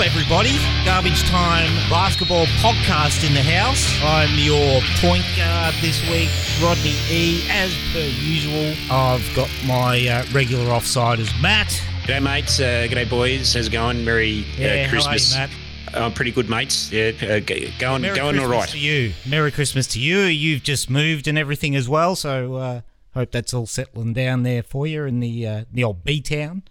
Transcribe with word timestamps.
up, 0.00 0.06
everybody? 0.06 0.50
Garbage 0.84 1.22
Time 1.28 1.70
Basketball 1.90 2.46
Podcast 2.62 3.26
in 3.26 3.34
the 3.34 3.42
house. 3.42 3.98
I'm 4.02 4.30
your 4.38 4.80
point 5.00 5.24
guard 5.36 5.74
this 5.80 6.00
week, 6.10 6.30
Rodney 6.62 6.94
E. 7.10 7.44
As 7.50 7.74
per 7.92 8.00
usual, 8.00 8.74
I've 8.90 9.28
got 9.34 9.50
my 9.66 10.06
uh, 10.08 10.24
regular 10.32 10.64
offsiders, 10.66 11.30
Matt. 11.42 11.68
G'day, 12.04 12.22
mates. 12.22 12.60
Uh, 12.60 12.86
g'day, 12.90 13.08
boys. 13.08 13.52
How's 13.54 13.66
it 13.66 13.72
going? 13.72 14.04
Merry 14.04 14.44
Yeah, 14.56 14.86
uh, 14.86 14.88
Christmas. 14.90 15.34
how 15.34 15.44
are 15.44 15.46
you, 15.48 15.52
Matt? 15.92 15.94
Uh, 15.94 16.10
pretty 16.10 16.30
good, 16.30 16.48
mates. 16.48 16.90
Yeah, 16.92 17.12
uh, 17.22 17.40
g- 17.40 17.72
going, 17.78 18.02
Merry 18.02 18.16
going 18.16 18.36
Christmas 18.36 18.52
all 18.54 18.60
right. 18.60 18.68
to 18.70 18.78
you. 18.78 19.12
Merry 19.26 19.50
Christmas 19.50 19.86
to 19.88 20.00
you. 20.00 20.18
You've 20.20 20.62
just 20.62 20.88
moved 20.88 21.26
and 21.28 21.36
everything 21.36 21.74
as 21.76 21.88
well, 21.88 22.14
so 22.16 22.54
uh, 22.54 22.80
hope 23.14 23.32
that's 23.32 23.52
all 23.52 23.66
settling 23.66 24.12
down 24.12 24.44
there 24.44 24.62
for 24.62 24.86
you 24.86 25.04
in 25.04 25.20
the 25.20 25.46
uh, 25.46 25.64
the 25.72 25.84
old 25.84 26.04
B 26.04 26.20
town. 26.22 26.62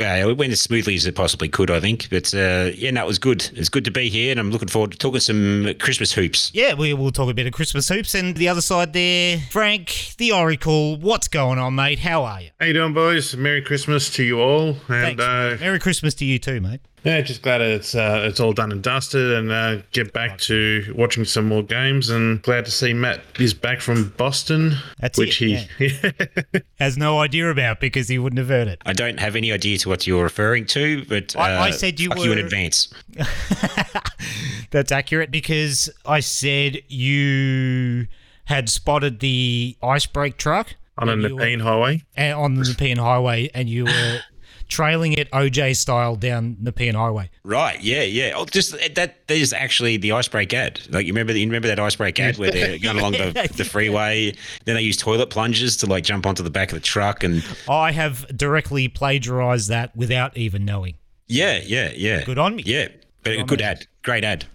Uh, 0.00 0.28
it 0.30 0.36
went 0.36 0.52
as 0.52 0.60
smoothly 0.60 0.94
as 0.94 1.06
it 1.06 1.14
possibly 1.14 1.48
could, 1.48 1.70
I 1.70 1.80
think. 1.80 2.08
But 2.10 2.32
uh, 2.34 2.70
yeah, 2.74 2.90
no, 2.90 3.04
it 3.04 3.06
was 3.06 3.18
good. 3.18 3.48
It's 3.54 3.68
good 3.68 3.84
to 3.84 3.90
be 3.90 4.08
here, 4.08 4.30
and 4.30 4.38
I'm 4.38 4.50
looking 4.50 4.68
forward 4.68 4.92
to 4.92 4.98
talking 4.98 5.20
some 5.20 5.74
Christmas 5.80 6.12
hoops. 6.12 6.50
Yeah, 6.54 6.74
we 6.74 6.94
will 6.94 7.10
talk 7.10 7.28
a 7.30 7.34
bit 7.34 7.46
of 7.46 7.52
Christmas 7.52 7.88
hoops. 7.88 8.14
And 8.14 8.36
the 8.36 8.48
other 8.48 8.60
side 8.60 8.92
there, 8.92 9.38
Frank, 9.50 10.14
the 10.18 10.32
Oracle. 10.32 10.96
What's 10.96 11.28
going 11.28 11.58
on, 11.58 11.74
mate? 11.74 11.98
How 11.98 12.24
are 12.24 12.42
you? 12.42 12.50
How 12.60 12.66
you 12.66 12.74
doing, 12.74 12.94
boys? 12.94 13.36
Merry 13.36 13.62
Christmas 13.62 14.10
to 14.14 14.22
you 14.22 14.40
all, 14.40 14.68
and 14.88 15.18
Thanks. 15.18 15.22
uh, 15.22 15.56
Merry 15.60 15.78
Christmas 15.78 16.14
to 16.14 16.24
you 16.24 16.38
too, 16.38 16.60
mate. 16.60 16.80
Yeah, 17.08 17.20
just 17.22 17.42
glad 17.42 17.60
it's 17.60 17.94
uh, 17.94 18.24
it's 18.28 18.38
all 18.40 18.52
done 18.52 18.70
and 18.72 18.82
dusted, 18.82 19.32
and 19.32 19.50
uh, 19.50 19.78
get 19.92 20.12
back 20.12 20.38
to 20.40 20.92
watching 20.96 21.24
some 21.24 21.46
more 21.48 21.62
games, 21.62 22.10
and 22.10 22.42
glad 22.42 22.64
to 22.66 22.70
see 22.70 22.92
Matt 22.92 23.20
is 23.38 23.54
back 23.54 23.80
from 23.80 24.10
Boston, 24.16 24.74
That's 25.00 25.18
which 25.18 25.40
it, 25.42 25.68
he 25.78 26.60
Has 26.78 26.96
no 26.98 27.18
idea 27.20 27.50
about 27.50 27.80
because 27.80 28.08
he 28.08 28.18
wouldn't 28.18 28.38
have 28.38 28.48
heard 28.48 28.68
it. 28.68 28.80
I 28.84 28.92
don't 28.92 29.18
have 29.18 29.36
any 29.36 29.50
idea 29.52 29.78
to 29.78 29.88
what 29.88 30.06
you're 30.06 30.22
referring 30.22 30.66
to, 30.66 31.04
but 31.06 31.34
uh, 31.34 31.40
I- 31.40 31.58
I 31.66 31.70
said 31.70 31.98
you 31.98 32.08
fuck 32.10 32.18
you 32.24 32.32
in 32.32 32.38
advance. 32.38 32.92
That's 34.70 34.92
accurate 34.92 35.30
because 35.30 35.88
I 36.04 36.20
said 36.20 36.82
you 36.88 38.06
had 38.44 38.68
spotted 38.68 39.20
the 39.20 39.76
ice 39.82 40.06
break 40.06 40.36
truck 40.36 40.74
on 40.98 41.08
a 41.08 41.12
and 41.12 41.22
were- 41.22 41.28
Nepean 41.30 41.60
highway. 41.60 42.02
and- 42.16 42.34
on 42.34 42.54
the 42.54 42.64
Nepean 42.64 42.98
Highway 42.98 43.50
and 43.54 43.68
you 43.68 43.84
were 43.86 44.20
trailing 44.68 45.12
it 45.14 45.30
OJ 45.30 45.76
style 45.76 46.16
down 46.16 46.56
Nepean 46.60 46.94
Highway. 46.94 47.30
Right? 47.42 47.80
Yeah, 47.82 48.02
yeah. 48.02 48.32
Oh, 48.36 48.44
just 48.44 48.72
that. 48.94 49.26
There's 49.26 49.52
actually 49.52 49.96
the 49.96 50.12
icebreak 50.12 50.52
ad. 50.54 50.80
Like 50.90 51.06
you 51.06 51.12
remember, 51.12 51.36
you 51.36 51.46
remember 51.46 51.68
that 51.68 51.78
icebreak 51.78 52.18
ad 52.20 52.38
where 52.38 52.50
they're 52.50 52.78
going 52.82 52.98
along 52.98 53.12
the, 53.12 53.50
the 53.56 53.64
freeway. 53.64 54.34
Then 54.64 54.74
they 54.76 54.82
use 54.82 54.96
toilet 54.96 55.30
plungers 55.30 55.76
to 55.78 55.86
like 55.86 56.04
jump 56.04 56.26
onto 56.26 56.42
the 56.42 56.50
back 56.50 56.70
of 56.70 56.74
the 56.76 56.84
truck, 56.84 57.24
and 57.24 57.44
I 57.68 57.92
have 57.92 58.26
directly 58.36 58.88
plagiarized 58.88 59.68
that 59.70 59.96
without 59.96 60.36
even 60.36 60.64
knowing. 60.64 60.96
yeah, 61.26 61.60
yeah, 61.64 61.92
yeah. 61.94 62.24
Good 62.24 62.38
on 62.38 62.56
me. 62.56 62.62
Yeah, 62.64 62.88
but 63.22 63.32
a 63.34 63.44
good 63.44 63.60
ad. 63.60 63.86
Great 64.02 64.24
ad. 64.24 64.46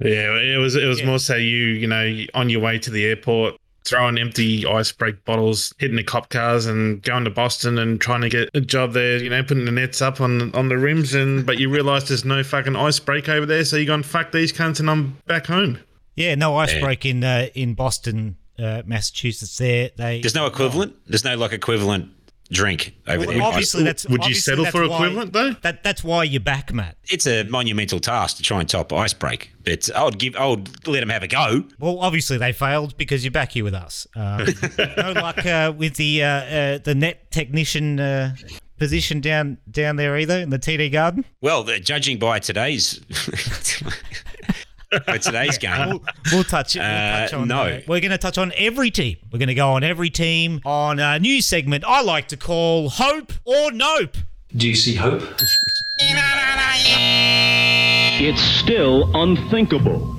Yeah, 0.00 0.36
it 0.36 0.58
was 0.58 0.74
it 0.74 0.86
was 0.86 1.02
more 1.04 1.18
so 1.18 1.36
you 1.36 1.66
you 1.66 1.86
know 1.86 2.24
on 2.34 2.50
your 2.50 2.60
way 2.60 2.78
to 2.80 2.90
the 2.90 3.04
airport. 3.06 3.54
Throwing 3.84 4.18
empty 4.18 4.64
ice 4.66 4.92
break 4.92 5.24
bottles, 5.24 5.74
hitting 5.78 5.96
the 5.96 6.02
cop 6.02 6.30
cars, 6.30 6.66
and 6.66 7.02
going 7.02 7.24
to 7.24 7.30
Boston 7.30 7.78
and 7.78 8.00
trying 8.00 8.22
to 8.22 8.28
get 8.28 8.48
a 8.54 8.60
job 8.60 8.92
there. 8.94 9.22
You 9.22 9.28
know, 9.30 9.42
putting 9.42 9.66
the 9.66 9.72
nets 9.72 10.00
up 10.00 10.20
on 10.20 10.54
on 10.54 10.68
the 10.68 10.78
rims, 10.78 11.14
and 11.14 11.44
but 11.44 11.58
you 11.58 11.68
realise 11.68 12.08
there's 12.08 12.24
no 12.24 12.42
fucking 12.42 12.76
ice 12.76 12.98
break 12.98 13.28
over 13.28 13.44
there, 13.44 13.64
so 13.64 13.76
you 13.76 13.86
gone 13.86 14.02
fuck 14.02 14.32
these 14.32 14.52
cunts, 14.52 14.80
and 14.80 14.88
I'm 14.88 15.18
back 15.26 15.46
home. 15.46 15.80
Yeah, 16.16 16.34
no 16.34 16.56
ice 16.56 16.78
break 16.78 17.04
in 17.04 17.22
uh, 17.24 17.48
in 17.54 17.74
Boston, 17.74 18.36
uh, 18.58 18.82
Massachusetts. 18.86 19.58
There, 19.58 19.90
they 19.96 20.20
There's 20.20 20.34
no 20.34 20.46
equivalent. 20.46 20.96
There's 21.06 21.24
no 21.24 21.36
like 21.36 21.52
equivalent 21.52 22.10
drink 22.50 22.94
over 23.08 23.26
there. 23.26 23.42
obviously 23.42 23.82
that's 23.84 24.06
Would 24.08 24.26
you 24.26 24.34
settle 24.34 24.64
that's 24.64 24.76
for 24.76 24.86
why- 24.88 24.96
equivalent, 24.96 25.32
though? 25.32 25.52
That 25.62 25.82
that's 25.82 26.04
why 26.04 26.24
you're 26.24 26.40
back, 26.40 26.72
Matt. 26.72 26.96
It's 27.04 27.26
a 27.26 27.44
monumental 27.44 28.00
task 28.00 28.36
to 28.38 28.42
try 28.42 28.60
and 28.60 28.68
top 28.68 28.92
icebreak, 28.92 29.50
but 29.64 29.90
I 29.94 30.04
would 30.04 30.18
give. 30.18 30.36
I 30.36 30.46
would 30.46 30.86
let 30.86 31.00
them 31.00 31.08
have 31.08 31.22
a 31.22 31.28
go. 31.28 31.64
Well, 31.78 31.98
obviously 32.00 32.38
they 32.38 32.52
failed 32.52 32.96
because 32.96 33.24
you're 33.24 33.30
back 33.32 33.52
here 33.52 33.64
with 33.64 33.74
us. 33.74 34.06
Um, 34.14 34.46
no 34.96 35.12
luck 35.12 35.44
uh, 35.44 35.72
with 35.76 35.96
the 35.96 36.22
uh, 36.22 36.26
uh, 36.28 36.78
the 36.78 36.94
net 36.94 37.30
technician 37.30 37.98
uh, 38.00 38.34
position 38.78 39.20
down 39.20 39.58
down 39.70 39.96
there 39.96 40.16
either 40.18 40.38
in 40.38 40.50
the 40.50 40.58
TD 40.58 40.92
Garden. 40.92 41.24
Well, 41.40 41.62
the, 41.62 41.80
judging 41.80 42.18
by 42.18 42.38
today's 42.40 43.00
by 45.06 45.18
today's 45.18 45.58
game, 45.66 45.88
We'll, 45.90 46.02
we'll 46.32 46.44
touch 46.44 46.76
it. 46.76 46.80
We'll 46.80 46.88
Uh, 46.88 47.20
touch 47.20 47.34
on, 47.34 47.48
no. 47.48 47.62
uh, 47.62 47.80
we're 47.86 48.00
going 48.00 48.10
to 48.10 48.18
touch 48.18 48.38
on 48.38 48.52
every 48.56 48.90
team. 48.90 49.16
We're 49.32 49.38
going 49.38 49.48
to 49.48 49.54
go 49.54 49.70
on 49.72 49.82
every 49.84 50.10
team 50.10 50.60
on 50.64 50.98
a 51.00 51.18
new 51.18 51.40
segment 51.42 51.84
I 51.86 52.02
like 52.02 52.28
to 52.28 52.36
call 52.36 52.88
Hope 52.90 53.32
or 53.44 53.70
Nope. 53.72 54.16
Do 54.56 54.68
you 54.68 54.74
see 54.76 54.94
hope? 54.94 55.22
It's 58.16 58.40
still 58.40 59.10
unthinkable, 59.16 60.16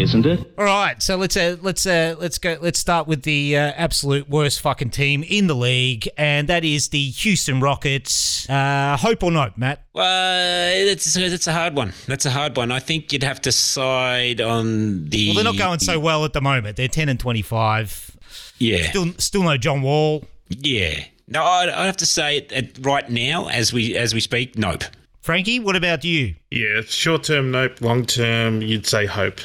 isn't 0.00 0.26
it? 0.26 0.52
All 0.56 0.64
right, 0.64 1.02
so 1.02 1.16
let's 1.16 1.36
uh, 1.36 1.56
let's 1.60 1.86
uh, 1.86 2.14
let's 2.18 2.38
go. 2.38 2.56
Let's 2.60 2.78
start 2.78 3.06
with 3.06 3.22
the 3.22 3.56
uh, 3.56 3.72
absolute 3.76 4.28
worst 4.28 4.60
fucking 4.60 4.90
team 4.90 5.22
in 5.28 5.46
the 5.46 5.54
league, 5.56 6.08
and 6.16 6.48
that 6.48 6.64
is 6.64 6.88
the 6.88 7.10
Houston 7.10 7.60
Rockets. 7.60 8.48
Uh, 8.48 8.96
hope 8.98 9.22
or 9.22 9.30
Nope, 9.30 9.54
Matt? 9.56 9.84
well, 9.92 10.86
that's 10.86 11.12
that's 11.14 11.46
a 11.46 11.52
hard 11.52 11.74
one. 11.76 11.92
That's 12.06 12.26
a 12.26 12.30
hard 12.30 12.56
one. 12.56 12.70
I 12.70 12.78
think 12.78 13.12
you'd 13.12 13.22
have 13.22 13.40
to 13.42 13.52
side 13.52 14.40
on 14.40 15.06
the. 15.08 15.28
Well, 15.28 15.34
they're 15.36 15.44
not 15.44 15.58
going 15.58 15.78
so 15.80 15.98
well 16.00 16.24
at 16.24 16.32
the 16.32 16.40
moment. 16.40 16.76
They're 16.76 16.88
ten 16.88 17.08
and 17.08 17.18
twenty-five. 17.20 18.16
Yeah, 18.58 18.90
Still, 18.90 19.12
still 19.18 19.42
no 19.44 19.56
John 19.56 19.82
Wall. 19.82 20.24
yeah. 20.48 21.04
No, 21.30 21.44
I'd, 21.44 21.68
I'd 21.68 21.84
have 21.86 21.98
to 21.98 22.06
say 22.06 22.38
it, 22.38 22.52
it 22.52 22.78
right 22.80 23.08
now, 23.10 23.48
as 23.48 23.70
we 23.72 23.94
as 23.96 24.14
we 24.14 24.20
speak, 24.20 24.56
nope. 24.56 24.82
Frankie, 25.20 25.60
what 25.60 25.76
about 25.76 26.02
you? 26.04 26.34
Yeah, 26.50 26.80
short 26.86 27.24
term, 27.24 27.50
nope. 27.50 27.82
Long 27.82 28.06
term, 28.06 28.62
you'd 28.62 28.86
say 28.86 29.04
hope. 29.04 29.40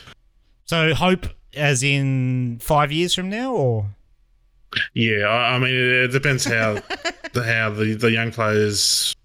So 0.73 0.95
hope, 0.95 1.27
as 1.55 1.83
in 1.83 2.57
five 2.59 2.91
years 2.91 3.13
from 3.13 3.29
now, 3.29 3.53
or 3.53 3.85
Yeah, 4.95 5.27
I, 5.27 5.53
I 5.53 5.59
mean, 5.59 5.69
it, 5.69 6.05
it 6.05 6.07
depends 6.11 6.45
how 6.45 6.73
the 7.33 7.43
how 7.43 7.69
the, 7.69 7.93
the 7.93 8.09
young 8.09 8.31
players 8.31 9.15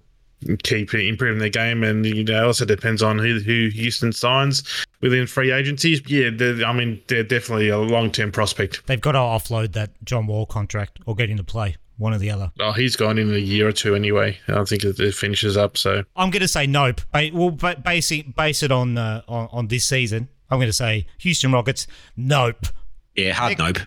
keep 0.62 0.92
improving 0.92 1.38
their 1.38 1.48
game, 1.48 1.84
and 1.84 2.04
you 2.04 2.22
know, 2.22 2.48
also 2.48 2.66
depends 2.66 3.02
on 3.02 3.18
who 3.18 3.38
who 3.38 3.70
Houston 3.70 4.12
signs 4.12 4.62
within 5.00 5.26
free 5.26 5.50
agencies. 5.50 6.02
Yeah, 6.06 6.28
I 6.66 6.72
mean, 6.74 7.00
they're 7.06 7.22
definitely 7.22 7.70
a 7.70 7.78
long 7.78 8.10
term 8.10 8.30
prospect. 8.30 8.86
they've 8.86 9.00
got 9.00 9.12
to 9.12 9.18
offload 9.18 9.72
that 9.72 9.92
John 10.04 10.26
Wall 10.26 10.44
contract 10.44 10.98
or 11.06 11.14
get 11.14 11.30
him 11.30 11.38
to 11.38 11.44
play 11.44 11.76
one 11.96 12.12
or 12.12 12.18
the 12.18 12.30
other. 12.30 12.52
Oh, 12.60 12.72
he's 12.72 12.94
gone 12.94 13.16
in 13.16 13.34
a 13.34 13.38
year 13.38 13.66
or 13.68 13.72
two 13.72 13.94
anyway. 13.94 14.38
I 14.48 14.64
think 14.64 14.84
it, 14.84 15.00
it 15.00 15.14
finishes 15.14 15.56
up. 15.56 15.78
So 15.78 16.04
I'm 16.14 16.28
going 16.30 16.42
to 16.42 16.46
say 16.48 16.66
nope. 16.66 17.00
Ba- 17.10 17.30
We'll 17.32 17.52
ba- 17.52 17.80
base 17.82 18.10
it, 18.12 18.36
base 18.36 18.62
it 18.62 18.70
on, 18.70 18.98
uh, 18.98 19.22
on 19.26 19.48
on 19.50 19.68
this 19.68 19.86
season. 19.86 20.28
I'm 20.50 20.58
going 20.58 20.68
to 20.68 20.72
say 20.72 21.06
Houston 21.18 21.52
Rockets. 21.52 21.86
Nope. 22.16 22.66
Yeah, 23.14 23.32
hard 23.32 23.58
nope. 23.58 23.78
Ne- 23.78 23.84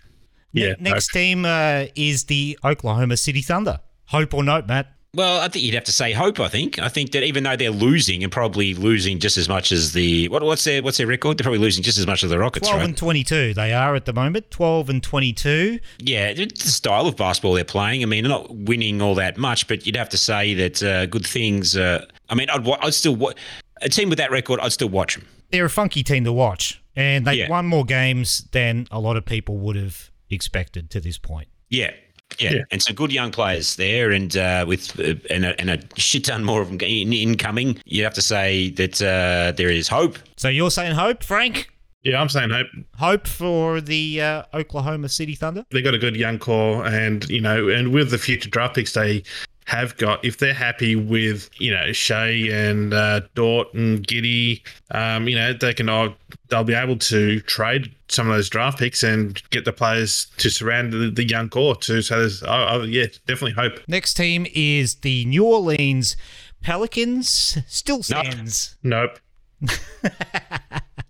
Yeah, 0.66 0.74
next 0.78 1.08
team 1.12 1.44
uh, 1.44 1.86
is 1.96 2.24
the 2.24 2.58
Oklahoma 2.64 3.16
City 3.16 3.40
Thunder. 3.42 3.80
Hope 4.06 4.34
or 4.34 4.42
nope, 4.44 4.66
Matt? 4.68 4.88
Well, 5.14 5.42
I 5.42 5.48
think 5.48 5.64
you'd 5.66 5.74
have 5.74 5.84
to 5.84 5.92
say 5.92 6.12
hope. 6.12 6.40
I 6.40 6.48
think. 6.48 6.78
I 6.78 6.88
think 6.88 7.12
that 7.12 7.22
even 7.22 7.44
though 7.44 7.54
they're 7.54 7.70
losing 7.70 8.22
and 8.22 8.32
probably 8.32 8.72
losing 8.72 9.18
just 9.18 9.36
as 9.36 9.46
much 9.46 9.70
as 9.70 9.92
the 9.92 10.26
what, 10.30 10.42
what's 10.42 10.64
their 10.64 10.82
what's 10.82 10.96
their 10.96 11.06
record? 11.06 11.36
They're 11.36 11.42
probably 11.44 11.58
losing 11.58 11.82
just 11.82 11.98
as 11.98 12.06
much 12.06 12.24
as 12.24 12.30
the 12.30 12.38
Rockets, 12.38 12.66
12 12.68 12.80
right? 12.80 12.88
and 12.88 12.96
22 12.96 13.52
they 13.52 13.74
are 13.74 13.94
at 13.94 14.06
the 14.06 14.14
moment. 14.14 14.50
12 14.50 14.88
and 14.88 15.02
22. 15.02 15.80
Yeah, 15.98 16.32
the 16.32 16.48
style 16.56 17.06
of 17.06 17.16
basketball 17.16 17.52
they're 17.52 17.64
playing. 17.64 18.02
I 18.02 18.06
mean, 18.06 18.24
they're 18.24 18.30
not 18.30 18.54
winning 18.54 19.02
all 19.02 19.14
that 19.16 19.36
much, 19.36 19.68
but 19.68 19.84
you'd 19.86 19.96
have 19.96 20.08
to 20.10 20.18
say 20.18 20.54
that 20.54 20.82
uh, 20.82 21.04
good 21.04 21.26
things. 21.26 21.76
Uh, 21.76 22.06
I 22.30 22.34
mean, 22.34 22.48
I'd, 22.48 22.66
I'd 22.80 22.94
still 22.94 23.14
wa- 23.16 23.34
a 23.82 23.90
team 23.90 24.08
with 24.08 24.16
that 24.18 24.30
record. 24.30 24.60
I'd 24.60 24.72
still 24.72 24.88
watch 24.88 25.16
them. 25.16 25.26
They're 25.52 25.66
a 25.66 25.70
funky 25.70 26.02
team 26.02 26.24
to 26.24 26.32
watch, 26.32 26.82
and 26.96 27.26
they've 27.26 27.38
Yeah. 27.38 27.48
won 27.48 27.66
more 27.66 27.84
games 27.84 28.48
than 28.52 28.88
a 28.90 28.98
lot 28.98 29.16
of 29.16 29.24
people 29.24 29.58
would 29.58 29.76
have 29.76 30.10
expected 30.30 30.90
to 30.90 31.00
this 31.00 31.18
point. 31.18 31.48
Yeah. 31.70 31.90
Yeah. 32.38 32.52
Yeah. 32.54 32.62
and 32.70 32.82
some 32.82 32.94
good 32.96 33.12
young 33.12 33.30
players 33.30 33.76
there, 33.76 34.10
and 34.10 34.34
uh, 34.36 34.64
with 34.66 34.98
uh, 34.98 35.14
and, 35.28 35.44
a, 35.44 35.60
and 35.60 35.68
a 35.70 35.78
shit 35.98 36.24
ton 36.24 36.42
more 36.42 36.62
of 36.62 36.68
them 36.68 36.78
in, 36.80 37.12
incoming. 37.12 37.78
You'd 37.84 38.04
have 38.04 38.14
to 38.14 38.22
say 38.22 38.70
that 38.70 39.02
uh, 39.02 39.52
there 39.54 39.68
is 39.68 39.86
hope. 39.88 40.18
So 40.38 40.48
you're 40.48 40.70
saying 40.70 40.94
hope, 40.94 41.22
Frank? 41.22 41.68
yeah, 42.04 42.18
I'm 42.18 42.30
saying 42.30 42.48
hope. 42.48 42.68
Hope 42.96 43.26
for 43.26 43.82
the 43.82 44.22
uh, 44.22 44.42
Oklahoma 44.54 45.10
City 45.10 45.34
Thunder? 45.34 45.66
They 45.70 45.82
got 45.82 45.92
a 45.94 45.98
good 45.98 46.16
young 46.16 46.38
core, 46.38 46.86
and 46.86 47.28
you 47.28 47.42
know, 47.42 47.68
and 47.68 47.92
with 47.92 48.10
the 48.10 48.18
future 48.18 48.48
draft 48.48 48.76
picks 48.76 48.94
they 48.94 49.22
have 49.66 49.96
got, 49.96 50.24
if 50.24 50.38
they're 50.38 50.54
happy 50.54 50.96
with 50.96 51.48
you 51.58 51.72
know 51.72 51.92
Shai 51.92 52.48
and 52.50 52.92
uh, 52.92 53.20
Dort 53.34 53.72
and 53.74 54.06
Giddey, 54.06 54.62
um, 54.90 55.28
you 55.28 55.36
know, 55.36 55.52
they 55.52 55.74
can 55.74 55.88
all 55.88 56.14
they'll 56.48 56.64
be 56.64 56.74
able 56.74 56.96
to 56.96 57.40
trade 57.40 57.94
some 58.08 58.28
of 58.28 58.34
those 58.34 58.48
draft 58.48 58.78
picks 58.78 59.02
and 59.02 59.42
get 59.50 59.64
the 59.64 59.72
players 59.72 60.26
to 60.38 60.50
surround 60.50 60.92
the, 60.92 61.10
the 61.10 61.26
young 61.26 61.48
core 61.48 61.74
too. 61.74 62.02
So 62.02 62.20
there's, 62.20 62.42
oh, 62.42 62.66
oh, 62.70 62.82
yeah, 62.82 63.06
definitely 63.26 63.52
hope. 63.52 63.80
Next 63.88 64.14
team 64.14 64.46
is 64.54 64.96
the 64.96 65.24
New 65.24 65.44
Orleans 65.44 66.16
Pelicans. 66.62 67.58
Still 67.66 68.02
stands. 68.02 68.76
Nope. 68.82 69.18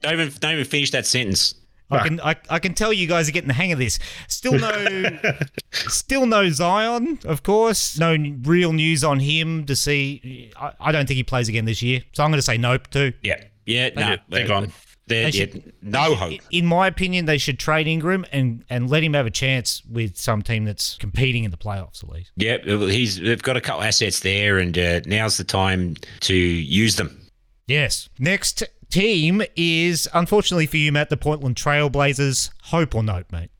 Don't 0.02 0.14
even 0.14 0.32
don't 0.40 0.52
even 0.54 0.64
finish 0.64 0.90
that 0.90 1.06
sentence. 1.06 1.54
I 1.92 2.02
can 2.08 2.20
I, 2.20 2.36
I 2.50 2.58
can 2.58 2.74
tell 2.74 2.92
you 2.92 3.06
guys 3.06 3.28
are 3.28 3.32
getting 3.32 3.48
the 3.48 3.54
hang 3.54 3.72
of 3.72 3.78
this. 3.78 3.98
Still 4.28 4.58
no, 4.58 5.18
still 5.72 6.26
no 6.26 6.48
Zion, 6.50 7.18
of 7.24 7.42
course. 7.42 7.98
No 7.98 8.16
real 8.42 8.72
news 8.72 9.04
on 9.04 9.20
him 9.20 9.64
to 9.66 9.76
see. 9.76 10.50
I, 10.56 10.72
I 10.80 10.92
don't 10.92 11.06
think 11.06 11.16
he 11.16 11.24
plays 11.24 11.48
again 11.48 11.64
this 11.64 11.82
year, 11.82 12.02
so 12.12 12.24
I'm 12.24 12.30
going 12.30 12.38
to 12.38 12.42
say 12.42 12.56
nope 12.58 12.88
too. 12.90 13.12
Yeah, 13.22 13.42
yeah, 13.66 13.90
no, 13.94 14.00
Yeah, 14.02 14.16
they're 14.28 14.48
gone. 14.48 14.72
They're, 15.08 15.30
They 15.30 15.38
yeah, 15.38 15.44
should- 15.46 15.72
no 15.82 16.14
hope. 16.14 16.40
In 16.50 16.64
my 16.64 16.86
opinion, 16.86 17.24
they 17.26 17.36
should 17.38 17.58
trade 17.58 17.86
Ingram 17.88 18.24
and 18.32 18.64
and 18.70 18.88
let 18.88 19.02
him 19.02 19.14
have 19.14 19.26
a 19.26 19.30
chance 19.30 19.82
with 19.90 20.16
some 20.16 20.42
team 20.42 20.64
that's 20.64 20.96
competing 20.96 21.44
in 21.44 21.50
the 21.50 21.56
playoffs 21.56 22.02
at 22.04 22.08
least. 22.10 22.30
Yeah, 22.36 22.58
he's 22.64 23.18
they've 23.20 23.42
got 23.42 23.56
a 23.56 23.60
couple 23.60 23.82
assets 23.82 24.20
there, 24.20 24.58
and 24.58 24.78
uh, 24.78 25.00
now's 25.06 25.36
the 25.38 25.44
time 25.44 25.96
to 26.20 26.34
use 26.34 26.96
them. 26.96 27.18
Yes. 27.66 28.08
Next 28.18 28.62
team 28.92 29.42
is 29.56 30.08
unfortunately 30.14 30.66
for 30.66 30.76
you, 30.76 30.92
Matt, 30.92 31.10
the 31.10 31.16
Portland 31.16 31.56
Trailblazers. 31.56 32.50
Hope 32.64 32.94
or 32.94 33.02
nope, 33.02 33.26
mate? 33.32 33.50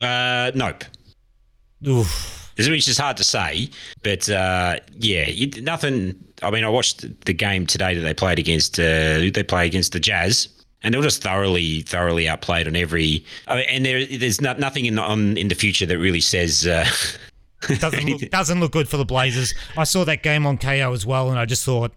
Uh, 0.00 0.50
nope. 0.54 0.84
Oof. 1.86 2.52
Which 2.56 2.88
is 2.88 2.98
hard 2.98 3.16
to 3.18 3.24
say, 3.24 3.70
but 4.02 4.28
uh, 4.28 4.80
yeah, 4.96 5.30
nothing. 5.60 6.16
I 6.42 6.50
mean, 6.50 6.64
I 6.64 6.68
watched 6.68 7.24
the 7.24 7.32
game 7.32 7.68
today 7.68 7.94
that 7.94 8.00
they 8.00 8.14
played 8.14 8.40
against. 8.40 8.80
Uh, 8.80 9.30
they 9.32 9.44
play 9.46 9.64
against 9.64 9.92
the 9.92 10.00
Jazz, 10.00 10.48
and 10.82 10.92
they 10.92 10.98
were 10.98 11.04
just 11.04 11.22
thoroughly, 11.22 11.82
thoroughly 11.82 12.28
outplayed 12.28 12.66
on 12.66 12.74
every. 12.74 13.24
I 13.46 13.54
mean, 13.56 13.64
and 13.68 13.86
there, 13.86 14.04
there's 14.04 14.40
not, 14.40 14.58
nothing 14.58 14.86
in 14.86 14.96
the, 14.96 15.02
on 15.02 15.36
in 15.36 15.46
the 15.46 15.54
future 15.54 15.86
that 15.86 15.98
really 15.98 16.20
says. 16.20 16.66
Uh, 16.66 16.84
Doesn't 17.78 18.06
look, 18.06 18.20
doesn't 18.30 18.58
look 18.58 18.72
good 18.72 18.88
for 18.88 18.96
the 18.96 19.04
Blazers. 19.04 19.54
I 19.76 19.84
saw 19.84 20.04
that 20.04 20.24
game 20.24 20.44
on 20.44 20.58
Kayo 20.58 20.92
as 20.92 21.06
well, 21.06 21.30
and 21.30 21.38
I 21.38 21.44
just 21.44 21.64
thought, 21.64 21.92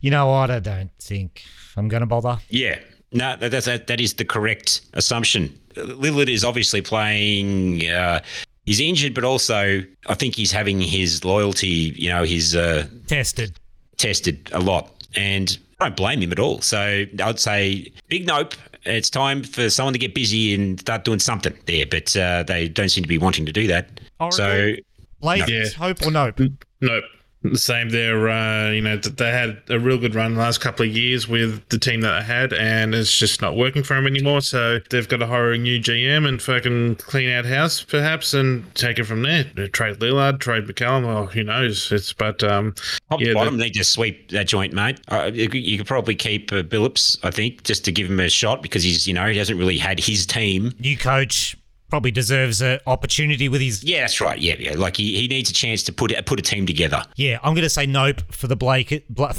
you 0.00 0.10
know 0.10 0.26
what? 0.26 0.50
I 0.50 0.60
don't 0.60 0.90
think 0.98 1.44
I'm 1.76 1.88
going 1.88 2.00
to 2.00 2.06
bother. 2.06 2.38
Yeah, 2.48 2.78
no, 3.12 3.36
that, 3.36 3.50
that's 3.50 3.66
that, 3.66 3.86
that 3.86 4.00
is 4.00 4.14
the 4.14 4.24
correct 4.24 4.80
assumption. 4.94 5.58
Lillard 5.74 6.28
is 6.28 6.44
obviously 6.44 6.80
playing. 6.82 7.88
Uh, 7.88 8.20
he's 8.64 8.80
injured, 8.80 9.14
but 9.14 9.24
also 9.24 9.82
I 10.08 10.14
think 10.14 10.34
he's 10.34 10.52
having 10.52 10.80
his 10.80 11.24
loyalty, 11.24 11.94
you 11.96 12.08
know, 12.10 12.24
his 12.24 12.56
uh, 12.56 12.86
Tested. 13.06 13.58
tested 13.96 14.48
a 14.52 14.60
lot, 14.60 14.90
and 15.14 15.58
I 15.80 15.84
don't 15.86 15.96
blame 15.96 16.20
him 16.22 16.32
at 16.32 16.38
all. 16.38 16.60
So 16.62 17.04
I'd 17.22 17.38
say 17.40 17.92
big 18.08 18.26
nope. 18.26 18.54
It's 18.84 19.10
time 19.10 19.42
for 19.42 19.68
someone 19.68 19.92
to 19.94 19.98
get 19.98 20.14
busy 20.14 20.54
and 20.54 20.78
start 20.78 21.04
doing 21.04 21.18
something 21.18 21.52
there, 21.66 21.86
but 21.90 22.16
uh, 22.16 22.44
they 22.44 22.68
don't 22.68 22.88
seem 22.88 23.02
to 23.02 23.08
be 23.08 23.18
wanting 23.18 23.44
to 23.44 23.52
do 23.52 23.66
that. 23.66 23.88
Oracle? 24.20 24.36
So 24.38 24.72
Blazers, 25.20 25.72
Yeah. 25.72 25.78
hope 25.78 26.06
or 26.06 26.10
nope? 26.12 26.38
Nope. 26.80 27.04
The 27.52 27.58
same 27.58 27.90
there. 27.90 28.28
Uh, 28.28 28.70
you 28.70 28.80
know, 28.80 28.96
they 28.96 29.30
had 29.30 29.62
a 29.68 29.78
real 29.78 29.98
good 29.98 30.14
run 30.14 30.34
the 30.34 30.40
last 30.40 30.60
couple 30.60 30.86
of 30.86 30.94
years 30.96 31.28
with 31.28 31.68
the 31.68 31.78
team 31.78 32.00
that 32.02 32.20
they 32.20 32.24
had, 32.26 32.52
and 32.52 32.94
it's 32.94 33.16
just 33.16 33.40
not 33.42 33.56
working 33.56 33.82
for 33.82 33.94
them 33.94 34.06
anymore. 34.06 34.40
So 34.40 34.78
they've 34.90 35.08
got 35.08 35.18
to 35.18 35.26
hire 35.26 35.52
a 35.52 35.58
new 35.58 35.78
GM 35.80 36.26
and 36.26 36.40
fucking 36.40 36.96
clean 36.96 37.30
out 37.30 37.44
house, 37.46 37.82
perhaps, 37.82 38.34
and 38.34 38.72
take 38.74 38.98
it 38.98 39.04
from 39.04 39.22
there. 39.22 39.44
Trade 39.68 39.98
Lillard, 40.00 40.40
trade 40.40 40.64
McCollum. 40.64 41.06
Well, 41.06 41.26
who 41.26 41.44
knows? 41.44 41.90
It's 41.92 42.12
but 42.12 42.42
um, 42.42 42.74
top 43.10 43.20
Yeah, 43.20 43.28
to 43.28 43.34
bottom, 43.34 43.56
the- 43.56 43.64
they 43.64 43.70
just 43.70 43.92
sweep 43.92 44.30
that 44.30 44.46
joint, 44.48 44.72
mate. 44.72 45.00
Uh, 45.08 45.30
you, 45.32 45.48
could- 45.48 45.62
you 45.64 45.78
could 45.78 45.86
probably 45.86 46.14
keep 46.14 46.52
uh, 46.52 46.62
Billups, 46.62 47.18
I 47.22 47.30
think, 47.30 47.62
just 47.64 47.84
to 47.86 47.92
give 47.92 48.08
him 48.10 48.20
a 48.20 48.28
shot 48.28 48.62
because 48.62 48.82
he's, 48.82 49.06
you 49.06 49.14
know, 49.14 49.26
he 49.26 49.38
hasn't 49.38 49.58
really 49.58 49.78
had 49.78 50.00
his 50.00 50.26
team. 50.26 50.72
New 50.80 50.96
coach 50.96 51.56
probably 51.88 52.10
deserves 52.10 52.60
an 52.60 52.80
opportunity 52.86 53.48
with 53.48 53.60
his. 53.60 53.84
Yeah, 53.84 54.00
that's 54.00 54.20
right. 54.20 54.38
Yeah, 54.38 54.54
yeah. 54.58 54.74
Like 54.76 54.96
he, 54.96 55.20
he 55.20 55.28
needs 55.28 55.50
a 55.50 55.52
chance 55.52 55.82
to 55.84 55.92
put 55.92 56.12
put 56.26 56.38
a 56.38 56.42
team 56.42 56.66
together. 56.66 57.02
Yeah, 57.16 57.38
I'm 57.42 57.54
going 57.54 57.62
to 57.64 57.70
say 57.70 57.86
nope 57.86 58.22
for 58.32 58.46
the 58.48 58.56
Blake 58.56 59.04
Bla- 59.08 59.34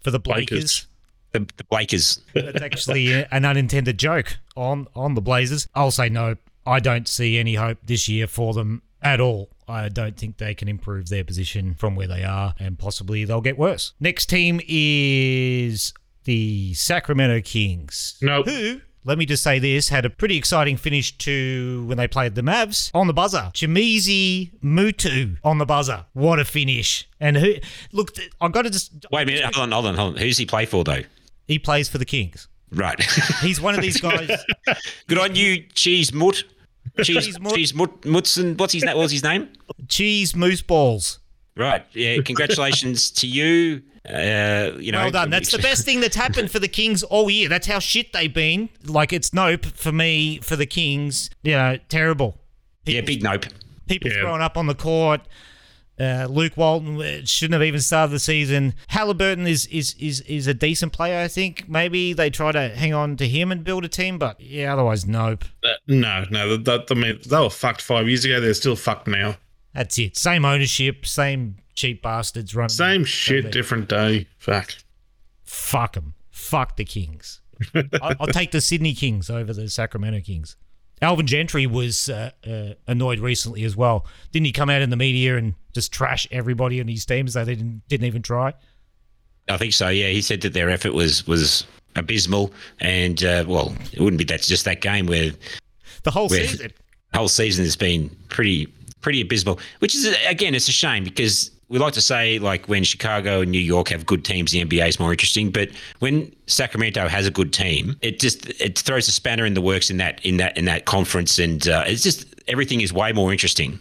for 0.00 0.10
the 0.10 0.18
Blakers. 0.18 0.48
Blakers. 0.48 0.86
The, 1.32 1.40
the 1.56 1.64
Blakers. 1.64 2.20
That's 2.34 2.62
actually 2.62 3.12
an 3.12 3.44
unintended 3.44 3.98
joke 3.98 4.38
on 4.56 4.86
on 4.94 5.14
the 5.14 5.20
Blazers. 5.20 5.68
I'll 5.74 5.90
say 5.90 6.08
no. 6.08 6.36
I 6.66 6.80
don't 6.80 7.08
see 7.08 7.38
any 7.38 7.54
hope 7.54 7.78
this 7.84 8.08
year 8.08 8.26
for 8.26 8.52
them 8.52 8.82
at 9.02 9.20
all. 9.20 9.50
I 9.66 9.88
don't 9.88 10.16
think 10.16 10.38
they 10.38 10.54
can 10.54 10.68
improve 10.68 11.08
their 11.08 11.24
position 11.24 11.74
from 11.74 11.94
where 11.94 12.08
they 12.08 12.24
are, 12.24 12.54
and 12.58 12.78
possibly 12.78 13.24
they'll 13.24 13.40
get 13.42 13.58
worse. 13.58 13.92
Next 14.00 14.26
team 14.26 14.60
is 14.66 15.92
the 16.24 16.72
Sacramento 16.74 17.40
Kings. 17.42 18.16
Nope. 18.22 18.46
Who? 18.46 18.80
Let 19.04 19.18
me 19.18 19.26
just 19.26 19.42
say 19.42 19.58
this 19.58 19.88
had 19.88 20.04
a 20.04 20.10
pretty 20.10 20.36
exciting 20.36 20.76
finish 20.76 21.16
to 21.18 21.84
when 21.86 21.96
they 21.98 22.08
played 22.08 22.34
the 22.34 22.42
Mavs 22.42 22.90
on 22.94 23.06
the 23.06 23.12
buzzer. 23.12 23.50
Chimezie 23.54 24.50
Metu 24.62 25.38
on 25.42 25.58
the 25.58 25.66
buzzer. 25.66 26.04
What 26.12 26.38
a 26.38 26.44
finish. 26.44 27.08
And 27.20 27.36
who 27.36 27.54
look 27.92 28.12
I've 28.40 28.52
got 28.52 28.62
to 28.62 28.70
just 28.70 28.92
Wait 29.10 29.22
a 29.22 29.26
minute. 29.26 29.44
Hold 29.54 29.56
on, 29.56 29.72
hold 29.72 29.86
on, 29.86 29.94
hold 29.94 30.14
on. 30.14 30.20
Who's 30.20 30.36
he 30.36 30.46
play 30.46 30.66
for, 30.66 30.84
though? 30.84 31.02
he 31.46 31.58
plays 31.58 31.88
for 31.88 31.98
the 31.98 32.04
Kings. 32.04 32.46
Right. 32.70 33.02
He's 33.40 33.60
one 33.60 33.74
of 33.74 33.80
these 33.80 34.00
guys 34.00 34.30
Good 35.06 35.18
on 35.18 35.34
you, 35.34 35.62
Cheese 35.74 36.12
Mutt. 36.12 36.44
Cheese, 37.02 37.40
Mutt. 37.40 37.54
Cheese 37.54 37.72
Mutson. 37.72 38.58
What's 38.58 38.72
his 38.72 38.84
name? 38.84 38.96
What 38.96 39.10
his 39.10 39.22
name? 39.22 39.48
cheese 39.88 40.34
moose 40.34 40.62
balls. 40.62 41.20
Right. 41.56 41.84
Yeah. 41.92 42.20
Congratulations 42.22 43.10
to 43.12 43.26
you. 43.26 43.82
Uh, 44.08 44.72
you 44.78 44.92
know. 44.92 45.02
Well 45.02 45.10
done. 45.10 45.30
That's 45.30 45.50
the 45.50 45.58
best 45.58 45.84
thing 45.84 46.00
that's 46.00 46.16
happened 46.16 46.50
for 46.50 46.58
the 46.58 46.68
Kings 46.68 47.02
all 47.02 47.30
year. 47.30 47.48
That's 47.48 47.66
how 47.66 47.78
shit 47.78 48.12
they've 48.12 48.32
been. 48.32 48.68
Like 48.84 49.12
it's 49.12 49.32
nope 49.32 49.66
for 49.66 49.92
me 49.92 50.38
for 50.40 50.56
the 50.56 50.66
Kings. 50.66 51.30
You 51.42 51.52
know, 51.52 51.78
terrible. 51.88 52.38
Yeah, 52.86 53.02
big 53.02 53.22
nope. 53.22 53.46
People 53.86 54.10
Yeah. 54.10 54.20
throwing 54.20 54.42
up 54.42 54.56
on 54.56 54.66
the 54.66 54.74
court. 54.74 55.22
Uh, 56.00 56.28
Luke 56.30 56.56
Walton 56.56 57.00
uh, 57.02 57.22
shouldn't 57.24 57.54
have 57.54 57.62
even 57.64 57.80
started 57.80 58.12
the 58.12 58.20
season. 58.20 58.72
Halliburton 58.86 59.48
is, 59.48 59.66
is 59.66 59.94
is 59.98 60.20
is 60.22 60.46
a 60.46 60.54
decent 60.54 60.92
player. 60.92 61.18
I 61.20 61.26
think 61.26 61.68
maybe 61.68 62.12
they 62.12 62.30
try 62.30 62.52
to 62.52 62.68
hang 62.68 62.94
on 62.94 63.16
to 63.16 63.26
him 63.26 63.50
and 63.50 63.64
build 63.64 63.84
a 63.84 63.88
team, 63.88 64.16
but 64.16 64.40
yeah, 64.40 64.72
otherwise 64.72 65.06
nope. 65.06 65.44
Uh, 65.64 65.70
no, 65.88 66.24
no. 66.30 66.56
That, 66.56 66.86
I 66.90 66.94
mean, 66.94 67.18
they 67.26 67.36
were 67.40 67.50
fucked 67.50 67.82
five 67.82 68.06
years 68.06 68.24
ago. 68.24 68.40
They're 68.40 68.54
still 68.54 68.76
fucked 68.76 69.08
now. 69.08 69.38
That's 69.74 69.98
it. 69.98 70.16
Same 70.16 70.44
ownership, 70.44 71.04
same 71.04 71.56
cheap 71.78 72.02
bastards 72.02 72.54
running. 72.54 72.68
Same 72.68 73.04
shit, 73.04 73.50
different 73.52 73.88
day. 73.88 74.26
Fuck. 74.38 74.74
Fuck 75.44 75.94
them. 75.94 76.14
Fuck 76.30 76.76
the 76.76 76.84
Kings. 76.84 77.40
I- 77.74 78.16
I'll 78.20 78.26
take 78.26 78.50
the 78.50 78.60
Sydney 78.60 78.92
Kings 78.94 79.30
over 79.30 79.52
the 79.52 79.68
Sacramento 79.70 80.20
Kings. 80.20 80.56
Alvin 81.00 81.26
Gentry 81.28 81.64
was 81.66 82.08
uh, 82.08 82.32
uh, 82.44 82.74
annoyed 82.88 83.20
recently 83.20 83.62
as 83.62 83.76
well. 83.76 84.04
Didn't 84.32 84.46
he 84.46 84.52
come 84.52 84.68
out 84.68 84.82
in 84.82 84.90
the 84.90 84.96
media 84.96 85.36
and 85.36 85.54
just 85.72 85.92
trash 85.92 86.26
everybody 86.32 86.80
on 86.80 86.88
his 86.88 87.06
team 87.06 87.28
so 87.28 87.44
they 87.44 87.54
didn't, 87.54 87.82
didn't 87.88 88.06
even 88.06 88.20
try? 88.22 88.52
I 89.48 89.56
think 89.56 89.72
so. 89.74 89.88
Yeah, 89.88 90.08
he 90.08 90.20
said 90.20 90.40
that 90.40 90.52
their 90.54 90.68
effort 90.68 90.92
was 90.94 91.24
was 91.26 91.64
abysmal, 91.94 92.52
and 92.80 93.22
uh, 93.24 93.44
well, 93.46 93.74
it 93.92 94.00
wouldn't 94.00 94.18
be 94.18 94.24
that's 94.24 94.48
just 94.48 94.64
that 94.64 94.80
game 94.80 95.06
where 95.06 95.30
The 96.02 96.10
whole 96.10 96.28
Where- 96.28 96.46
season. 96.46 96.72
whole 97.14 97.28
season 97.28 97.64
has 97.64 97.76
been 97.76 98.10
pretty 98.28 98.66
pretty 99.00 99.20
abysmal. 99.20 99.58
Which 99.78 99.94
is 99.94 100.14
again, 100.26 100.54
it's 100.56 100.68
a 100.68 100.72
shame 100.72 101.04
because 101.04 101.50
we 101.68 101.78
like 101.78 101.92
to 101.94 102.00
say 102.00 102.38
like 102.38 102.66
when 102.68 102.82
Chicago 102.84 103.42
and 103.42 103.50
New 103.50 103.58
York 103.60 103.88
have 103.88 104.06
good 104.06 104.24
teams, 104.24 104.52
the 104.52 104.64
NBA 104.64 104.88
is 104.88 104.98
more 104.98 105.12
interesting. 105.12 105.50
But 105.50 105.68
when 105.98 106.34
Sacramento 106.46 107.08
has 107.08 107.26
a 107.26 107.30
good 107.30 107.52
team, 107.52 107.96
it 108.00 108.18
just 108.20 108.48
it 108.60 108.78
throws 108.78 109.08
a 109.08 109.12
spanner 109.12 109.44
in 109.44 109.54
the 109.54 109.60
works 109.60 109.90
in 109.90 109.98
that 109.98 110.24
in 110.24 110.38
that 110.38 110.56
in 110.56 110.64
that 110.66 110.84
conference, 110.86 111.38
and 111.38 111.66
uh, 111.68 111.84
it's 111.86 112.02
just 112.02 112.26
everything 112.48 112.80
is 112.80 112.92
way 112.92 113.12
more 113.12 113.32
interesting 113.32 113.78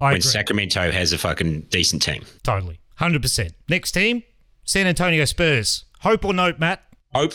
I 0.00 0.06
when 0.06 0.16
agree. 0.16 0.30
Sacramento 0.30 0.90
has 0.90 1.12
a 1.12 1.18
fucking 1.18 1.62
decent 1.70 2.02
team. 2.02 2.24
totally. 2.42 2.78
100%. 2.98 3.52
Next 3.70 3.92
team, 3.92 4.22
San 4.64 4.86
Antonio 4.86 5.24
Spurs. 5.24 5.86
Hope 6.00 6.22
or 6.22 6.34
nope, 6.34 6.58
Matt? 6.58 6.82
Hope. 7.14 7.32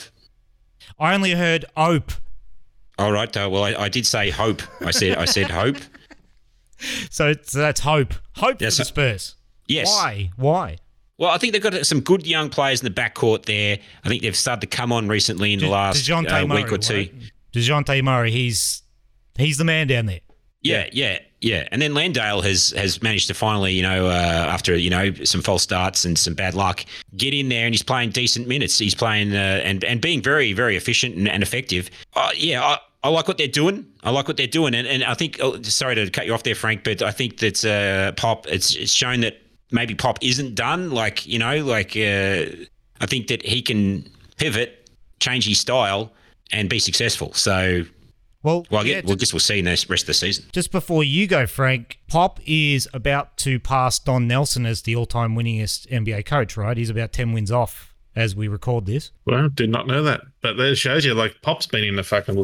I 1.00 1.16
only 1.16 1.32
heard 1.32 1.66
hope. 1.76 2.12
All 3.00 3.12
right. 3.12 3.36
Uh, 3.36 3.50
well, 3.52 3.64
I, 3.64 3.74
I 3.74 3.90
did 3.90 4.06
say 4.06 4.30
hope. 4.30 4.62
I 4.82 4.92
said 4.92 5.18
I 5.18 5.26
said 5.26 5.50
hope. 5.50 5.78
So, 7.10 7.30
it's, 7.30 7.54
that's 7.54 7.80
hope. 7.80 8.14
Hope 8.36 8.60
Yes, 8.60 8.76
for 8.76 8.82
the. 8.82 8.86
Spurs. 8.86 9.35
Yes. 9.68 9.88
Why? 9.88 10.32
Why? 10.36 10.78
Well, 11.18 11.32
I 11.32 11.38
think 11.38 11.54
they've 11.54 11.62
got 11.62 11.86
some 11.86 12.02
good 12.02 12.28
young 12.28 12.50
players 12.50 12.82
in 12.84 12.94
the 12.94 13.02
backcourt 13.02 13.46
there. 13.46 13.80
I 14.04 14.10
think 14.10 14.22
they've 14.22 14.36
started 14.36 14.70
to 14.70 14.78
come 14.78 14.92
on 14.92 15.08
recently 15.08 15.54
in 15.54 15.60
the 15.60 15.70
last 15.70 16.10
uh, 16.10 16.22
Murray, 16.22 16.64
week 16.64 16.72
or 16.72 16.78
two. 16.78 16.96
right? 16.96 17.14
DeJounte 17.54 18.04
Murray, 18.04 18.32
he's 18.32 18.84
he's 19.38 19.58
the 19.58 19.64
man 19.64 19.88
down 19.88 20.08
there. 20.08 20.20
Yeah, 20.62 20.90
yeah, 20.92 21.20
yeah. 21.42 21.68
And 21.72 21.82
then 21.82 21.94
Landale 21.94 22.42
has 22.42 22.72
has 22.72 23.02
managed 23.02 23.28
to 23.28 23.34
finally, 23.34 23.74
you 23.74 23.84
know, 23.84 24.08
uh, 24.08 24.10
after 24.10 24.76
you 24.76 24.90
know 24.90 25.14
some 25.24 25.42
false 25.42 25.64
starts 25.64 26.04
and 26.04 26.18
some 26.18 26.34
bad 26.34 26.54
luck, 26.54 26.84
get 27.16 27.34
in 27.34 27.50
there 27.50 27.66
and 27.66 27.74
he's 27.74 27.84
playing 27.84 28.10
decent 28.10 28.48
minutes. 28.48 28.78
He's 28.78 28.96
playing 28.96 29.34
uh, 29.34 29.62
and 29.64 29.84
and 29.86 30.02
being 30.02 30.22
very 30.22 30.52
very 30.52 30.76
efficient 30.76 31.16
and, 31.16 31.30
and 31.30 31.44
effective. 31.44 31.90
Uh, 32.14 32.32
yeah, 32.36 32.62
I, 32.64 32.80
I 33.04 33.10
like 33.10 33.28
what 33.28 33.38
they're 33.38 33.48
doing. 33.48 33.86
I 34.04 34.10
like 34.10 34.28
what 34.28 34.36
they're 34.38 34.48
doing, 34.48 34.74
and 34.74 34.88
and 34.88 35.04
I 35.04 35.14
think. 35.14 35.38
Oh, 35.40 35.62
sorry 35.62 35.96
to 35.96 36.10
cut 36.10 36.26
you 36.26 36.34
off 36.34 36.44
there, 36.44 36.56
Frank, 36.56 36.84
but 36.84 37.02
I 37.04 37.12
think 37.12 37.38
that 37.38 37.64
uh, 37.64 38.12
Pop 38.14 38.48
it's 38.48 38.76
it's 38.76 38.92
shown 38.92 39.22
that 39.22 39.38
maybe 39.76 39.94
Pop 39.94 40.18
isn't 40.22 40.56
done. 40.56 40.90
Like 40.90 41.28
you 41.28 41.38
know, 41.38 41.64
like 41.64 41.96
uh, 41.96 42.46
I 43.00 43.06
think 43.06 43.28
that 43.28 43.44
he 43.44 43.62
can 43.62 44.10
pivot, 44.38 44.90
change 45.20 45.46
his 45.48 45.60
style, 45.60 46.12
and 46.52 46.70
be 46.70 46.80
successful. 46.80 47.34
So. 47.34 47.84
Well, 48.42 48.64
Well, 48.70 48.82
I 48.82 48.86
yeah, 48.86 48.94
get, 48.98 49.06
we'll 49.06 49.16
guess 49.16 49.34
we'll 49.34 49.40
see 49.40 49.58
in 49.58 49.66
the 49.66 49.72
rest 49.72 50.04
of 50.04 50.06
the 50.06 50.14
season. 50.14 50.46
just 50.52 50.72
before 50.72 51.04
you 51.04 51.26
go, 51.26 51.48
Frank, 51.48 51.98
Pop 52.08 52.40
is 52.46 52.88
about 52.94 53.38
to 53.38 53.60
pass 53.60 53.98
Don 53.98 54.28
Nelson 54.28 54.68
as 54.68 54.84
the 54.84 54.96
all-time 54.96 55.36
winningest 55.36 55.88
NBA 55.88 56.26
coach, 56.28 56.56
right? 56.56 56.78
He's 56.78 56.92
about 56.92 57.12
ten 57.12 57.34
wins 57.34 57.52
off 57.52 57.96
as 58.16 58.36
we 58.36 58.48
record 58.48 58.86
this. 58.86 59.10
Well, 59.26 59.50
did 59.50 59.72
not 59.72 59.88
know 59.88 60.04
that. 60.04 60.22
But 60.42 60.58
that 60.58 60.76
shows 60.76 61.06
you, 61.06 61.16
like, 61.16 61.42
Pop's 61.42 61.66
been 61.66 61.84
in 61.84 61.96
the 61.96 62.04
fucking 62.04 62.36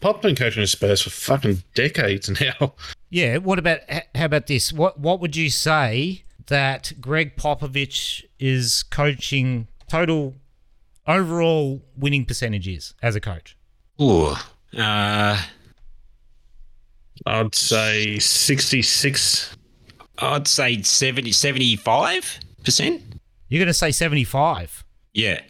Pop's 0.00 0.22
been 0.22 0.34
coaching 0.34 0.62
the 0.62 0.66
Spurs 0.66 1.00
for 1.02 1.10
fucking 1.10 1.62
decades 1.74 2.28
now. 2.40 2.74
Yeah. 3.10 3.38
What 3.38 3.58
about 3.58 3.80
how 4.14 4.24
about 4.24 4.46
this? 4.46 4.72
What 4.72 4.98
what 4.98 5.20
would 5.20 5.36
you 5.36 5.50
say 5.50 6.24
that 6.46 6.92
Gregg 7.00 7.36
Popovich 7.36 8.24
is 8.38 8.82
coaching 8.84 9.68
total 9.88 10.34
overall 11.06 11.82
winning 11.96 12.24
percentage 12.24 12.68
is 12.68 12.94
as 13.02 13.16
a 13.16 13.20
coach? 13.20 13.56
Ooh. 14.00 14.34
Uh, 14.76 15.40
I'd 17.26 17.54
say 17.54 18.18
66. 18.18 19.56
I'd 20.18 20.46
say 20.46 20.82
70, 20.82 21.30
75%. 21.30 23.02
You're 23.48 23.58
going 23.58 23.66
to 23.66 23.74
say 23.74 23.90
75. 23.90 24.84
Yeah. 25.12 25.40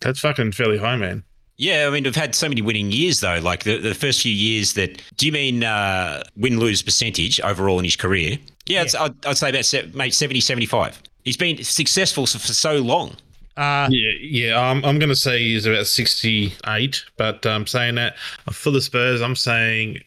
That's 0.00 0.20
fucking 0.20 0.52
fairly 0.52 0.78
high, 0.78 0.96
man. 0.96 1.24
Yeah, 1.58 1.86
I 1.86 1.90
mean, 1.90 2.04
we've 2.04 2.14
had 2.14 2.34
so 2.34 2.48
many 2.48 2.60
winning 2.60 2.92
years, 2.92 3.20
though. 3.20 3.38
Like 3.38 3.64
the, 3.64 3.78
the 3.78 3.94
first 3.94 4.20
few 4.20 4.32
years 4.32 4.74
that. 4.74 5.00
Do 5.16 5.24
you 5.24 5.32
mean 5.32 5.64
uh, 5.64 6.22
win 6.36 6.58
lose 6.58 6.82
percentage 6.82 7.40
overall 7.40 7.78
in 7.78 7.84
his 7.84 7.96
career? 7.96 8.36
Yeah, 8.66 8.82
I'd, 8.82 8.94
I'd, 8.96 9.26
I'd 9.26 9.36
say 9.38 9.50
about, 9.50 9.64
se- 9.64 9.90
mate, 9.94 10.14
70, 10.14 10.40
75. 10.40 11.02
He's 11.24 11.36
been 11.36 11.62
successful 11.62 12.26
for, 12.26 12.38
for 12.38 12.52
so 12.52 12.76
long. 12.78 13.16
Uh, 13.56 13.88
Yeah, 13.90 14.10
yeah. 14.20 14.60
I'm, 14.60 14.84
I'm 14.84 14.98
going 14.98 15.08
to 15.08 15.16
say 15.16 15.38
he's 15.40 15.66
about 15.66 15.86
68, 15.86 17.04
but 17.16 17.44
I'm 17.46 17.62
um, 17.62 17.66
saying 17.66 17.94
that 17.96 18.16
for 18.52 18.70
the 18.70 18.80
Spurs, 18.80 19.22
I'm 19.22 19.36
saying 19.36 20.00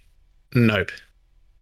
nope. 0.54 0.92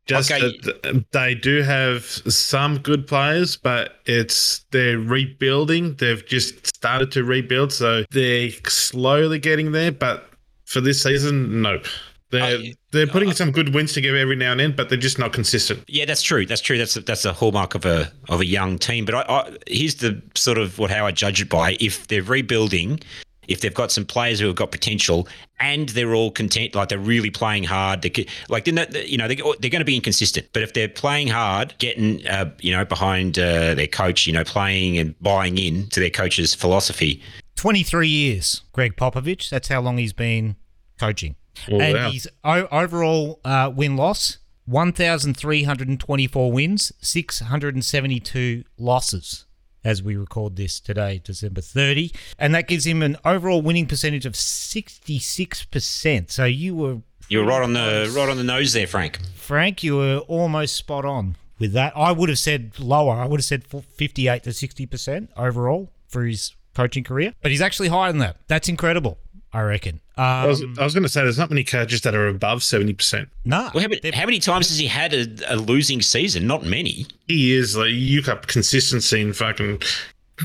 Just 0.05 0.31
Okay. 0.31 0.57
that 0.63 1.05
they 1.11 1.35
do 1.35 1.61
have 1.63 2.03
some 2.05 2.77
good 2.77 3.07
players, 3.07 3.57
but 3.57 3.99
it's 4.05 4.59
they're 4.71 4.97
rebuilding. 4.97 5.95
They've 5.95 6.25
just 6.25 6.65
started 6.65 7.11
to 7.11 7.25
rebuild, 7.25 7.73
so 7.73 8.05
they're 8.11 8.49
slowly 8.67 9.37
getting 9.37 9.73
there. 9.73 9.91
But 9.91 10.29
for 10.63 10.79
this 10.79 11.03
season, 11.03 11.61
nope. 11.61 11.85
They're 12.29 12.43
I- 12.43 12.73
they're 12.91 13.07
putting 13.07 13.31
some 13.33 13.51
good 13.51 13.73
wins 13.73 13.93
together 13.93 14.17
every 14.17 14.35
now 14.35 14.51
and 14.51 14.59
then, 14.59 14.75
but 14.75 14.89
they're 14.89 14.97
just 14.97 15.19
not 15.19 15.33
consistent. 15.33 15.83
Yeah, 15.87 16.05
that's 16.05 16.21
true. 16.21 16.45
That's 16.45 16.61
true. 16.61 16.77
That's 16.77 16.95
a, 16.97 17.01
that's 17.01 17.25
a 17.25 17.33
hallmark 17.33 17.75
of 17.75 17.85
a 17.85 18.11
of 18.29 18.41
a 18.41 18.45
young 18.45 18.77
team. 18.77 19.05
But 19.05 19.15
I, 19.15 19.21
I, 19.21 19.57
here's 19.67 19.95
the 19.95 20.21
sort 20.35 20.57
of 20.57 20.77
what 20.79 20.91
how 20.91 21.05
I 21.05 21.11
judge 21.11 21.41
it 21.41 21.49
by: 21.49 21.77
if 21.79 22.07
they're 22.07 22.23
rebuilding, 22.23 22.99
if 23.47 23.61
they've 23.61 23.73
got 23.73 23.91
some 23.91 24.05
players 24.05 24.39
who 24.39 24.47
have 24.47 24.55
got 24.55 24.71
potential, 24.71 25.27
and 25.59 25.87
they're 25.89 26.13
all 26.13 26.31
content, 26.31 26.75
like 26.75 26.89
they're 26.89 26.99
really 26.99 27.29
playing 27.29 27.63
hard. 27.63 28.01
They 28.01 28.09
could, 28.09 28.29
like 28.49 28.65
they're 28.65 28.73
not, 28.73 29.07
you 29.07 29.17
know 29.17 29.27
they 29.27 29.35
they're 29.35 29.69
going 29.71 29.79
to 29.79 29.85
be 29.85 29.95
inconsistent. 29.95 30.47
But 30.53 30.63
if 30.63 30.73
they're 30.73 30.89
playing 30.89 31.27
hard, 31.29 31.75
getting 31.77 32.25
uh, 32.27 32.51
you 32.59 32.73
know 32.75 32.83
behind 32.83 33.39
uh, 33.39 33.73
their 33.75 33.87
coach, 33.87 34.27
you 34.27 34.33
know 34.33 34.43
playing 34.43 34.97
and 34.97 35.17
buying 35.21 35.57
in 35.57 35.87
to 35.89 35.99
their 36.01 36.09
coach's 36.09 36.53
philosophy, 36.53 37.21
23 37.55 38.07
years, 38.07 38.63
Gregg 38.73 38.97
Popovich. 38.97 39.49
That's 39.49 39.67
how 39.69 39.81
long 39.81 39.97
he's 39.97 40.13
been 40.13 40.57
coaching. 40.99 41.35
Oh, 41.71 41.79
and 41.79 41.93
wow. 41.95 42.11
his 42.11 42.27
o- 42.43 42.67
overall 42.71 43.39
uh, 43.45 43.71
win 43.73 43.95
loss 43.95 44.37
1,324 44.67 46.51
wins, 46.51 46.91
672 47.01 48.63
losses 48.77 49.45
as 49.83 50.03
we 50.03 50.15
record 50.17 50.57
this 50.57 50.79
today, 50.81 51.21
December 51.23 51.61
30. 51.61 52.11
And 52.37 52.53
that 52.53 52.67
gives 52.67 52.85
him 52.85 53.01
an 53.01 53.15
overall 53.23 53.61
winning 53.61 53.85
percentage 53.85 54.25
of 54.25 54.33
66%. 54.33 56.29
So 56.29 56.43
you 56.43 56.75
were, 56.75 56.97
you're 57.29 57.45
right 57.45 57.63
on 57.63 57.71
the 57.73 58.11
right 58.13 58.27
on 58.27 58.35
the 58.35 58.43
nose 58.43 58.73
there, 58.73 58.87
Frank. 58.87 59.19
Frank, 59.35 59.83
you 59.83 59.95
were 59.95 60.17
almost 60.27 60.75
spot 60.75 61.05
on 61.05 61.37
with 61.57 61.71
that. 61.73 61.93
I 61.95 62.11
would 62.11 62.27
have 62.27 62.39
said 62.39 62.77
lower. 62.79 63.13
I 63.13 63.25
would 63.25 63.39
have 63.39 63.45
said 63.45 63.63
58 63.65 64.43
to 64.43 64.49
60% 64.49 65.29
overall 65.37 65.89
for 66.09 66.25
his 66.25 66.53
coaching 66.73 67.03
career. 67.05 67.33
But 67.41 67.51
he's 67.51 67.61
actually 67.61 67.87
higher 67.87 68.11
than 68.11 68.19
that. 68.19 68.37
That's 68.47 68.67
incredible, 68.69 69.17
I 69.57 69.61
reckon. 69.63 69.99
Um, 70.17 70.23
I 70.23 70.45
was, 70.45 70.61
I 70.77 70.83
was 70.83 70.93
going 70.93 71.03
to 71.03 71.09
say 71.09 71.23
there's 71.23 71.39
not 71.39 71.49
many 71.49 71.63
coaches 71.63 72.01
that 72.01 72.13
are 72.13 72.27
above 72.27 72.61
seventy 72.61 72.93
percent. 72.93 73.29
nah. 73.43 73.71
Well, 73.73 73.81
how, 73.81 73.89
many, 73.89 74.11
how 74.11 74.25
many 74.25 74.39
times 74.39 74.69
has 74.69 74.77
he 74.77 74.85
had 74.87 75.13
a, 75.13 75.53
a 75.53 75.55
losing 75.55 76.01
season? 76.01 76.45
Not 76.45 76.63
many. 76.63 77.07
He 77.27 77.53
is 77.53 77.75
like 77.75 77.89
you 77.89 78.17
look 78.17 78.29
up 78.29 78.45
consistency 78.47 79.19
in 79.19 79.33
fucking 79.33 79.81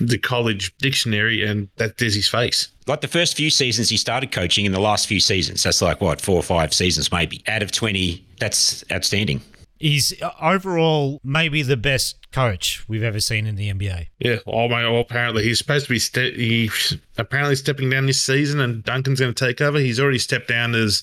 the 0.00 0.16
college 0.16 0.74
dictionary, 0.78 1.44
and 1.46 1.68
that 1.76 1.98
there's 1.98 2.14
his 2.14 2.26
face. 2.28 2.68
like 2.86 3.02
the 3.02 3.08
first 3.08 3.36
few 3.36 3.50
seasons 3.50 3.90
he 3.90 3.98
started 3.98 4.32
coaching 4.32 4.64
in 4.64 4.72
the 4.72 4.80
last 4.80 5.06
few 5.06 5.20
seasons 5.20 5.62
that's 5.62 5.82
like 5.82 6.00
what 6.00 6.20
four 6.20 6.36
or 6.36 6.42
five 6.42 6.72
seasons 6.72 7.12
maybe 7.12 7.42
out 7.46 7.62
of 7.62 7.70
20 7.70 8.24
that's 8.40 8.82
outstanding 8.90 9.40
He's 9.82 10.14
uh, 10.22 10.30
overall 10.40 11.20
maybe 11.24 11.62
the 11.62 11.76
best 11.76 12.30
coach 12.30 12.84
we've 12.88 13.02
ever 13.02 13.18
seen 13.18 13.48
in 13.48 13.56
the 13.56 13.68
NBA. 13.68 14.06
Yeah, 14.20 14.36
oh 14.46 14.68
my! 14.68 14.88
Well, 14.88 15.00
apparently 15.00 15.42
he's 15.42 15.58
supposed 15.58 15.86
to 15.86 15.90
be 15.90 15.98
ste- 15.98 16.36
he's 16.36 16.96
apparently 17.18 17.56
stepping 17.56 17.90
down 17.90 18.06
this 18.06 18.20
season, 18.20 18.60
and 18.60 18.84
Duncan's 18.84 19.18
going 19.18 19.34
to 19.34 19.46
take 19.46 19.60
over. 19.60 19.78
He's 19.78 19.98
already 19.98 20.20
stepped 20.20 20.46
down 20.46 20.76
as 20.76 21.02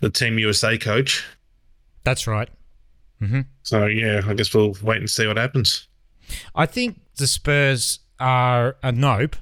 the 0.00 0.10
Team 0.10 0.38
USA 0.38 0.78
coach. 0.78 1.26
That's 2.04 2.28
right. 2.28 2.48
So 3.64 3.86
yeah, 3.86 4.22
I 4.26 4.34
guess 4.34 4.54
we'll 4.54 4.76
wait 4.80 4.98
and 4.98 5.10
see 5.10 5.26
what 5.26 5.36
happens. 5.36 5.88
I 6.54 6.66
think 6.66 7.00
the 7.16 7.26
Spurs 7.26 7.98
are 8.20 8.76
a 8.82 8.92
nope 8.92 9.34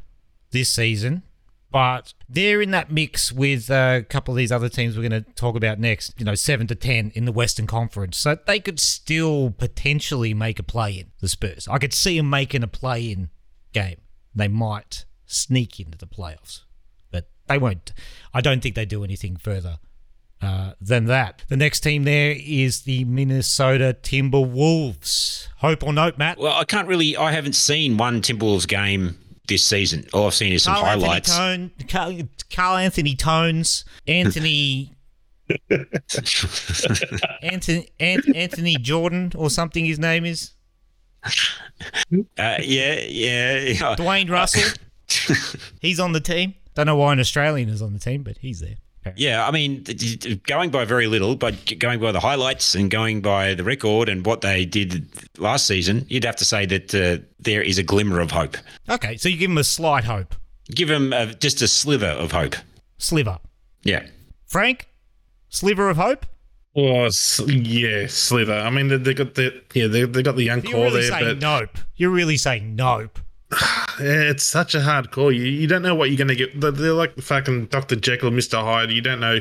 this 0.50 0.70
season, 0.70 1.22
but 1.70 2.14
they're 2.28 2.60
in 2.60 2.70
that 2.72 2.90
mix 2.90 3.32
with 3.32 3.70
uh, 3.70 4.00
a 4.00 4.02
couple 4.02 4.32
of 4.32 4.36
these 4.36 4.52
other 4.52 4.68
teams 4.68 4.96
we're 4.96 5.08
going 5.08 5.24
to 5.24 5.32
talk 5.32 5.56
about 5.56 5.78
next. 5.78 6.14
You 6.18 6.24
know, 6.24 6.34
seven 6.34 6.66
to 6.66 6.74
ten 6.74 7.10
in 7.14 7.24
the 7.24 7.32
Western 7.32 7.66
Conference, 7.66 8.18
so 8.18 8.36
they 8.46 8.60
could 8.60 8.78
still 8.78 9.50
potentially 9.50 10.34
make 10.34 10.58
a 10.58 10.62
play-in. 10.62 11.10
The 11.20 11.28
Spurs, 11.28 11.66
I 11.68 11.78
could 11.78 11.94
see 11.94 12.16
them 12.16 12.28
making 12.28 12.62
a 12.62 12.68
play-in 12.68 13.30
game. 13.72 14.00
They 14.34 14.48
might 14.48 15.04
sneak 15.26 15.80
into 15.80 15.96
the 15.98 16.06
playoffs, 16.06 16.62
but 17.10 17.28
they 17.46 17.58
won't. 17.58 17.92
I 18.34 18.40
don't 18.40 18.62
think 18.62 18.74
they 18.74 18.86
do 18.86 19.04
anything 19.04 19.36
further 19.36 19.78
uh, 20.42 20.72
than 20.80 21.06
that. 21.06 21.44
The 21.48 21.56
next 21.56 21.80
team 21.80 22.04
there 22.04 22.36
is 22.38 22.82
the 22.82 23.04
Minnesota 23.04 23.96
Timberwolves. 24.02 25.48
Hope 25.58 25.82
or 25.82 25.92
note, 25.92 26.18
Matt? 26.18 26.38
well 26.38 26.54
i 26.54 26.64
can't 26.64 26.86
really 26.86 27.16
i 27.16 27.32
haven't 27.32 27.54
seen 27.54 27.96
one 27.96 28.22
timberwolves 28.22 28.68
game 28.68 29.18
this 29.48 29.64
season 29.64 30.06
all 30.12 30.26
i've 30.26 30.34
seen 30.34 30.52
is 30.52 30.62
some 30.62 30.74
Carl 30.74 30.86
highlights 30.86 31.30
Anthony 31.36 31.68
Tone, 31.68 31.86
Carl, 31.88 32.28
Carl 32.50 32.76
Anthony 32.76 33.16
Tones, 33.16 33.84
Anthony. 34.06 34.92
Anthony 37.42 37.88
Ant, 37.98 38.36
Anthony 38.36 38.76
Jordan 38.76 39.32
or 39.34 39.48
something 39.48 39.84
his 39.86 39.98
name 39.98 40.26
is 40.26 40.52
uh, 41.24 41.28
yeah 42.38 43.00
yeah 43.00 43.58
yeah 43.58 43.96
Dwayne 43.96 44.30
Russell. 44.30 44.70
he's 45.80 46.00
on 46.00 46.12
the 46.12 46.20
team. 46.20 46.54
Don't 46.74 46.86
know 46.86 46.96
why 46.96 47.12
an 47.12 47.20
Australian 47.20 47.68
is 47.68 47.82
on 47.82 47.92
the 47.92 47.98
team, 47.98 48.22
but 48.22 48.38
he's 48.38 48.60
there. 48.60 48.76
Yeah, 49.16 49.46
I 49.46 49.50
mean, 49.50 49.84
th- 49.84 50.20
th- 50.20 50.42
going 50.44 50.70
by 50.70 50.84
very 50.84 51.06
little, 51.06 51.36
but 51.36 51.78
going 51.78 52.00
by 52.00 52.12
the 52.12 52.20
highlights 52.20 52.74
and 52.74 52.90
going 52.90 53.20
by 53.20 53.54
the 53.54 53.64
record 53.64 54.08
and 54.08 54.24
what 54.26 54.40
they 54.40 54.64
did 54.64 55.06
last 55.38 55.66
season, 55.66 56.04
you'd 56.08 56.24
have 56.24 56.36
to 56.36 56.44
say 56.44 56.66
that 56.66 56.94
uh, 56.94 57.22
there 57.38 57.62
is 57.62 57.78
a 57.78 57.82
glimmer 57.82 58.20
of 58.20 58.30
hope. 58.30 58.56
Okay, 58.88 59.16
so 59.16 59.28
you 59.28 59.36
give 59.36 59.50
them 59.50 59.58
a 59.58 59.64
slight 59.64 60.04
hope, 60.04 60.34
Give 60.70 60.88
them 60.88 61.12
uh, 61.12 61.26
just 61.26 61.62
a 61.62 61.68
sliver 61.68 62.06
of 62.06 62.32
hope. 62.32 62.54
sliver. 62.98 63.38
Yeah. 63.84 64.06
Frank, 64.46 64.88
sliver 65.48 65.88
of 65.88 65.96
hope. 65.96 66.26
Oh 66.76 67.04
s- 67.06 67.40
yeah, 67.48 68.06
Slither. 68.06 68.52
I 68.54 68.70
mean, 68.70 68.88
they, 68.88 68.98
they 68.98 69.14
got 69.14 69.34
the 69.34 69.62
yeah 69.74 69.86
they 69.88 70.04
they 70.04 70.22
got 70.22 70.36
the 70.36 70.44
young 70.44 70.62
You're 70.62 70.72
core 70.72 70.84
really 70.84 71.00
there, 71.00 71.10
saying 71.10 71.24
but 71.26 71.38
nope. 71.40 71.78
You're 71.96 72.10
really 72.10 72.36
saying 72.36 72.76
nope. 72.76 73.18
It's 74.00 74.44
such 74.44 74.76
a 74.76 74.82
hard 74.82 75.10
call. 75.10 75.32
You, 75.32 75.42
you 75.42 75.66
don't 75.66 75.82
know 75.82 75.94
what 75.94 76.08
you're 76.10 76.18
going 76.18 76.28
to 76.28 76.36
get. 76.36 76.60
They're 76.60 76.70
they're 76.70 76.92
like 76.92 77.16
fucking 77.18 77.66
Dr. 77.66 77.96
Jekyll, 77.96 78.30
Mr. 78.30 78.62
Hyde. 78.62 78.92
You 78.92 79.00
don't 79.00 79.18
know 79.18 79.40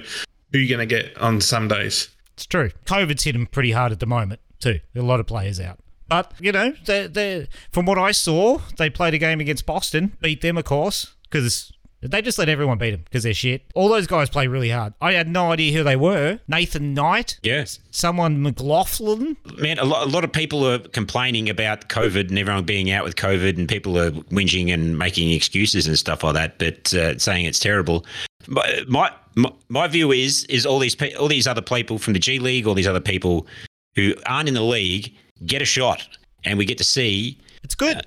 who 0.51 0.57
you're 0.57 0.75
going 0.75 0.87
to 0.87 0.95
get 0.95 1.15
on 1.17 1.41
some 1.41 1.67
days. 1.67 2.09
It's 2.33 2.47
true. 2.47 2.71
COVID's 2.85 3.23
hit 3.23 3.33
them 3.33 3.45
pretty 3.45 3.71
hard 3.71 3.91
at 3.91 3.99
the 3.99 4.07
moment 4.07 4.39
too. 4.59 4.79
There 4.93 5.03
are 5.03 5.05
a 5.05 5.07
lot 5.07 5.19
of 5.19 5.27
players 5.27 5.59
out. 5.59 5.77
But 6.07 6.33
you 6.39 6.51
know, 6.51 6.73
they 6.85 7.07
they 7.07 7.47
from 7.71 7.85
what 7.85 7.97
I 7.97 8.11
saw, 8.11 8.59
they 8.77 8.89
played 8.89 9.13
a 9.13 9.17
game 9.17 9.39
against 9.39 9.65
Boston, 9.65 10.17
beat 10.21 10.41
them, 10.41 10.57
of 10.57 10.65
course, 10.65 11.13
because 11.23 11.71
they 12.01 12.21
just 12.21 12.37
let 12.37 12.47
everyone 12.49 12.77
beat 12.77 12.91
them 12.91 13.01
because 13.03 13.23
they're 13.23 13.33
shit. 13.33 13.63
All 13.73 13.89
those 13.89 14.07
guys 14.07 14.29
play 14.29 14.47
really 14.47 14.69
hard. 14.69 14.93
I 15.01 15.13
had 15.13 15.27
no 15.27 15.51
idea 15.51 15.75
who 15.75 15.83
they 15.83 15.95
were. 15.95 16.39
Nathan 16.47 16.93
Knight, 16.93 17.39
Yes. 17.43 17.79
someone 17.91 18.41
McLaughlin. 18.43 19.35
Man, 19.57 19.79
a 19.79 19.83
lot, 19.85 20.07
a 20.07 20.09
lot 20.09 20.23
of 20.23 20.31
people 20.31 20.65
are 20.67 20.79
complaining 20.79 21.49
about 21.49 21.89
COVID 21.89 22.29
and 22.29 22.37
everyone 22.37 22.65
being 22.65 22.91
out 22.91 23.03
with 23.03 23.15
COVID, 23.15 23.57
and 23.57 23.67
people 23.67 23.97
are 23.97 24.11
whinging 24.11 24.73
and 24.73 24.97
making 24.97 25.31
excuses 25.31 25.87
and 25.87 25.97
stuff 25.97 26.23
like 26.23 26.33
that, 26.35 26.59
but 26.59 26.93
uh, 26.93 27.17
saying 27.17 27.45
it's 27.45 27.59
terrible. 27.59 28.05
My, 28.47 28.83
my 28.87 29.51
my 29.69 29.87
view 29.87 30.11
is 30.11 30.45
is 30.45 30.65
all 30.65 30.79
these 30.79 30.95
pe- 30.95 31.13
all 31.15 31.27
these 31.27 31.47
other 31.47 31.61
people 31.61 31.97
from 31.99 32.13
the 32.13 32.19
G 32.19 32.39
League, 32.39 32.65
all 32.67 32.73
these 32.73 32.87
other 32.87 33.01
people 33.01 33.45
who 33.95 34.13
aren't 34.25 34.47
in 34.47 34.53
the 34.53 34.61
league 34.61 35.13
get 35.45 35.61
a 35.61 35.65
shot, 35.65 36.07
and 36.43 36.57
we 36.57 36.65
get 36.65 36.77
to 36.77 36.83
see. 36.83 37.37
It's 37.63 37.75
good. 37.75 38.05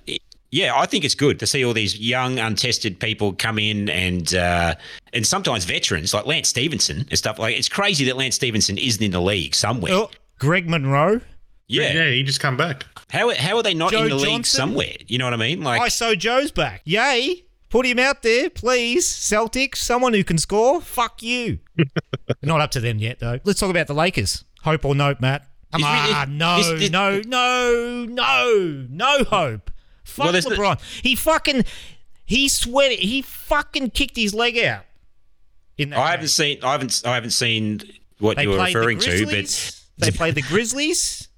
Yeah, 0.53 0.73
I 0.77 0.87
think 0.87 1.05
it's 1.05 1.15
good 1.15 1.39
to 1.39 1.47
see 1.47 1.65
all 1.65 1.73
these 1.73 1.99
young, 1.99 2.39
untested 2.39 2.99
people 2.99 3.33
come 3.35 3.59
in 3.59 3.89
and 3.89 4.35
uh, 4.35 4.75
and 5.13 5.25
sometimes 5.27 5.65
veterans 5.65 6.13
like 6.13 6.27
Lance 6.27 6.49
Stephenson 6.49 7.07
and 7.09 7.17
stuff 7.19 7.39
like. 7.39 7.57
It's 7.57 7.69
crazy 7.69 8.05
that 8.07 8.17
Lance 8.17 8.35
Stephenson 8.35 8.77
isn't 8.77 9.03
in 9.03 9.13
the 9.13 9.21
league 9.21 9.55
somewhere. 9.55 9.93
Oh, 9.93 10.11
Greg 10.39 10.69
Monroe. 10.69 11.21
yeah. 11.69 11.93
Yeah, 11.93 12.11
he 12.11 12.23
just 12.25 12.41
come 12.41 12.57
back. 12.57 12.85
How 13.11 13.33
how 13.35 13.57
are 13.59 13.63
they 13.63 13.75
not 13.75 13.93
Joe 13.93 14.03
in 14.05 14.09
the 14.09 14.17
league 14.17 14.47
somewhere? 14.47 14.95
You 15.07 15.19
know 15.19 15.25
what 15.27 15.35
I 15.35 15.37
mean? 15.37 15.63
Like 15.63 15.81
ISO 15.83 16.19
Joe's 16.19 16.51
back. 16.51 16.83
Yay. 16.85 17.45
Put 17.69 17.87
him 17.87 18.01
out 18.01 18.23
there, 18.23 18.51
please. 18.51 19.07
Celtics, 19.07 19.77
someone 19.77 20.13
who 20.13 20.25
can 20.25 20.39
score. 20.39 20.81
Fuck 20.81 21.23
you. 21.23 21.61
Not 22.43 22.61
up 22.61 22.73
to 22.73 22.81
them 22.81 22.99
yet, 22.99 23.21
though. 23.21 23.39
Let's 23.45 23.61
talk 23.61 23.71
about 23.71 23.87
the 23.87 23.95
Lakers. 23.95 24.45
Hope 24.65 24.85
or 24.85 24.97
nope, 24.97 25.21
Matt? 25.21 25.47
Come 25.73 25.83
Is- 25.85 26.09
is- 26.11 26.17
on, 26.17 26.37
no, 26.39 26.59
is- 26.59 26.69
is- 26.83 26.91
no, 26.91 27.21
no, 27.25 28.05
no, 28.09 28.87
no 28.91 29.23
hope. 29.25 29.70
Fuck 30.11 30.25
Well, 30.25 30.33
there's 30.33 30.47
no- 30.49 30.57
LeBron. 30.57 30.81
he 31.03 31.15
fucking, 31.15 31.65
he 32.25 32.49
sweated. 32.49 32.99
He 33.01 33.23
fucking 33.23 33.91
kicked 33.91 34.17
his 34.17 34.35
leg 34.35 34.59
out. 34.59 34.85
In 35.79 35.91
that 35.91 35.99
I 35.99 36.03
game. 36.03 36.11
haven't 36.11 36.29
seen. 36.29 36.59
I 36.63 36.73
haven't. 36.73 37.03
I 37.07 37.15
haven't 37.15 37.31
seen 37.31 37.81
what 38.19 38.37
They 38.37 38.43
you 38.43 38.51
were 38.51 38.57
played 38.57 38.75
referring 38.75 38.99
the 38.99 39.05
to, 39.05 39.11
Grizzlies. 39.25 39.83
but 39.99 40.05
they 40.05 40.11
played 40.17 40.35
the 40.35 40.43
Grizzlies 40.43 41.29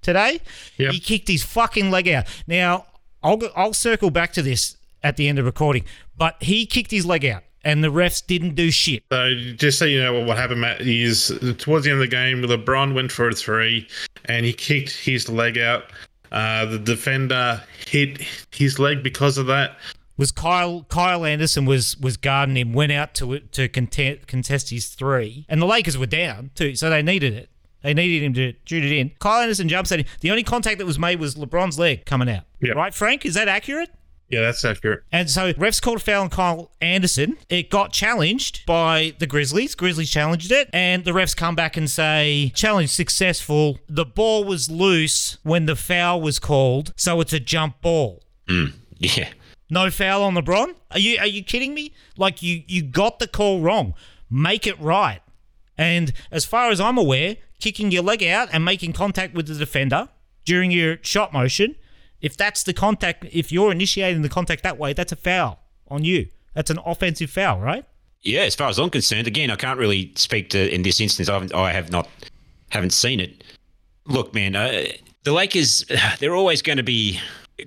today. 0.00 0.40
Yep. 0.78 0.92
He 0.94 1.00
kicked 1.00 1.28
his 1.28 1.42
fucking 1.44 1.90
leg 1.90 2.08
out. 2.08 2.26
Now 2.46 2.86
I'll 3.22 3.36
go, 3.36 3.50
I'll 3.54 3.74
circle 3.74 4.10
back 4.10 4.32
to 4.34 4.42
this 4.42 4.76
at 5.02 5.16
the 5.16 5.28
end 5.28 5.38
of 5.38 5.44
recording, 5.44 5.84
but 6.16 6.42
he 6.42 6.64
kicked 6.64 6.90
his 6.90 7.04
leg 7.04 7.26
out, 7.26 7.42
and 7.64 7.84
the 7.84 7.88
refs 7.92 8.24
didn't 8.26 8.54
do 8.54 8.70
shit. 8.70 9.02
So 9.12 9.34
just 9.56 9.78
so 9.78 9.84
you 9.84 10.00
know 10.02 10.14
what, 10.14 10.26
what 10.26 10.36
happened, 10.38 10.62
Matt, 10.62 10.80
is 10.80 11.28
towards 11.58 11.84
the 11.84 11.90
end 11.90 12.00
of 12.00 12.08
the 12.08 12.08
game, 12.08 12.40
LeBron 12.42 12.94
went 12.94 13.12
for 13.12 13.28
a 13.28 13.34
three 13.34 13.86
and 14.24 14.46
he 14.46 14.52
kicked 14.54 14.90
his 14.92 15.28
leg 15.28 15.58
out. 15.58 15.84
Uh, 16.32 16.64
the 16.64 16.78
defender 16.78 17.62
hit 17.86 18.22
his 18.50 18.78
leg 18.78 19.02
because 19.02 19.38
of 19.38 19.46
that. 19.46 19.76
Was 20.16 20.32
Kyle 20.32 20.84
Kyle 20.88 21.24
Anderson 21.24 21.64
was 21.64 21.96
was 21.98 22.16
guarding 22.16 22.56
him, 22.56 22.72
went 22.72 22.90
out 22.92 23.14
to 23.14 23.38
to 23.40 23.68
contest, 23.68 24.26
contest 24.26 24.70
his 24.70 24.88
three, 24.88 25.46
and 25.48 25.60
the 25.60 25.66
Lakers 25.66 25.96
were 25.98 26.06
down 26.06 26.50
too, 26.54 26.74
so 26.74 26.90
they 26.90 27.02
needed 27.02 27.34
it. 27.34 27.50
They 27.82 27.94
needed 27.94 28.24
him 28.24 28.34
to 28.34 28.54
shoot 28.64 28.84
it 28.84 28.92
in. 28.92 29.10
Kyle 29.18 29.42
Anderson 29.42 29.68
jumps 29.68 29.90
at 29.92 30.00
him. 30.00 30.06
The 30.20 30.30
only 30.30 30.42
contact 30.44 30.78
that 30.78 30.86
was 30.86 30.98
made 30.98 31.18
was 31.18 31.34
LeBron's 31.34 31.78
leg 31.78 32.06
coming 32.06 32.28
out. 32.28 32.44
Yep. 32.60 32.76
Right, 32.76 32.94
Frank? 32.94 33.26
Is 33.26 33.34
that 33.34 33.48
accurate? 33.48 33.90
Yeah, 34.32 34.40
that's 34.40 34.64
accurate. 34.64 35.02
And 35.12 35.28
so 35.28 35.52
refs 35.52 35.80
called 35.80 35.98
a 35.98 36.00
foul 36.00 36.22
on 36.22 36.30
Kyle 36.30 36.70
Anderson. 36.80 37.36
It 37.50 37.68
got 37.68 37.92
challenged 37.92 38.64
by 38.64 39.14
the 39.18 39.26
Grizzlies. 39.26 39.74
Grizzlies 39.74 40.10
challenged 40.10 40.50
it. 40.50 40.70
And 40.72 41.04
the 41.04 41.10
refs 41.10 41.36
come 41.36 41.54
back 41.54 41.76
and 41.76 41.88
say, 41.88 42.50
challenge 42.54 42.88
successful. 42.88 43.78
The 43.90 44.06
ball 44.06 44.44
was 44.44 44.70
loose 44.70 45.36
when 45.42 45.66
the 45.66 45.76
foul 45.76 46.22
was 46.22 46.38
called, 46.38 46.94
so 46.96 47.20
it's 47.20 47.34
a 47.34 47.40
jump 47.40 47.82
ball. 47.82 48.22
Mm, 48.48 48.72
yeah, 48.98 49.28
No 49.68 49.90
foul 49.90 50.22
on 50.22 50.34
LeBron? 50.34 50.76
Are 50.92 50.98
you 50.98 51.18
are 51.18 51.26
you 51.26 51.44
kidding 51.44 51.74
me? 51.74 51.92
Like 52.16 52.42
you 52.42 52.62
you 52.66 52.82
got 52.82 53.18
the 53.18 53.28
call 53.28 53.60
wrong. 53.60 53.92
Make 54.30 54.66
it 54.66 54.80
right. 54.80 55.20
And 55.76 56.10
as 56.30 56.46
far 56.46 56.70
as 56.70 56.80
I'm 56.80 56.96
aware, 56.96 57.36
kicking 57.60 57.90
your 57.90 58.02
leg 58.02 58.22
out 58.22 58.48
and 58.50 58.64
making 58.64 58.94
contact 58.94 59.34
with 59.34 59.46
the 59.46 59.54
defender 59.54 60.08
during 60.46 60.70
your 60.70 60.96
shot 61.02 61.34
motion, 61.34 61.76
if 62.22 62.36
that's 62.36 62.62
the 62.62 62.72
contact, 62.72 63.26
if 63.30 63.52
you're 63.52 63.70
initiating 63.70 64.22
the 64.22 64.28
contact 64.30 64.62
that 64.62 64.78
way, 64.78 64.94
that's 64.94 65.12
a 65.12 65.16
foul 65.16 65.58
on 65.88 66.04
you. 66.04 66.28
That's 66.54 66.70
an 66.70 66.78
offensive 66.86 67.30
foul, 67.30 67.60
right? 67.60 67.84
yeah. 68.22 68.42
As 68.42 68.54
far 68.54 68.68
as 68.68 68.78
I'm 68.78 68.88
concerned, 68.90 69.26
again, 69.26 69.50
I 69.50 69.56
can't 69.56 69.78
really 69.78 70.12
speak 70.16 70.48
to 70.50 70.72
in 70.72 70.82
this 70.82 71.00
instance. 71.00 71.28
I 71.28 71.34
haven't. 71.34 71.54
I 71.54 71.72
have 71.72 71.90
not. 71.90 72.08
Haven't 72.70 72.92
seen 72.92 73.20
it. 73.20 73.44
Look, 74.06 74.32
man, 74.32 74.56
uh, 74.56 74.84
the 75.24 75.32
Lakers. 75.32 75.84
They're 76.20 76.34
always 76.34 76.62
going 76.62 76.78
to 76.78 76.82
be 76.82 77.20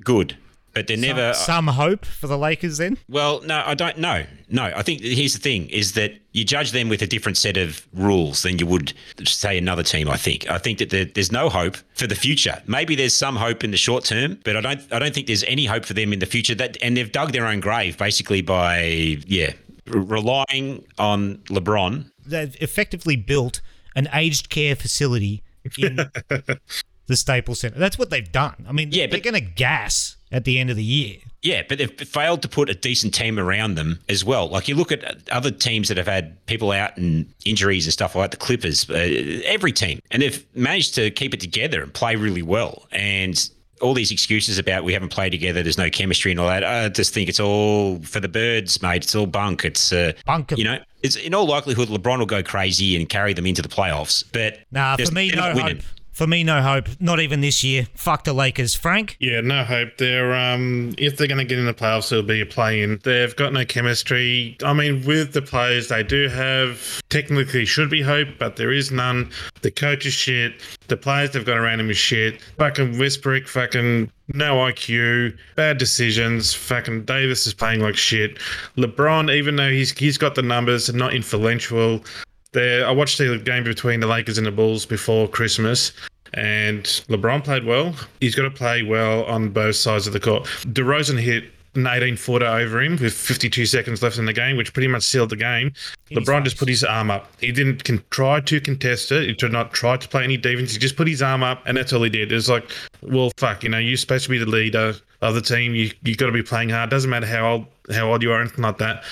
good, 0.04 0.38
but 0.76 0.88
they're 0.88 0.98
never. 0.98 1.34
Some 1.34 1.68
hope 1.68 2.06
for 2.06 2.28
the 2.28 2.38
Lakers 2.38 2.78
then. 2.78 2.98
Well, 3.10 3.42
no, 3.42 3.64
I 3.66 3.74
don't 3.74 3.98
know. 3.98 4.26
No, 4.50 4.66
I 4.66 4.84
think 4.84 5.02
here's 5.02 5.34
the 5.34 5.40
thing: 5.40 5.68
is 5.70 5.94
that 5.94 6.14
you 6.34 6.44
judge 6.44 6.72
them 6.72 6.90
with 6.90 7.02
a 7.02 7.08
different 7.08 7.38
set 7.38 7.58
of 7.58 7.88
rules 7.94 8.44
than 8.44 8.60
you 8.60 8.68
would 8.68 8.94
say 9.24 9.58
another 9.58 9.84
team. 9.84 10.10
I 10.10 10.18
think. 10.18 10.52
I 10.52 10.60
think 10.60 10.78
that 10.80 10.92
there, 10.92 11.06
there's 11.06 11.32
no 11.32 11.50
hope 11.50 11.78
for 11.96 12.06
the 12.06 12.16
future. 12.16 12.62
Maybe 12.68 12.96
there's 12.96 13.16
some 13.16 13.38
hope 13.38 13.64
in 13.64 13.72
the 13.72 13.78
short 13.78 14.04
term, 14.04 14.38
but 14.44 14.58
I 14.58 14.62
don't. 14.62 14.94
I 14.94 15.00
don't 15.00 15.14
think 15.14 15.28
there's 15.28 15.46
any 15.46 15.66
hope 15.66 15.86
for 15.86 15.94
them 15.94 16.14
in 16.14 16.20
the 16.20 16.26
future. 16.26 16.54
That 16.54 16.78
and 16.82 16.96
they've 16.96 17.12
dug 17.12 17.32
their 17.32 17.48
own 17.48 17.62
grave 17.62 17.98
basically 17.98 18.42
by 18.42 19.18
yeah 19.26 19.54
relying 19.88 20.84
on 20.98 21.38
LeBron. 21.50 22.12
They've 22.26 22.56
effectively 22.60 23.16
built 23.16 23.62
an 23.96 24.10
aged 24.14 24.50
care 24.50 24.76
facility 24.76 25.44
in 25.78 25.96
the 27.08 27.16
Staples 27.16 27.60
Center. 27.60 27.80
That's 27.80 27.98
what 27.98 28.10
they've 28.10 28.32
done. 28.32 28.66
I 28.68 28.72
mean, 28.72 28.92
Yeah, 28.92 29.08
they're 29.08 29.20
going 29.20 29.36
to 29.36 29.40
gas 29.42 30.15
at 30.32 30.44
the 30.46 30.60
end 30.60 30.70
of 30.70 30.76
the 30.76 30.84
year. 30.84 31.18
Yeah, 31.42 31.62
but 31.70 31.78
they've 31.78 31.92
failed 32.00 32.42
to 32.42 32.48
put 32.50 32.70
a 32.70 32.74
decent 32.74 33.14
team 33.14 33.38
around 33.38 33.76
them 33.76 34.00
as 34.10 34.26
well. 34.26 34.48
Like 34.50 34.68
you 34.68 34.74
look 34.76 34.92
at 34.92 35.30
other 35.30 35.52
teams 35.52 35.90
that 35.90 35.98
have 35.98 36.08
had 36.08 36.44
people 36.48 36.72
out 36.72 36.98
and 36.98 37.32
injuries 37.46 37.86
and 37.86 37.94
stuff 37.94 38.16
like 38.16 38.32
that, 38.32 38.40
the 38.40 38.44
Clippers, 38.44 38.90
uh, 38.90 39.42
every 39.46 39.72
team, 39.72 40.00
and 40.10 40.24
they've 40.24 40.44
managed 40.56 40.96
to 40.96 41.12
keep 41.12 41.34
it 41.36 41.40
together 41.40 41.84
and 41.84 41.94
play 41.94 42.16
really 42.16 42.42
well. 42.42 42.88
And 42.92 43.48
all 43.82 43.94
these 43.94 44.10
excuses 44.12 44.58
about 44.58 44.84
we 44.86 44.94
haven't 44.94 45.10
played 45.10 45.32
together, 45.32 45.62
there's 45.62 45.78
no 45.78 45.90
chemistry 45.90 46.32
and 46.32 46.40
all 46.40 46.48
that. 46.48 46.64
I 46.64 46.90
just 46.90 47.14
think 47.14 47.30
it's 47.30 47.40
all 47.40 48.00
for 48.00 48.20
the 48.20 48.30
birds, 48.30 48.82
mate. 48.82 49.04
It's 49.04 49.14
all 49.14 49.28
bunk. 49.28 49.66
It's 49.66 49.94
uh, 49.94 50.14
Bunk. 50.26 50.52
You 50.58 50.64
know, 50.64 50.80
it's 51.04 51.16
in 51.16 51.36
all 51.36 51.46
likelihood 51.46 51.90
LeBron 51.90 52.18
will 52.20 52.26
go 52.26 52.42
crazy 52.42 52.96
and 52.96 53.08
carry 53.08 53.34
them 53.34 53.46
into 53.46 53.62
the 53.62 53.68
playoffs. 53.70 54.24
But 54.32 54.60
Nah, 54.72 54.98
for 54.98 55.12
me, 55.14 55.30
no 55.30 55.54
winning. 55.54 55.76
hope. 55.78 55.86
For 56.16 56.26
me, 56.26 56.46
no 56.46 56.62
hope. 56.62 56.88
Not 57.02 57.20
even 57.20 57.42
this 57.42 57.62
year. 57.62 57.88
Fuck 57.94 58.24
the 58.24 58.32
Lakers. 58.32 58.74
Frank? 58.74 59.18
Yeah, 59.20 59.42
no 59.42 59.66
hope. 59.66 59.98
They're 59.98 60.34
um, 60.34 60.96
if 60.98 61.18
they're 61.18 61.28
going 61.28 61.40
to 61.40 61.44
get 61.44 61.60
in 61.60 61.66
the 61.66 61.74
playoffs, 61.74 62.10
it'll 62.10 62.24
be 62.24 62.40
a 62.40 62.46
play-in. 62.46 63.02
They've 63.04 63.36
got 63.36 63.52
no 63.52 63.66
chemistry. 63.66 64.56
I 64.64 64.72
mean, 64.72 65.06
with 65.06 65.34
the 65.34 65.42
players 65.42 65.90
they 65.90 66.04
do 66.04 66.30
have, 66.30 67.02
technically 67.10 67.66
should 67.66 67.90
be 67.90 68.02
hope, 68.02 68.30
but 68.40 68.56
there 68.56 68.72
is 68.72 68.94
none. 68.94 69.30
The 69.62 69.72
coach 69.72 70.06
is 70.06 70.14
shit. 70.14 70.62
The 70.88 70.96
players 70.96 71.32
they've 71.32 71.44
got 71.44 71.58
around 71.58 71.82
him 71.82 71.90
is 71.90 71.98
shit. 71.98 72.42
Fucking 72.60 72.98
Westbrook, 72.98 73.50
fucking 73.50 74.10
no 74.34 74.56
IQ, 74.56 75.38
bad 75.58 75.78
decisions. 75.78 76.54
Fucking 76.54 77.04
Davis 77.04 77.46
is 77.46 77.54
playing 77.54 77.82
like 77.82 77.98
shit. 77.98 78.40
LeBron, 78.78 79.34
even 79.36 79.58
though 79.58 79.70
he's 79.70 79.92
he's 79.92 80.18
got 80.18 80.36
the 80.36 80.42
numbers, 80.42 80.94
not 80.94 81.14
influential. 81.14 82.06
There, 82.56 82.88
I 82.88 82.92
watched 82.92 83.18
the 83.18 83.38
game 83.38 83.66
between 83.66 84.00
the 84.00 84.08
Lakers 84.08 84.38
and 84.38 84.48
the 84.48 84.52
Bulls 84.52 84.86
before 84.86 85.28
Christmas, 85.28 85.92
and 86.34 86.86
LeBron 87.10 87.44
played 87.44 87.66
well. 87.66 87.94
He's 88.22 88.34
got 88.34 88.44
to 88.44 88.50
play 88.50 88.82
well 88.82 89.26
on 89.26 89.50
both 89.50 89.76
sides 89.76 90.08
of 90.08 90.14
the 90.14 90.22
court. 90.22 90.46
DeRozan 90.64 91.20
hit 91.20 91.44
an 91.74 91.86
18 91.86 92.16
footer 92.16 92.46
over 92.46 92.82
him 92.82 92.96
with 92.96 93.14
52 93.14 93.66
seconds 93.66 94.02
left 94.02 94.18
in 94.18 94.24
the 94.24 94.32
game, 94.32 94.56
which 94.56 94.72
pretty 94.72 94.88
much 94.88 95.04
sealed 95.04 95.32
the 95.32 95.36
game. 95.36 95.74
LeBron 96.12 96.46
just 96.46 96.56
put 96.56 96.70
his 96.70 96.82
arm 96.82 97.12
up. 97.12 97.30
He 97.42 97.52
didn't 97.52 97.84
con- 97.84 98.02
try 98.10 98.40
to 98.40 98.62
contest 98.62 99.12
it. 99.12 99.28
He 99.28 99.34
did 99.34 99.52
not 99.52 99.74
try 99.74 99.98
to 99.98 100.08
play 100.08 100.24
any 100.24 100.38
defense. 100.38 100.72
He 100.72 100.80
just 100.80 100.96
put 100.96 101.10
his 101.10 101.22
arm 101.22 101.44
up, 101.44 101.62
and 101.66 101.76
that's 101.76 101.92
all 101.92 102.04
he 102.04 102.10
did. 102.10 102.32
It 102.32 102.36
was 102.36 102.48
like, 102.48 102.72
well, 103.02 103.34
fuck, 103.36 103.64
you 103.64 103.70
know, 103.70 103.80
you're 103.80 103.98
supposed 103.98 104.24
to 104.24 104.30
be 104.30 104.38
the 104.38 104.46
leader 104.46 104.94
of 105.22 105.36
the 105.36 105.42
team. 105.42 105.76
You 105.76 105.92
you 106.06 106.16
got 106.16 106.28
to 106.28 106.32
be 106.32 106.42
playing 106.42 106.70
hard. 106.70 106.90
Doesn't 106.90 107.10
matter 107.10 107.28
how 107.28 107.52
old 107.52 107.66
how 107.94 108.10
old 108.10 108.24
you 108.24 108.32
are, 108.32 108.40
anything 108.40 108.64
like 108.64 108.78
that. 108.78 109.04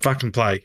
Fucking 0.00 0.32
play. 0.32 0.64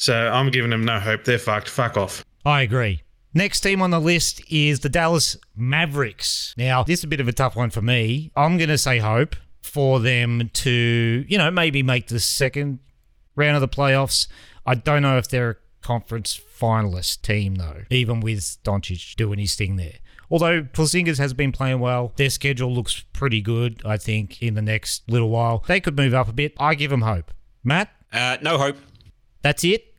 So 0.00 0.14
I'm 0.14 0.50
giving 0.50 0.70
them 0.70 0.84
no 0.86 0.98
hope. 0.98 1.24
They're 1.24 1.38
fucked. 1.38 1.68
Fuck 1.68 1.98
off. 1.98 2.24
I 2.46 2.62
agree. 2.62 3.02
Next 3.34 3.60
team 3.60 3.82
on 3.82 3.90
the 3.90 4.00
list 4.00 4.40
is 4.50 4.80
the 4.80 4.88
Dallas 4.88 5.36
Mavericks. 5.54 6.54
Now, 6.56 6.82
this 6.82 7.00
is 7.00 7.04
a 7.04 7.06
bit 7.08 7.20
of 7.20 7.28
a 7.28 7.32
tough 7.32 7.54
one 7.54 7.68
for 7.68 7.82
me. 7.82 8.32
I'm 8.34 8.56
going 8.56 8.70
to 8.70 8.78
say 8.78 8.98
hope 8.98 9.36
for 9.62 10.00
them 10.00 10.48
to, 10.54 11.24
you 11.28 11.36
know, 11.36 11.50
maybe 11.50 11.82
make 11.82 12.06
the 12.08 12.18
second 12.18 12.78
round 13.36 13.56
of 13.56 13.60
the 13.60 13.68
playoffs. 13.68 14.26
I 14.64 14.74
don't 14.74 15.02
know 15.02 15.18
if 15.18 15.28
they're 15.28 15.50
a 15.50 15.56
conference 15.86 16.40
finalist 16.58 17.20
team, 17.20 17.56
though, 17.56 17.82
even 17.90 18.20
with 18.20 18.56
Doncic 18.64 19.16
doing 19.16 19.38
his 19.38 19.54
thing 19.54 19.76
there. 19.76 19.98
Although 20.30 20.62
Porzingis 20.62 21.18
has 21.18 21.34
been 21.34 21.52
playing 21.52 21.78
well, 21.80 22.12
their 22.16 22.30
schedule 22.30 22.72
looks 22.72 23.04
pretty 23.12 23.42
good, 23.42 23.82
I 23.84 23.98
think, 23.98 24.40
in 24.42 24.54
the 24.54 24.62
next 24.62 25.02
little 25.10 25.28
while. 25.28 25.62
They 25.68 25.78
could 25.80 25.96
move 25.96 26.14
up 26.14 26.28
a 26.28 26.32
bit. 26.32 26.54
I 26.58 26.74
give 26.74 26.90
them 26.90 27.02
hope. 27.02 27.30
Matt, 27.62 27.90
Uh, 28.12 28.38
no 28.40 28.56
hope. 28.56 28.76
that's 29.42 29.62
it? 29.62 29.89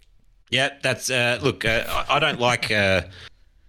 Yeah, 0.52 0.70
that's 0.84 1.10
uh, 1.10 1.40
look. 1.42 1.66
Uh, 1.66 2.04
I 2.10 2.20
don't 2.20 2.40
like 2.40 2.70
uh, 2.72 3.04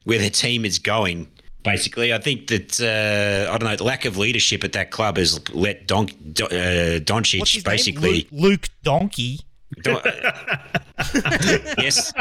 where 0.04 0.18
the 0.18 0.30
team 0.30 0.64
is 0.64 0.78
going. 0.78 1.28
Basically, 1.62 2.12
I 2.12 2.18
think 2.18 2.48
that 2.48 2.80
uh, 2.80 3.52
I 3.52 3.56
don't 3.56 3.68
know 3.68 3.76
the 3.76 3.84
lack 3.84 4.04
of 4.04 4.18
leadership 4.18 4.64
at 4.64 4.72
that 4.72 4.90
club 4.90 5.16
has 5.16 5.48
let 5.50 5.86
Don, 5.86 6.06
uh, 6.06 6.98
Doncic 6.98 7.64
basically. 7.64 8.26
Luke, 8.32 8.42
Luke 8.42 8.68
Donkey. 8.82 9.40
Don- 9.80 10.02
yes, 11.78 12.12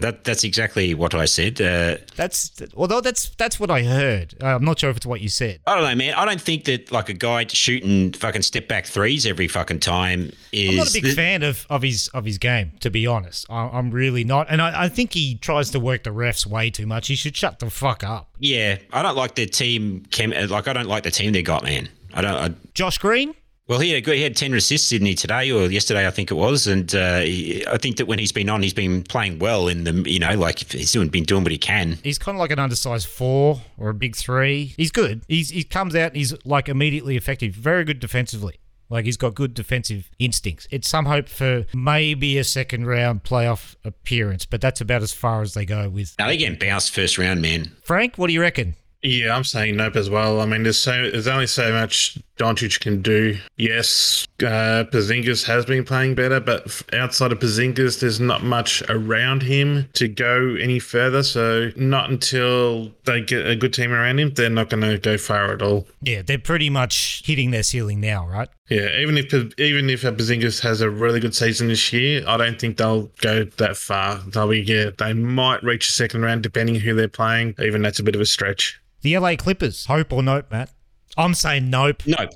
that 0.00 0.20
that's 0.24 0.44
exactly 0.44 0.94
what 0.94 1.14
I 1.14 1.24
said. 1.24 1.60
Uh, 1.60 1.96
That's 2.16 2.50
although 2.76 3.00
that's 3.00 3.30
that's 3.30 3.58
what 3.60 3.70
I 3.70 3.82
heard. 3.84 4.34
Uh, 4.42 4.46
I'm 4.56 4.64
not 4.64 4.78
sure 4.80 4.90
if 4.90 4.96
it's 4.96 5.06
what 5.06 5.20
you 5.20 5.28
said. 5.28 5.60
I 5.66 5.74
don't 5.74 5.84
know, 5.84 5.94
man. 5.94 6.14
I 6.14 6.24
don't 6.24 6.40
think 6.40 6.64
that 6.64 6.90
like 6.92 7.08
a 7.08 7.14
guy 7.14 7.46
shooting 7.46 8.12
fucking 8.12 8.42
step 8.42 8.68
back 8.68 8.86
threes 8.86 9.26
every 9.26 9.48
fucking 9.48 9.80
time 9.80 10.32
is. 10.52 10.70
I'm 10.70 10.76
not 10.76 10.90
a 10.90 11.00
big 11.00 11.14
fan 11.14 11.42
of, 11.42 11.66
of 11.70 11.82
his 11.82 12.08
of 12.08 12.24
his 12.24 12.38
game, 12.38 12.72
to 12.80 12.90
be 12.90 13.06
honest. 13.06 13.46
I, 13.48 13.68
I'm 13.68 13.90
really 13.90 14.24
not, 14.24 14.48
and 14.50 14.60
I, 14.60 14.84
I 14.84 14.88
think 14.88 15.12
he 15.14 15.36
tries 15.36 15.70
to 15.70 15.80
work 15.80 16.02
the 16.04 16.10
refs 16.10 16.46
way 16.46 16.70
too 16.70 16.86
much. 16.86 17.08
He 17.08 17.14
should 17.14 17.36
shut 17.36 17.58
the 17.60 17.70
fuck 17.70 18.02
up. 18.04 18.28
Yeah, 18.38 18.78
I 18.92 19.02
don't 19.02 19.16
like 19.16 19.36
the 19.36 19.46
team. 19.46 20.04
Chem- 20.10 20.32
like 20.48 20.68
I 20.68 20.72
don't 20.72 20.88
like 20.88 21.04
the 21.04 21.10
team 21.10 21.32
they 21.32 21.42
got, 21.42 21.62
man. 21.62 21.88
I 22.12 22.20
don't. 22.22 22.34
I, 22.34 22.54
Josh 22.74 22.98
Green, 22.98 23.34
Well, 23.72 23.80
he 23.80 23.88
had, 23.88 23.96
a 23.96 24.00
good- 24.02 24.16
he 24.16 24.22
had 24.22 24.36
10 24.36 24.52
assists, 24.52 24.90
didn't 24.90 25.06
he, 25.06 25.14
today 25.14 25.50
or 25.50 25.70
yesterday, 25.70 26.06
I 26.06 26.10
think 26.10 26.30
it 26.30 26.34
was. 26.34 26.66
And 26.66 26.94
uh, 26.94 27.20
he, 27.20 27.66
I 27.66 27.78
think 27.78 27.96
that 27.96 28.06
when 28.06 28.18
he's 28.18 28.30
been 28.30 28.50
on, 28.50 28.62
he's 28.62 28.74
been 28.74 29.02
playing 29.02 29.38
well 29.38 29.66
in 29.66 29.84
the, 29.84 29.92
you 30.10 30.18
know, 30.18 30.34
like 30.36 30.58
he's 30.70 30.92
doing, 30.92 31.08
been 31.08 31.24
doing 31.24 31.42
what 31.42 31.52
he 31.52 31.56
can. 31.56 31.98
he's 32.04 32.18
kind 32.18 32.36
of 32.36 32.40
like 32.40 32.50
an 32.50 32.58
undersized 32.58 33.06
four 33.06 33.62
or 33.78 33.88
a 33.88 33.94
big 33.94 34.14
three. 34.14 34.74
He's 34.76 34.90
good. 34.90 35.22
He's 35.26 35.48
he 35.48 35.64
comes 35.64 35.96
out. 35.96 36.08
and 36.08 36.16
He's 36.16 36.34
like 36.44 36.68
immediately 36.68 37.16
effective. 37.16 37.54
Very 37.54 37.84
good 37.84 37.98
defensively. 37.98 38.58
Like 38.90 39.06
he's 39.06 39.16
got 39.16 39.34
good 39.34 39.54
defensive 39.54 40.10
instincts. 40.18 40.68
It's 40.70 40.86
some 40.86 41.06
hope 41.06 41.26
for 41.30 41.64
maybe 41.74 42.36
a 42.36 42.44
second 42.44 42.86
round 42.86 43.24
playoff 43.24 43.74
appearance, 43.86 44.44
but 44.44 44.60
that's 44.60 44.82
about 44.82 45.00
as 45.00 45.14
far 45.14 45.40
as 45.40 45.54
they 45.54 45.64
go 45.64 45.88
with 45.88 46.14
Now 46.18 46.26
they're 46.26 46.36
getting 46.36 46.58
bounced 46.58 46.94
first 46.94 47.16
round, 47.16 47.40
man. 47.40 47.72
Frank. 47.84 48.18
What 48.18 48.26
do 48.26 48.34
you 48.34 48.42
reckon? 48.42 48.76
Yeah, 49.04 49.34
I'm 49.34 49.42
saying 49.44 49.76
nope 49.76 49.96
as 49.96 50.08
well. 50.08 50.40
I 50.40 50.46
mean, 50.46 50.62
there's 50.62 50.78
so 50.78 50.92
there's 51.10 51.26
only 51.26 51.48
so 51.48 51.72
much 51.72 52.18
Doncic 52.42 52.80
can 52.80 53.02
do. 53.02 53.38
Yes, 53.56 54.26
uh, 54.40 54.84
Porzingis 54.90 55.46
has 55.46 55.64
been 55.64 55.84
playing 55.84 56.16
better, 56.16 56.40
but 56.40 56.82
outside 56.92 57.30
of 57.30 57.38
Porzingis, 57.38 58.00
there's 58.00 58.18
not 58.18 58.42
much 58.42 58.82
around 58.88 59.42
him 59.42 59.88
to 59.92 60.08
go 60.08 60.56
any 60.60 60.80
further. 60.80 61.22
So 61.22 61.70
not 61.76 62.10
until 62.10 62.90
they 63.04 63.20
get 63.20 63.46
a 63.46 63.54
good 63.54 63.72
team 63.72 63.92
around 63.92 64.18
him, 64.18 64.30
they're 64.30 64.50
not 64.50 64.70
going 64.70 64.82
to 64.82 64.98
go 64.98 65.16
far 65.16 65.52
at 65.52 65.62
all. 65.62 65.86
Yeah, 66.00 66.22
they're 66.22 66.38
pretty 66.38 66.68
much 66.68 67.22
hitting 67.24 67.52
their 67.52 67.62
ceiling 67.62 68.00
now, 68.00 68.26
right? 68.26 68.48
Yeah, 68.68 68.98
even 68.98 69.16
if 69.18 69.32
even 69.60 69.88
if 69.88 70.02
Porzingis 70.02 70.60
has 70.62 70.80
a 70.80 70.90
really 70.90 71.20
good 71.20 71.34
season 71.34 71.68
this 71.68 71.92
year, 71.92 72.24
I 72.26 72.36
don't 72.38 72.60
think 72.60 72.78
they'll 72.78 73.10
go 73.20 73.44
that 73.44 73.76
far. 73.76 74.16
They'll 74.16 74.48
be 74.48 74.62
yeah, 74.62 74.90
they 74.98 75.12
might 75.12 75.62
reach 75.62 75.88
a 75.88 75.92
second 75.92 76.22
round 76.22 76.42
depending 76.42 76.76
who 76.76 76.94
they're 76.94 77.06
playing. 77.06 77.54
Even 77.60 77.82
that's 77.82 78.00
a 78.00 78.02
bit 78.02 78.16
of 78.16 78.20
a 78.20 78.26
stretch. 78.26 78.80
The 79.02 79.18
LA 79.18 79.36
Clippers, 79.36 79.86
hope 79.86 80.12
or 80.12 80.22
nope, 80.22 80.46
Matt? 80.50 80.70
I'm 81.16 81.34
saying 81.34 81.70
nope. 81.70 82.02
Nope. 82.06 82.30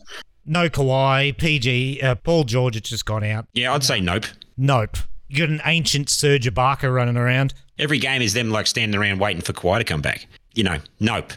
No 0.45 0.69
Kawhi, 0.69 1.37
PG, 1.37 2.03
uh, 2.03 2.15
Paul 2.17 2.45
George 2.45 2.75
has 2.75 2.83
just 2.83 3.05
gone 3.05 3.25
out. 3.25 3.47
Yeah, 3.53 3.75
I'd 3.75 3.83
say 3.83 4.01
nope. 4.01 4.27
Nope. 4.57 4.97
You 5.29 5.39
got 5.39 5.49
an 5.49 5.61
ancient 5.65 6.09
Serge 6.09 6.47
Ibaka 6.47 6.93
running 6.93 7.17
around. 7.17 7.53
Every 7.79 7.99
game 7.99 8.23
is 8.23 8.33
them 8.33 8.51
like 8.51 8.67
standing 8.67 8.99
around 8.99 9.19
waiting 9.19 9.43
for 9.43 9.53
Kawhi 9.53 9.79
to 9.79 9.85
come 9.85 10.01
back. 10.01 10.27
You 10.55 10.65
know, 10.65 10.79
nope. 11.01 11.33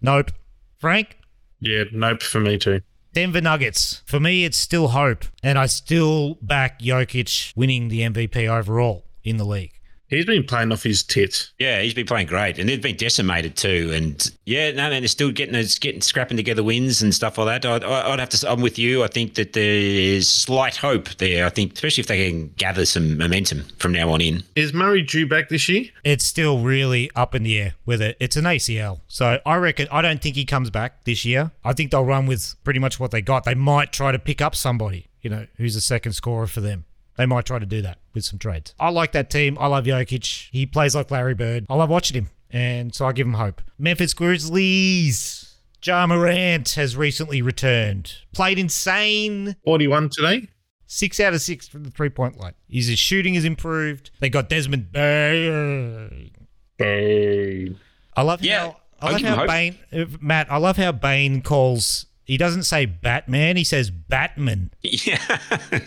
Nope. 0.00 0.30
Frank, 0.78 1.16
Yeah, 1.60 1.84
nope 1.92 2.22
for 2.22 2.40
me 2.40 2.58
too. 2.58 2.80
Denver 3.12 3.40
Nuggets. 3.40 4.02
For 4.06 4.18
me, 4.18 4.44
it's 4.44 4.56
still 4.56 4.88
hope, 4.88 5.24
and 5.42 5.58
I 5.58 5.66
still 5.66 6.38
back 6.40 6.80
Jokic 6.80 7.54
winning 7.54 7.88
the 7.88 8.00
MVP 8.00 8.48
overall 8.48 9.04
in 9.22 9.36
the 9.36 9.44
league. 9.44 9.72
He's 10.12 10.26
been 10.26 10.44
playing 10.44 10.72
off 10.72 10.82
his 10.82 11.02
tits. 11.02 11.52
Yeah, 11.58 11.80
he's 11.80 11.94
been 11.94 12.06
playing 12.06 12.26
great, 12.26 12.58
and 12.58 12.68
they've 12.68 12.82
been 12.82 12.96
decimated 12.96 13.56
too. 13.56 13.90
And 13.94 14.30
yeah, 14.44 14.70
no, 14.70 14.90
man, 14.90 15.00
they're 15.00 15.08
still 15.08 15.32
getting 15.32 15.54
it's 15.54 15.78
getting 15.78 16.02
scrapping 16.02 16.36
together 16.36 16.62
wins 16.62 17.00
and 17.00 17.14
stuff 17.14 17.38
like 17.38 17.62
that. 17.62 17.66
I'd, 17.66 17.82
I'd 17.82 18.20
have 18.20 18.28
to. 18.28 18.50
I'm 18.50 18.60
with 18.60 18.78
you. 18.78 19.02
I 19.02 19.06
think 19.06 19.34
that 19.34 19.54
there 19.54 19.64
is 19.64 20.28
slight 20.28 20.76
hope 20.76 21.08
there. 21.16 21.46
I 21.46 21.48
think, 21.48 21.72
especially 21.72 22.02
if 22.02 22.08
they 22.08 22.30
can 22.30 22.48
gather 22.56 22.84
some 22.84 23.16
momentum 23.16 23.64
from 23.78 23.92
now 23.92 24.10
on 24.10 24.20
in. 24.20 24.44
Is 24.54 24.74
Murray 24.74 25.00
due 25.00 25.26
back 25.26 25.48
this 25.48 25.66
year? 25.68 25.86
It's 26.04 26.24
still 26.24 26.58
really 26.60 27.10
up 27.16 27.34
in 27.34 27.42
the 27.42 27.58
air 27.58 27.74
with 27.86 28.02
it. 28.02 28.18
It's 28.20 28.36
an 28.36 28.44
ACL. 28.44 29.00
So 29.08 29.40
I 29.46 29.56
reckon, 29.56 29.88
I 29.90 30.02
don't 30.02 30.20
think 30.20 30.36
he 30.36 30.44
comes 30.44 30.68
back 30.68 31.04
this 31.04 31.24
year. 31.24 31.52
I 31.64 31.72
think 31.72 31.90
they'll 31.90 32.04
run 32.04 32.26
with 32.26 32.54
pretty 32.64 32.80
much 32.80 33.00
what 33.00 33.12
they 33.12 33.22
got. 33.22 33.44
They 33.44 33.54
might 33.54 33.92
try 33.92 34.12
to 34.12 34.18
pick 34.18 34.42
up 34.42 34.54
somebody, 34.54 35.08
you 35.22 35.30
know, 35.30 35.46
who's 35.56 35.74
a 35.74 35.80
second 35.80 36.12
scorer 36.12 36.46
for 36.46 36.60
them. 36.60 36.84
They 37.16 37.26
might 37.26 37.44
try 37.44 37.58
to 37.58 37.66
do 37.66 37.82
that 37.82 37.98
with 38.14 38.24
some 38.24 38.38
trades. 38.38 38.74
I 38.80 38.88
like 38.90 39.12
that 39.12 39.30
team. 39.30 39.56
I 39.60 39.66
love 39.66 39.84
Jokic. 39.84 40.48
He 40.50 40.66
plays 40.66 40.94
like 40.94 41.10
Larry 41.10 41.34
Bird. 41.34 41.66
I 41.68 41.74
love 41.74 41.90
watching 41.90 42.16
him. 42.16 42.30
And 42.50 42.94
so 42.94 43.06
I 43.06 43.12
give 43.12 43.26
him 43.26 43.34
hope. 43.34 43.60
Memphis 43.78 44.14
Grizzlies. 44.14 45.54
Ja 45.84 46.06
Morant 46.06 46.70
has 46.70 46.96
recently 46.96 47.42
returned. 47.42 48.14
Played 48.32 48.58
insane. 48.58 49.56
41 49.64 50.10
today? 50.10 50.48
Six 50.86 51.18
out 51.20 51.32
of 51.34 51.40
six 51.40 51.66
from 51.66 51.84
the 51.84 51.90
three 51.90 52.10
point 52.10 52.38
line. 52.38 52.52
His 52.68 52.86
shooting 52.98 53.34
has 53.34 53.44
improved. 53.44 54.10
They 54.20 54.28
got 54.28 54.48
Desmond 54.48 54.92
Bane. 54.92 56.30
Boo. 56.78 57.76
I 58.14 58.22
love 58.22 58.42
Yeah, 58.44 58.60
how 58.60 58.76
I 59.00 59.06
I'll 59.06 59.12
love 59.12 59.22
how 59.22 59.36
hope. 59.36 59.46
Bane 59.48 59.78
uh, 59.92 60.04
Matt. 60.20 60.52
I 60.52 60.58
love 60.58 60.76
how 60.76 60.92
Bane 60.92 61.40
calls. 61.40 62.06
He 62.24 62.36
doesn't 62.36 62.64
say 62.64 62.84
Batman. 62.86 63.56
He 63.56 63.64
says 63.64 63.90
Batman. 63.90 64.70
Yeah, 64.82 65.38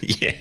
yeah, 0.02 0.36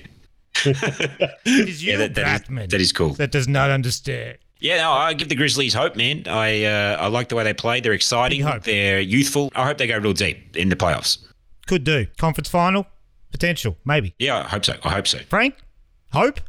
It 0.65 1.69
is 1.69 1.83
you, 1.83 1.91
yeah. 1.93 1.97
That, 1.99 2.15
that, 2.15 2.21
is, 2.27 2.41
Batman. 2.41 2.69
that 2.69 2.81
is 2.81 2.91
cool. 2.91 3.13
that 3.15 3.31
does 3.31 3.47
not 3.47 3.69
understand. 3.69 4.37
Yeah, 4.59 4.77
no, 4.77 4.91
I 4.91 5.13
give 5.13 5.29
the 5.29 5.35
Grizzlies 5.35 5.73
hope, 5.73 5.95
man. 5.95 6.23
I 6.27 6.63
uh, 6.63 6.97
I 6.99 7.07
like 7.07 7.29
the 7.29 7.35
way 7.35 7.43
they 7.43 7.53
play. 7.53 7.81
They're 7.81 7.93
exciting. 7.93 8.45
They're 8.63 8.99
youthful. 9.01 9.51
I 9.55 9.65
hope 9.65 9.77
they 9.77 9.87
go 9.87 9.97
real 9.97 10.13
deep 10.13 10.55
in 10.57 10.69
the 10.69 10.75
playoffs. 10.75 11.19
Could 11.67 11.83
do 11.83 12.05
conference 12.17 12.49
final 12.49 12.87
potential, 13.31 13.77
maybe. 13.85 14.15
Yeah, 14.17 14.37
I 14.39 14.43
hope 14.43 14.63
so. 14.65 14.75
I 14.83 14.89
hope 14.89 15.07
so. 15.07 15.19
Frank, 15.29 15.55
hope. 16.13 16.39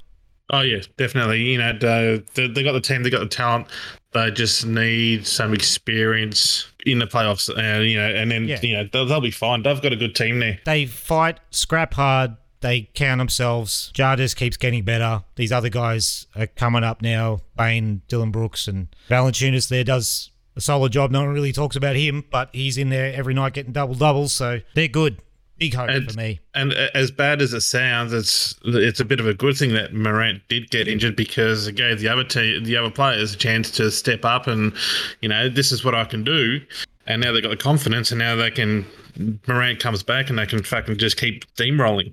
Oh, 0.51 0.61
yeah, 0.61 0.79
definitely. 0.97 1.41
You 1.43 1.59
know, 1.59 1.77
they, 1.77 2.23
they 2.35 2.47
they 2.47 2.63
got 2.63 2.73
the 2.73 2.81
team, 2.81 3.03
they 3.03 3.11
got 3.11 3.19
the 3.19 3.27
talent. 3.27 3.67
They 4.13 4.31
just 4.31 4.65
need 4.65 5.27
some 5.27 5.53
experience 5.53 6.69
in 6.87 7.01
the 7.01 7.07
playoffs. 7.07 7.49
And, 7.55 7.85
you 7.89 7.97
know, 7.99 8.09
and 8.09 8.31
then, 8.31 8.47
Yeah. 8.47 8.61
you 8.63 8.75
know, 8.77 8.89
they'll, 8.93 9.05
they'll 9.07 9.21
be 9.21 9.33
fine. 9.33 9.63
They've 9.65 9.83
got 9.83 9.93
a 9.93 9.97
good 9.97 10.15
team 10.15 10.39
there. 10.39 10.59
They 10.65 10.87
fight, 10.87 11.41
scrap 11.51 11.95
hard. 11.95 12.37
They 12.61 12.91
count 12.95 13.19
themselves. 13.19 13.93
Ja 13.97 14.17
just 14.17 14.37
keeps 14.37 14.57
getting 14.57 14.83
better. 14.85 15.23
These 15.37 15.53
other 15.53 15.69
guys 15.69 16.27
are 16.35 16.47
coming 16.47 16.85
up 16.85 17.03
now. 17.03 17.41
Bane, 17.57 18.03
Dillon 18.09 18.31
Brooks, 18.31 18.67
and 18.69 18.89
Valanciunas 19.09 19.69
there 19.69 19.85
does 19.85 20.31
a 20.57 20.61
solid 20.61 20.93
job. 20.93 21.11
No 21.11 21.21
one 21.21 21.35
really 21.35 21.53
talks 21.53 21.77
about 21.77 21.97
him, 21.97 22.25
but 22.31 22.49
he's 22.53 22.79
in 22.79 22.89
there 22.89 23.13
every 23.15 23.35
night 23.35 23.53
getting 23.53 23.73
double 23.73 23.95
doubles. 23.95 24.33
So 24.33 24.61
they're 24.75 24.89
good. 24.89 25.19
Big 25.59 25.73
hope 25.75 25.89
And- 25.89 26.11
for 26.11 26.17
me. 26.19 26.41
And 26.55 26.73
as 26.73 27.11
bad 27.11 27.41
as 27.41 27.55
it 27.55 27.63
sounds, 27.63 28.13
it's 28.13 28.55
it's 28.65 29.01
a 29.01 29.05
bit 29.07 29.21
of 29.21 29.27
a 29.27 29.33
good 29.35 29.57
thing 29.57 29.73
that 29.73 29.95
Morant 29.95 30.43
did 30.49 30.71
get 30.71 30.87
injured 30.89 31.17
because 31.17 31.67
it 31.67 31.77
gave 31.77 32.01
the 32.01 32.09
other 32.09 32.25
te- 32.25 32.61
the 32.63 32.77
other 32.77 32.91
players 32.91 33.33
a 33.35 33.37
chance 33.39 33.71
to 33.73 33.91
step 33.91 34.25
up 34.25 34.47
and, 34.47 34.73
you 35.23 35.29
know, 35.31 35.49
this 35.49 35.73
is 35.73 35.83
what 35.85 35.95
I 35.95 36.05
can 36.05 36.25
do. 36.25 36.61
And 37.07 37.23
now 37.23 37.33
they've 37.33 37.43
got 37.43 37.51
the 37.51 37.57
confidence, 37.57 38.11
and 38.11 38.19
now 38.19 38.35
they 38.35 38.51
can. 38.51 38.85
Morant 39.47 39.79
comes 39.81 40.03
back, 40.03 40.29
and 40.29 40.39
they 40.39 40.45
can 40.45 40.63
fucking 40.63 40.97
just 40.99 41.17
keep 41.17 41.45
steamrolling. 41.55 42.13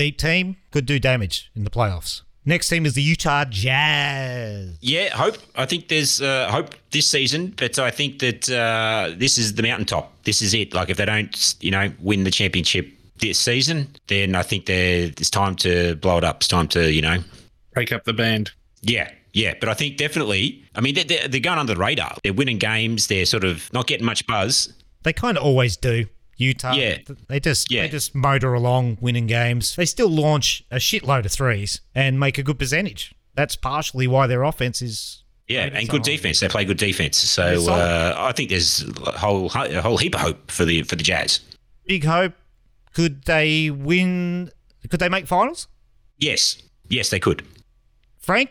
Deep 0.00 0.16
team 0.16 0.56
could 0.70 0.86
do 0.86 0.98
damage 0.98 1.50
in 1.54 1.64
the 1.64 1.68
playoffs. 1.68 2.22
Next 2.46 2.70
team 2.70 2.86
is 2.86 2.94
the 2.94 3.02
Utah 3.02 3.44
Jazz. 3.44 4.78
Yeah, 4.80 5.10
hope. 5.14 5.36
I 5.56 5.66
think 5.66 5.88
there's 5.88 6.22
uh, 6.22 6.50
hope 6.50 6.74
this 6.90 7.06
season, 7.06 7.52
but 7.58 7.78
I 7.78 7.90
think 7.90 8.18
that 8.20 8.48
uh, 8.48 9.14
this 9.14 9.36
is 9.36 9.56
the 9.56 9.62
mountaintop. 9.62 10.10
This 10.24 10.40
is 10.40 10.54
it. 10.54 10.72
Like 10.72 10.88
if 10.88 10.96
they 10.96 11.04
don't, 11.04 11.54
you 11.60 11.70
know, 11.70 11.92
win 12.00 12.24
the 12.24 12.30
championship 12.30 12.90
this 13.18 13.38
season, 13.38 13.88
then 14.06 14.34
I 14.34 14.42
think 14.42 14.64
they're, 14.64 15.08
it's 15.08 15.28
time 15.28 15.54
to 15.56 15.96
blow 15.96 16.16
it 16.16 16.24
up. 16.24 16.36
It's 16.36 16.48
time 16.48 16.68
to, 16.68 16.90
you 16.90 17.02
know, 17.02 17.18
Break 17.74 17.92
up 17.92 18.04
the 18.04 18.14
band. 18.14 18.52
yeah, 18.80 19.10
yeah. 19.34 19.52
But 19.60 19.68
I 19.68 19.74
think 19.74 19.98
definitely. 19.98 20.64
I 20.74 20.80
mean, 20.80 20.94
they're, 20.94 21.04
they're, 21.04 21.28
they're 21.28 21.40
going 21.40 21.58
under 21.58 21.74
the 21.74 21.78
radar. 21.78 22.16
They're 22.24 22.32
winning 22.32 22.56
games. 22.56 23.08
They're 23.08 23.26
sort 23.26 23.44
of 23.44 23.70
not 23.74 23.86
getting 23.86 24.06
much 24.06 24.26
buzz. 24.26 24.72
They 25.02 25.12
kind 25.12 25.36
of 25.36 25.44
always 25.44 25.76
do. 25.76 26.06
Utah. 26.40 26.72
Yeah. 26.72 26.98
They 27.28 27.38
just 27.40 27.70
Yeah. 27.70 27.82
they 27.82 27.88
just 27.88 28.14
motor 28.14 28.54
along 28.54 28.98
winning 29.00 29.26
games. 29.26 29.76
They 29.76 29.86
still 29.86 30.08
launch 30.08 30.64
a 30.70 30.76
shitload 30.76 31.24
of 31.26 31.32
threes 31.32 31.80
and 31.94 32.18
make 32.18 32.38
a 32.38 32.42
good 32.42 32.58
percentage. 32.58 33.12
That's 33.34 33.56
partially 33.56 34.06
why 34.06 34.26
their 34.26 34.42
offense 34.42 34.82
is 34.82 35.22
Yeah, 35.48 35.64
and 35.72 35.88
good 35.88 36.02
defense. 36.02 36.40
They 36.40 36.48
play 36.48 36.64
good 36.64 36.78
defense. 36.78 37.16
So 37.18 37.70
uh, 37.70 38.14
I 38.18 38.32
think 38.32 38.50
there's 38.50 38.82
a 39.06 39.18
whole 39.18 39.50
a 39.54 39.80
whole 39.82 39.98
heap 39.98 40.14
of 40.14 40.20
hope 40.22 40.50
for 40.50 40.64
the 40.64 40.82
for 40.82 40.96
the 40.96 41.02
Jazz. 41.02 41.40
big 41.86 42.04
hope. 42.04 42.32
Could 42.94 43.24
they 43.24 43.70
win? 43.70 44.50
Could 44.88 45.00
they 45.00 45.08
make 45.08 45.26
finals? 45.26 45.68
Yes, 46.18 46.60
yes, 46.88 47.10
they 47.10 47.20
could. 47.20 47.42
Frank, 48.18 48.50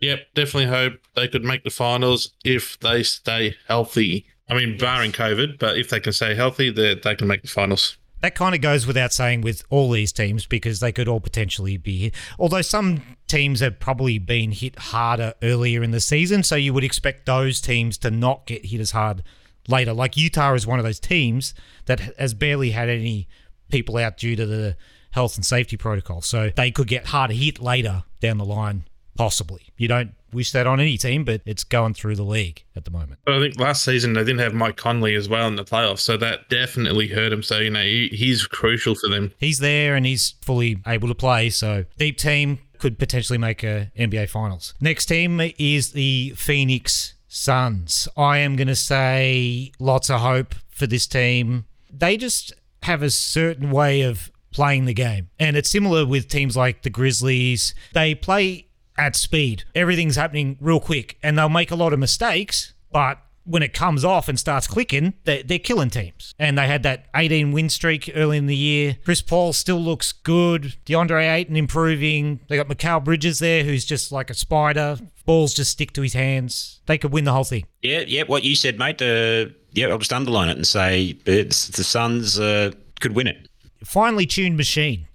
Yep, 0.00 0.26
definitely 0.34 0.66
hope 0.66 0.94
they 1.16 1.28
could 1.28 1.44
make 1.44 1.64
the 1.64 1.70
finals 1.70 2.32
if 2.44 2.78
they 2.80 3.02
stay 3.02 3.56
healthy. 3.68 4.26
I 4.48 4.54
mean, 4.54 4.76
barring 4.76 5.12
COVID, 5.12 5.58
but 5.58 5.78
if 5.78 5.88
they 5.88 6.00
can 6.00 6.12
stay 6.12 6.34
healthy, 6.34 6.70
they, 6.70 6.94
they 6.94 7.14
can 7.14 7.26
make 7.26 7.42
the 7.42 7.48
finals. 7.48 7.96
that 8.20 8.34
kind 8.34 8.54
of 8.54 8.60
goes 8.60 8.86
without 8.86 9.12
saying 9.12 9.42
with 9.42 9.62
all 9.70 9.90
these 9.90 10.12
teams 10.12 10.46
because 10.46 10.80
they 10.80 10.92
could 10.92 11.08
all 11.08 11.20
potentially 11.20 11.76
be 11.76 11.98
hit. 11.98 12.14
Although 12.38 12.62
some 12.62 13.02
teams 13.26 13.60
have 13.60 13.78
probably 13.80 14.18
been 14.18 14.52
hit 14.52 14.78
harder 14.78 15.34
earlier 15.42 15.82
in 15.82 15.90
the 15.90 16.00
season, 16.00 16.42
so 16.42 16.56
you 16.56 16.72
would 16.74 16.84
expect 16.84 17.26
those 17.26 17.60
teams 17.60 17.98
to 17.98 18.10
not 18.10 18.46
get 18.46 18.66
hit 18.66 18.80
as 18.80 18.92
hard 18.92 19.22
later. 19.68 19.92
Like 19.92 20.16
Utah 20.16 20.54
is 20.54 20.66
one 20.66 20.78
of 20.78 20.84
those 20.84 21.00
teams 21.00 21.54
that 21.86 22.00
has 22.18 22.34
barely 22.34 22.70
had 22.70 22.88
any 22.88 23.28
people 23.70 23.96
out 23.96 24.16
due 24.16 24.36
to 24.36 24.46
the 24.46 24.76
health 25.12 25.36
and 25.36 25.44
safety 25.44 25.76
protocol, 25.76 26.20
so 26.22 26.50
they 26.54 26.70
could 26.70 26.88
get 26.88 27.06
harder 27.06 27.34
hit 27.34 27.60
later 27.60 28.04
down 28.20 28.38
the 28.38 28.44
line. 28.44 28.84
Possibly. 29.16 29.68
You 29.76 29.86
don't 29.86 30.12
wish 30.34 30.52
that 30.52 30.66
on 30.66 30.80
any 30.80 30.98
team, 30.98 31.24
but 31.24 31.40
it's 31.44 31.64
going 31.64 31.94
through 31.94 32.16
the 32.16 32.24
league 32.24 32.64
at 32.76 32.84
the 32.84 32.90
moment. 32.90 33.20
But 33.24 33.34
I 33.34 33.40
think 33.40 33.58
last 33.58 33.84
season 33.84 34.12
they 34.12 34.24
didn't 34.24 34.40
have 34.40 34.54
Mike 34.54 34.76
Conley 34.76 35.14
as 35.14 35.28
well 35.28 35.46
in 35.48 35.56
the 35.56 35.64
playoffs, 35.64 36.00
so 36.00 36.16
that 36.18 36.48
definitely 36.48 37.08
hurt 37.08 37.32
him. 37.32 37.42
So, 37.42 37.58
you 37.58 37.70
know, 37.70 37.82
he, 37.82 38.08
he's 38.08 38.46
crucial 38.46 38.94
for 38.94 39.08
them. 39.08 39.32
he's 39.38 39.58
there 39.58 39.94
and 39.94 40.04
he's 40.04 40.34
fully 40.42 40.78
able 40.86 41.08
to 41.08 41.14
play. 41.14 41.50
So 41.50 41.84
deep 41.98 42.18
team 42.18 42.58
could 42.78 42.98
potentially 42.98 43.38
make 43.38 43.62
a 43.62 43.90
NBA 43.98 44.28
Finals. 44.28 44.74
Next 44.80 45.06
team 45.06 45.40
is 45.58 45.92
the 45.92 46.34
Phoenix 46.36 47.14
Suns. 47.28 48.08
I 48.16 48.38
am 48.38 48.56
going 48.56 48.68
to 48.68 48.76
say 48.76 49.72
lots 49.78 50.10
of 50.10 50.20
hope 50.20 50.54
for 50.68 50.86
this 50.86 51.06
team. 51.06 51.64
They 51.90 52.16
just 52.16 52.52
have 52.82 53.02
a 53.02 53.10
certain 53.10 53.70
way 53.70 54.02
of 54.02 54.30
playing 54.52 54.84
the 54.84 54.94
game, 54.94 55.30
and 55.38 55.56
it's 55.56 55.70
similar 55.70 56.06
with 56.06 56.28
teams 56.28 56.56
like 56.56 56.82
the 56.82 56.90
Grizzlies. 56.90 57.74
They 57.92 58.14
play 58.14 58.68
at 58.96 59.16
speed. 59.16 59.64
Everything's 59.74 60.16
happening 60.16 60.56
real 60.60 60.80
quick, 60.80 61.18
and 61.22 61.38
they'll 61.38 61.48
make 61.48 61.70
a 61.70 61.76
lot 61.76 61.92
of 61.92 61.98
mistakes, 61.98 62.74
but 62.92 63.18
when 63.44 63.62
it 63.62 63.72
comes 63.74 64.04
off 64.04 64.28
and 64.28 64.38
starts 64.40 64.66
clicking, 64.66 65.14
they're, 65.24 65.42
they're 65.42 65.58
killing 65.58 65.90
teams. 65.90 66.34
And 66.38 66.56
they 66.56 66.66
had 66.66 66.82
that 66.84 67.06
18 67.14 67.52
win 67.52 67.68
streak 67.68 68.10
early 68.14 68.38
in 68.38 68.46
the 68.46 68.56
year. 68.56 68.96
Chris 69.04 69.20
Paul 69.20 69.52
still 69.52 69.78
looks 69.78 70.12
good. 70.12 70.76
DeAndre 70.86 71.30
Ayton 71.30 71.56
improving. 71.56 72.40
They 72.48 72.56
got 72.56 72.68
Mikal 72.68 73.04
Bridges 73.04 73.38
there, 73.38 73.62
who's 73.62 73.84
just 73.84 74.10
like 74.10 74.30
a 74.30 74.34
spider. 74.34 74.96
Balls 75.26 75.54
just 75.54 75.72
stick 75.72 75.92
to 75.92 76.02
his 76.02 76.14
hands. 76.14 76.80
They 76.86 76.98
could 76.98 77.12
win 77.12 77.24
the 77.24 77.32
whole 77.32 77.44
thing. 77.44 77.66
Yeah, 77.82 78.04
yeah. 78.06 78.22
What 78.24 78.44
you 78.44 78.56
said, 78.56 78.78
mate. 78.78 79.00
Uh, 79.00 79.52
yeah, 79.72 79.88
I'll 79.88 79.98
just 79.98 80.12
underline 80.12 80.48
it 80.48 80.56
and 80.56 80.66
say 80.66 81.18
it's, 81.26 81.68
the 81.68 81.84
Suns 81.84 82.38
uh, 82.38 82.70
could 83.00 83.14
win 83.14 83.26
it. 83.26 83.48
Finely 83.84 84.24
tuned 84.24 84.56
machine. 84.56 85.08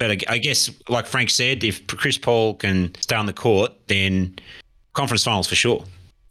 But 0.00 0.10
I, 0.10 0.18
I 0.28 0.38
guess, 0.38 0.70
like 0.88 1.06
Frank 1.06 1.30
said, 1.30 1.62
if 1.62 1.86
Chris 1.86 2.18
Paul 2.18 2.54
can 2.54 2.92
stay 2.96 3.14
on 3.14 3.26
the 3.26 3.32
court, 3.34 3.72
then 3.86 4.34
conference 4.94 5.22
finals 5.22 5.46
for 5.46 5.54
sure. 5.54 5.84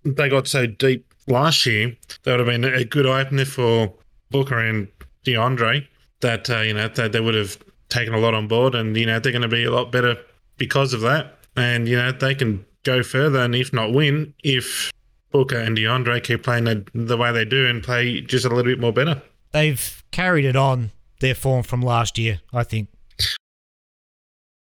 They 0.04 0.28
got 0.28 0.48
so 0.48 0.66
deep 0.66 1.06
last 1.28 1.66
year, 1.66 1.96
that 2.24 2.32
would 2.32 2.40
have 2.40 2.48
been 2.48 2.66
a 2.66 2.84
good 2.84 3.06
opener 3.06 3.46
for 3.46 3.94
Booker 4.32 4.60
and 4.60 4.88
DeAndre. 5.24 5.88
That 6.22 6.50
uh, 6.50 6.62
you 6.62 6.74
know 6.74 6.88
that 6.90 7.12
they 7.12 7.20
would 7.20 7.36
have 7.36 7.58
taken 7.90 8.14
a 8.14 8.18
lot 8.18 8.34
on 8.34 8.48
board, 8.48 8.74
and 8.74 8.98
you 8.98 9.06
know 9.06 9.20
they're 9.20 9.32
going 9.32 9.44
to 9.44 9.48
be 9.48 9.64
a 9.64 9.72
lot 9.72 9.92
better 9.92 10.18
because 10.58 10.92
of 10.94 11.02
that. 11.02 11.38
And 11.56 11.88
you 11.88 11.96
know 11.96 12.12
they 12.12 12.36
can 12.36 12.66
go 12.84 13.04
further, 13.04 13.40
and 13.40 13.54
if 13.54 13.72
not 13.72 13.94
win, 13.94 14.34
if 14.44 14.92
Booker 15.32 15.58
and 15.60 15.78
DeAndre 15.78 16.24
keep 16.24 16.44
playing 16.44 16.64
the, 16.64 16.86
the 16.94 17.18
way 17.18 17.32
they 17.32 17.46
do 17.46 17.68
and 17.68 17.84
play 17.84 18.22
just 18.22 18.46
a 18.46 18.50
little 18.50 18.64
bit 18.64 18.80
more 18.80 18.92
better. 18.92 19.22
They've 19.52 20.04
carried 20.12 20.46
it 20.46 20.56
on 20.56 20.92
their 21.20 21.36
form 21.36 21.62
from 21.62 21.82
last 21.82 22.18
year, 22.18 22.42
I 22.52 22.64
think. 22.64 22.90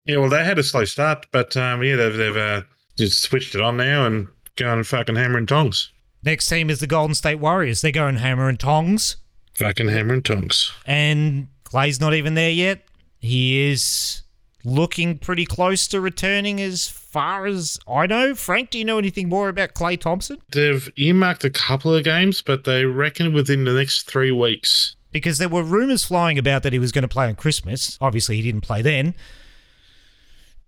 Yeah, 0.07 0.19
well, 0.19 0.29
they 0.29 0.45
had 0.45 0.59
a 0.59 0.63
slow 0.63 0.85
start, 0.85 1.27
but 1.33 1.57
um, 1.57 1.83
yeah, 1.83 1.97
they've, 1.97 2.17
they've 2.17 2.37
uh, 2.37 2.63
just 2.97 3.23
switched 3.23 3.55
it 3.55 3.61
on 3.61 3.77
now 3.77 4.07
and 4.07 4.29
going 4.57 4.85
fucking 4.85 5.17
hammer 5.17 5.39
and 5.39 5.49
tongs. 5.49 5.91
Next 6.23 6.47
team 6.49 6.71
is 6.71 6.81
the 6.81 6.87
Golden 6.87 7.15
State 7.15 7.39
Warriors. 7.39 7.81
They're 7.81 7.93
going 7.93 8.17
hammer 8.17 8.49
and 8.49 8.59
tongs. 8.59 9.17
Fucking 9.55 9.89
hammer 9.89 10.15
and 10.15 10.25
tongs. 10.25 10.73
And 10.87 11.49
Klay's 11.65 12.01
not 12.01 12.15
even 12.15 12.35
there 12.35 12.51
yet. 12.51 12.85
He 13.21 13.71
is 13.71 14.23
looking 14.65 15.19
pretty 15.19 15.45
close 15.45 15.87
to 15.89 16.01
returning 16.01 16.61
as 16.61 16.89
far 16.89 17.47
as 17.47 17.79
I 17.87 18.07
know. 18.07 18.35
Frank, 18.35 18.71
do 18.71 18.79
you 18.79 18.85
know 18.85 18.99
anything 18.99 19.29
more 19.29 19.49
about 19.49 19.75
Klay 19.75 20.01
Thompson? 20.01 20.39
They've 20.51 20.91
earmarked 20.97 21.45
a 21.45 21.51
couple 21.51 21.95
of 21.95 22.05
games, 22.05 22.43
but 22.43 22.65
they 22.65 22.85
reckon 22.85 23.33
within 23.33 23.65
the 23.65 23.73
next 23.73 24.03
three 24.11 24.31
weeks. 24.31 24.97
Because 25.13 25.39
there 25.39 25.49
were 25.49 25.63
rumors 25.63 26.05
flying 26.05 26.39
about 26.39 26.63
that 26.65 26.73
he 26.73 26.79
was 26.79 26.91
going 26.91 27.03
to 27.03 27.09
play 27.09 27.27
on 27.27 27.37
Christmas. 27.37 27.97
Obviously, 28.01 28.37
he 28.37 28.43
didn't 28.43 28.63
play 28.63 28.83
then. 28.83 29.15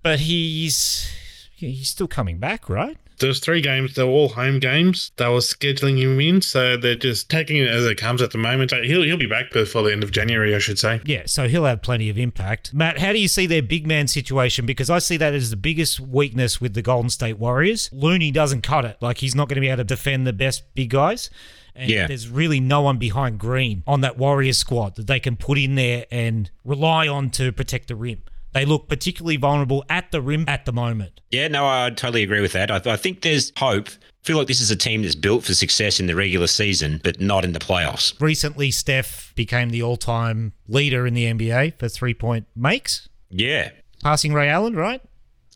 But 0.07 0.21
he's 0.21 1.11
he's 1.57 1.88
still 1.88 2.07
coming 2.07 2.38
back, 2.38 2.69
right? 2.69 2.97
There's 3.19 3.40
three 3.40 3.61
games, 3.61 3.95
they're 3.95 4.05
all 4.05 4.29
home 4.29 4.61
games. 4.61 5.11
They 5.16 5.27
were 5.27 5.38
scheduling 5.38 5.99
him 5.99 6.21
in, 6.21 6.42
so 6.42 6.77
they're 6.77 6.95
just 6.95 7.29
taking 7.29 7.57
it 7.57 7.69
as 7.69 7.85
it 7.87 7.97
comes 7.97 8.23
at 8.23 8.31
the 8.31 8.38
moment. 8.38 8.71
He'll 8.73 9.03
he'll 9.03 9.16
be 9.16 9.27
back 9.27 9.51
before 9.51 9.83
the 9.83 9.90
end 9.90 10.05
of 10.05 10.12
January, 10.12 10.55
I 10.55 10.59
should 10.59 10.79
say. 10.79 11.01
Yeah, 11.05 11.23
so 11.27 11.49
he'll 11.49 11.64
have 11.64 11.83
plenty 11.83 12.09
of 12.09 12.19
impact. 12.19 12.73
Matt, 12.73 12.99
how 13.01 13.12
do 13.12 13.19
you 13.19 13.27
see 13.27 13.47
their 13.47 13.62
big 13.62 13.85
man 13.85 14.07
situation? 14.07 14.64
Because 14.64 14.90
I 14.90 15.01
see 15.01 15.16
that 15.16 15.35
as 15.35 15.51
the 15.51 15.57
biggest 15.57 15.99
weakness 15.99 16.61
with 16.61 16.75
the 16.75 16.83
Golden 16.83 17.11
State 17.11 17.38
Warriors. 17.40 17.90
Looney 17.92 18.31
doesn't 18.31 18.62
cut 18.62 18.85
it. 18.85 18.99
Like 19.01 19.19
he's 19.19 19.35
not 19.35 19.49
going 19.49 19.57
to 19.57 19.61
be 19.61 19.69
able 19.71 19.79
to 19.79 19.85
defend 19.85 20.25
the 20.25 20.33
best 20.33 20.73
big 20.77 20.90
guys. 20.90 21.31
And 21.75 21.90
Yeah. 21.90 22.07
there's 22.07 22.29
really 22.29 22.61
no 22.61 22.83
one 22.83 22.99
behind 22.99 23.40
Green 23.40 23.83
on 23.88 24.03
that 24.03 24.16
Warriors 24.16 24.59
squad 24.59 24.95
that 24.95 25.09
they 25.09 25.19
can 25.19 25.35
put 25.37 25.59
in 25.59 25.75
there 25.75 26.07
and 26.12 26.49
rely 26.64 27.09
on 27.09 27.31
to 27.31 27.51
protect 27.51 27.88
the 27.88 27.97
rim. 27.97 28.23
They 28.57 28.64
look 28.64 28.88
particularly 28.88 29.37
vulnerable 29.37 29.85
at 29.90 30.11
the 30.12 30.23
rim 30.23 30.47
at 30.49 30.64
the 30.64 30.73
moment. 30.73 31.21
Yeah, 31.31 31.49
no, 31.49 31.66
I 31.66 31.90
totally 31.90 32.23
agree 32.23 32.40
with 32.40 32.53
that. 32.53 32.71
I, 32.71 32.77
I 32.92 32.97
think 32.97 33.21
there's 33.21 33.53
hope. 33.59 33.88
I 33.88 33.92
feel 34.27 34.38
like 34.38 34.47
this 34.47 34.62
is 34.62 34.71
a 34.71 34.77
team 34.77 35.03
that's 35.03 35.14
built 35.14 35.45
for 35.45 35.53
success 35.53 36.01
in 36.01 36.07
the 36.07 36.14
regular 36.16 36.47
season, 36.47 36.99
but 37.05 37.21
not 37.21 37.45
in 37.45 37.53
the 37.53 37.59
playoffs. 37.59 38.19
Recently, 38.19 38.71
Steph 38.71 39.35
became 39.35 39.69
the 39.69 39.83
all 39.83 39.99
time 39.99 40.55
leader 40.69 41.07
in 41.07 41.12
the 41.12 41.25
NBA 41.27 41.79
for 41.79 41.90
three 41.90 42.14
point 42.14 42.47
makes, 42.57 43.11
Yeah. 43.29 43.73
passing 44.03 44.33
Ray 44.33 44.49
Allen, 44.49 44.75
right? 44.75 45.03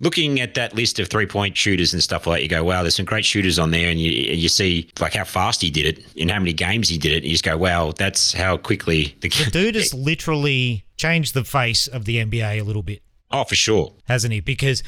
Looking 0.02 0.38
at 0.40 0.52
that 0.54 0.74
list 0.74 0.98
of 0.98 1.08
three 1.08 1.26
point 1.26 1.56
shooters 1.56 1.94
and 1.94 2.02
stuff 2.02 2.26
like 2.26 2.38
that, 2.38 2.42
you 2.42 2.48
go, 2.50 2.64
wow, 2.64 2.82
there's 2.82 2.96
some 2.96 3.06
great 3.06 3.24
shooters 3.24 3.58
on 3.58 3.70
there. 3.70 3.88
And 3.90 3.98
you, 3.98 4.10
you 4.10 4.48
see 4.50 4.90
like 5.00 5.14
how 5.14 5.24
fast 5.24 5.62
he 5.62 5.70
did 5.70 5.86
it, 5.86 6.04
and 6.20 6.30
how 6.30 6.38
many 6.38 6.52
games 6.52 6.90
he 6.90 6.98
did 6.98 7.12
it. 7.12 7.16
And 7.16 7.24
you 7.24 7.32
just 7.32 7.44
go, 7.44 7.56
wow, 7.56 7.92
that's 7.96 8.32
how 8.34 8.58
quickly 8.58 9.16
the 9.20 9.28
The 9.30 9.50
dude 9.50 9.76
is 9.76 9.94
literally 10.24 10.84
changed 11.00 11.34
the 11.34 11.44
face 11.44 11.86
of 11.86 12.04
the 12.04 12.16
NBA 12.18 12.60
a 12.60 12.62
little 12.62 12.82
bit, 12.82 13.02
Oh, 13.30 13.44
for 13.44 13.54
sure. 13.56 13.94
hasn't 14.08 14.32
he? 14.32 14.40
Because 14.40 14.82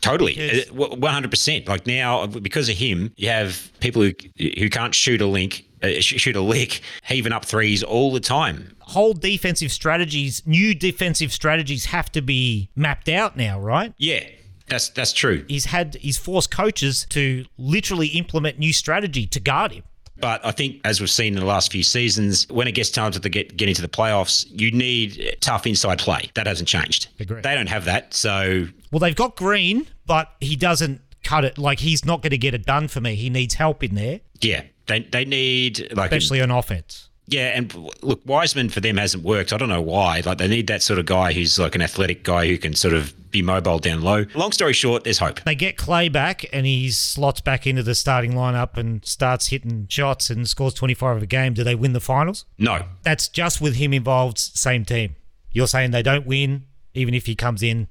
Totally. 0.00 0.34
Uh, 0.68 0.72
one 0.72 1.12
hundred 1.12 1.30
percent. 1.32 1.66
Like 1.66 1.84
now, 1.84 2.24
because 2.28 2.68
of 2.68 2.76
him, 2.76 3.12
you 3.16 3.28
have 3.30 3.70
people 3.80 4.00
who 4.02 4.12
who 4.38 4.70
can't 4.70 4.94
shoot 4.94 5.20
a 5.20 5.26
link, 5.26 5.64
uh, 5.82 5.88
shoot 5.98 6.36
a 6.36 6.40
lick, 6.40 6.82
heaving 7.04 7.32
up 7.32 7.44
threes 7.44 7.82
all 7.82 8.12
the 8.12 8.20
time. 8.20 8.76
whole 8.78 9.12
defensive 9.12 9.72
strategies, 9.72 10.40
new 10.46 10.72
defensive 10.72 11.32
strategies 11.32 11.86
have 11.86 12.12
to 12.12 12.22
be 12.22 12.70
mapped 12.76 13.08
out 13.08 13.36
now, 13.36 13.58
right? 13.58 13.92
Yeah, 13.98 14.22
that's 14.68 14.88
that's 14.90 15.12
true. 15.12 15.44
He's 15.48 15.64
had 15.64 15.96
he's 15.96 16.16
forced 16.16 16.52
coaches 16.52 17.04
to 17.10 17.44
literally 17.56 18.06
implement 18.22 18.56
new 18.60 18.72
strategy 18.72 19.26
to 19.26 19.40
guard 19.40 19.72
him. 19.72 19.82
But 20.20 20.44
I 20.44 20.50
think, 20.50 20.80
as 20.84 21.00
we've 21.00 21.10
seen 21.10 21.34
in 21.34 21.40
the 21.40 21.46
last 21.46 21.70
few 21.70 21.82
seasons, 21.82 22.48
when 22.48 22.66
it 22.66 22.72
gets 22.72 22.90
time 22.90 23.12
to 23.12 23.18
the 23.18 23.28
get 23.28 23.56
get 23.56 23.68
into 23.68 23.82
the 23.82 23.88
playoffs, 23.88 24.46
you 24.48 24.70
need 24.70 25.36
tough 25.40 25.66
inside 25.66 25.98
play. 25.98 26.30
That 26.34 26.46
hasn't 26.46 26.68
changed. 26.68 27.08
Agree. 27.20 27.40
They 27.40 27.54
don't 27.54 27.68
have 27.68 27.84
that, 27.84 28.14
so 28.14 28.66
Well, 28.90 29.00
they've 29.00 29.14
got 29.14 29.36
Green, 29.36 29.86
but 30.06 30.32
he 30.40 30.56
doesn't 30.56 31.00
cut 31.22 31.44
it. 31.44 31.58
Like 31.58 31.80
he's 31.80 32.04
not 32.04 32.22
going 32.22 32.30
to 32.30 32.38
get 32.38 32.54
it 32.54 32.64
done 32.64 32.88
for 32.88 33.00
me. 33.00 33.14
He 33.14 33.30
needs 33.30 33.54
help 33.54 33.84
in 33.84 33.94
there, 33.94 34.20
yeah, 34.40 34.62
they 34.86 35.00
they 35.00 35.24
need 35.24 35.92
like 35.94 36.12
especially 36.12 36.40
on 36.40 36.50
offense. 36.50 37.08
Yeah, 37.30 37.48
and 37.56 37.72
look, 38.02 38.20
Wiseman 38.24 38.70
for 38.70 38.80
them 38.80 38.96
hasn't 38.96 39.22
worked. 39.22 39.52
I 39.52 39.58
don't 39.58 39.68
know 39.68 39.82
why. 39.82 40.22
Like 40.24 40.38
they 40.38 40.48
need 40.48 40.66
that 40.68 40.82
sort 40.82 40.98
of 40.98 41.06
guy 41.06 41.32
who's 41.32 41.58
like 41.58 41.74
an 41.74 41.82
athletic 41.82 42.24
guy 42.24 42.46
who 42.46 42.56
can 42.58 42.74
sort 42.74 42.94
of 42.94 43.12
be 43.30 43.42
mobile 43.42 43.78
down 43.78 44.00
low. 44.00 44.24
Long 44.34 44.52
story 44.52 44.72
short, 44.72 45.04
there's 45.04 45.18
hope. 45.18 45.42
They 45.42 45.54
get 45.54 45.76
Klay 45.76 46.10
back 46.10 46.46
and 46.52 46.64
he 46.64 46.90
slots 46.90 47.42
back 47.42 47.66
into 47.66 47.82
the 47.82 47.94
starting 47.94 48.32
lineup 48.32 48.78
and 48.78 49.04
starts 49.04 49.48
hitting 49.48 49.86
shots 49.90 50.30
and 50.30 50.48
scores 50.48 50.72
25 50.74 51.18
of 51.18 51.22
a 51.22 51.26
game. 51.26 51.52
Do 51.52 51.62
they 51.62 51.74
win 51.74 51.92
the 51.92 52.00
finals? 52.00 52.46
No, 52.56 52.84
That's 53.02 53.28
just 53.28 53.60
with 53.60 53.76
him 53.76 53.92
involved, 53.92 54.38
same 54.38 54.86
team. 54.86 55.16
You're 55.52 55.66
saying 55.66 55.90
they 55.90 56.02
don't 56.02 56.26
win, 56.26 56.64
even 56.94 57.12
if 57.12 57.26
he 57.26 57.34
comes 57.34 57.62
in, 57.62 57.88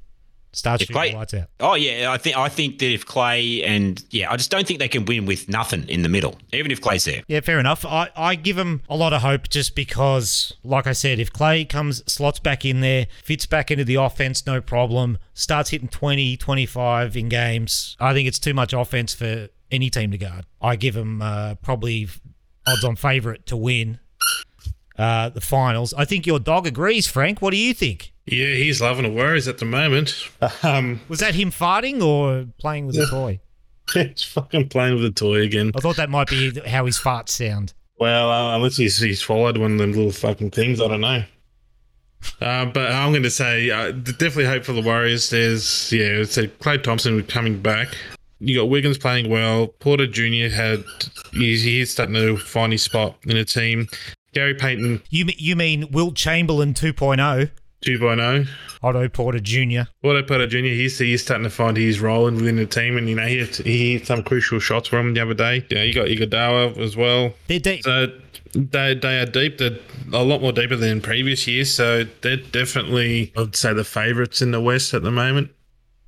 starts 0.58 0.84
If 0.84 0.90
Klay- 0.90 1.14
lights 1.14 1.34
out. 1.34 1.50
Oh 1.60 1.76
yeah, 1.76 2.12
I 2.12 2.18
think 2.18 2.36
I 2.36 2.50
think 2.50 2.80
that 2.80 2.92
if 2.92 3.06
Klay 3.06 3.64
and 3.66 4.04
yeah, 4.10 4.32
I 4.32 4.38
just 4.38 4.50
don't 4.50 4.66
think 4.66 4.80
they 4.80 4.88
can 4.88 5.06
win 5.06 5.26
with 5.26 5.48
nothing 5.48 5.88
in 5.88 6.02
the 6.02 6.10
middle, 6.10 6.36
even 6.52 6.72
if 6.72 6.82
Klay's 6.82 7.06
there. 7.06 7.22
Yeah, 7.28 7.42
fair 7.42 7.60
enough. 7.60 7.86
I, 7.86 8.10
I 8.16 8.36
give 8.36 8.58
him 8.58 8.82
a 8.90 8.98
lot 8.98 9.14
of 9.14 9.22
hope 9.22 9.50
just 9.50 9.76
because, 9.76 10.54
like 10.64 10.88
I 10.88 10.94
said, 10.94 11.20
if 11.20 11.32
Klay 11.32 11.68
comes, 11.70 12.04
slots 12.12 12.40
back 12.40 12.66
in 12.66 12.82
there, 12.82 13.08
fits 13.24 13.46
back 13.46 13.70
into 13.70 13.86
the 13.86 13.96
offense, 13.96 14.46
no 14.46 14.60
problem, 14.60 15.20
starts 15.34 15.70
hitting 15.70 15.88
20, 15.88 16.38
25 16.38 17.16
in 17.16 17.30
games, 17.30 17.96
I 18.00 18.14
think 18.14 18.28
it's 18.28 18.40
too 18.40 18.54
much 18.54 18.74
offense 18.74 19.14
for 19.14 19.50
any 19.72 19.90
team 19.90 20.12
to 20.12 20.18
guard. 20.18 20.46
I 20.62 20.76
give 20.76 20.96
him 20.96 21.22
uh, 21.22 21.56
probably 21.56 22.08
odds 22.66 22.84
on 22.84 22.96
favourite 22.96 23.46
to 23.46 23.56
win 23.58 24.00
uh, 24.98 25.30
the 25.30 25.42
finals. 25.42 25.94
I 25.94 26.06
think 26.06 26.26
your 26.26 26.40
dog 26.40 26.66
agrees, 26.66 27.06
Frank. 27.08 27.42
What 27.42 27.52
do 27.52 27.58
you 27.58 27.74
think? 27.74 28.14
Yeah, 28.28 28.54
he's 28.56 28.82
loving 28.82 29.04
the 29.04 29.12
Warriors 29.12 29.48
at 29.48 29.58
the 29.58 29.66
moment. 29.66 30.28
Um, 30.64 31.00
Was 31.08 31.20
that 31.20 31.34
him 31.34 31.50
farting 31.50 32.02
or 32.02 32.46
playing 32.60 32.86
with 32.88 32.98
a 32.98 33.08
toy? 33.08 33.40
he's 33.94 34.24
fucking 34.24 34.68
playing 34.70 34.96
with 34.96 35.06
a 35.06 35.12
toy 35.12 35.42
again. 35.42 35.72
I 35.76 35.80
thought 35.80 35.96
that 35.96 36.10
might 36.10 36.28
be 36.28 36.60
how 36.68 36.86
his 36.86 37.00
farts 37.00 37.30
sound. 37.30 37.74
Well, 38.00 38.30
uh, 38.30 38.56
unless 38.56 38.78
he's, 38.78 39.00
he 39.00 39.16
swallowed 39.16 39.58
one 39.58 39.74
of 39.74 39.78
them 39.78 39.94
little 39.94 40.12
fucking 40.12 40.52
things, 40.52 40.82
I 40.82 40.88
don't 40.88 41.02
know. 41.02 41.24
Uh, 42.42 42.66
but 42.66 42.92
I'm 42.92 43.12
going 43.12 43.24
to 43.24 43.30
say 43.30 43.70
uh, 43.70 43.92
definitely 43.92 44.46
hope 44.46 44.66
for 44.66 44.74
the 44.74 44.82
Warriors. 44.82 45.30
There's 45.30 45.92
yeah, 45.94 46.06
it's 46.06 46.38
a 46.38 46.48
Klay 46.48 46.82
Thompson 46.84 47.24
coming 47.24 47.60
back. 47.62 47.96
You 48.40 48.60
got 48.60 48.66
Wiggins 48.70 48.98
playing 48.98 49.30
well. 49.30 49.68
Porter 49.68 50.06
Jr. 50.06 50.54
had 50.54 50.84
he's, 51.32 51.64
he's 51.64 51.92
starting 51.92 52.16
to 52.16 52.38
find 52.38 52.72
his 52.72 52.84
spot 52.84 53.18
in 53.24 53.36
the 53.36 53.46
team. 53.46 53.88
Gary 54.34 54.54
Payton 54.54 55.02
You, 55.10 55.26
you 55.38 55.56
mean 55.56 55.90
Wilt 55.92 56.16
Chamberlain 56.16 56.74
2.0, 56.74 57.50
2.0. 57.86 58.48
Otto 58.84 59.10
Porter 59.10 59.40
Jr.? 59.40 59.90
Porter 60.02 60.24
Porter 60.24 60.48
Jr. 60.48 60.58
He's 60.58 60.98
he's 61.00 61.22
starting 61.22 61.44
to 61.44 61.50
find 61.50 61.78
his 61.78 62.00
role 62.00 62.26
within 62.26 62.56
the 62.56 62.66
team, 62.66 62.98
and 62.98 63.10
you 63.10 63.16
know 63.16 63.26
he 63.26 63.38
hit, 63.40 63.58
he 63.58 63.94
hit 63.94 64.08
some 64.08 64.24
crucial 64.24 64.60
shots 64.60 64.88
for 64.88 65.00
him 65.00 65.14
the 65.14 65.22
other 65.22 65.34
day. 65.34 65.66
Yeah, 65.70 65.84
you 65.84 65.94
got 65.94 66.08
Iguodala 66.08 66.78
as 66.78 66.96
well. 66.96 67.34
They're 67.48 67.60
deep. 67.60 67.84
So 67.84 68.08
they 68.54 68.94
they 68.94 69.20
are 69.20 69.26
deep. 69.26 69.58
They're 69.58 69.78
a 70.14 70.24
lot 70.24 70.42
more 70.42 70.52
deeper 70.52 70.76
than 70.76 71.02
previous 71.02 71.48
years. 71.48 71.74
So 71.74 72.06
they're 72.22 72.38
definitely, 72.38 73.32
I'd 73.38 73.56
say, 73.56 73.74
the 73.74 73.84
favourites 73.84 74.42
in 74.42 74.52
the 74.52 74.62
West 74.62 74.94
at 74.94 75.04
the 75.04 75.12
moment. 75.12 75.52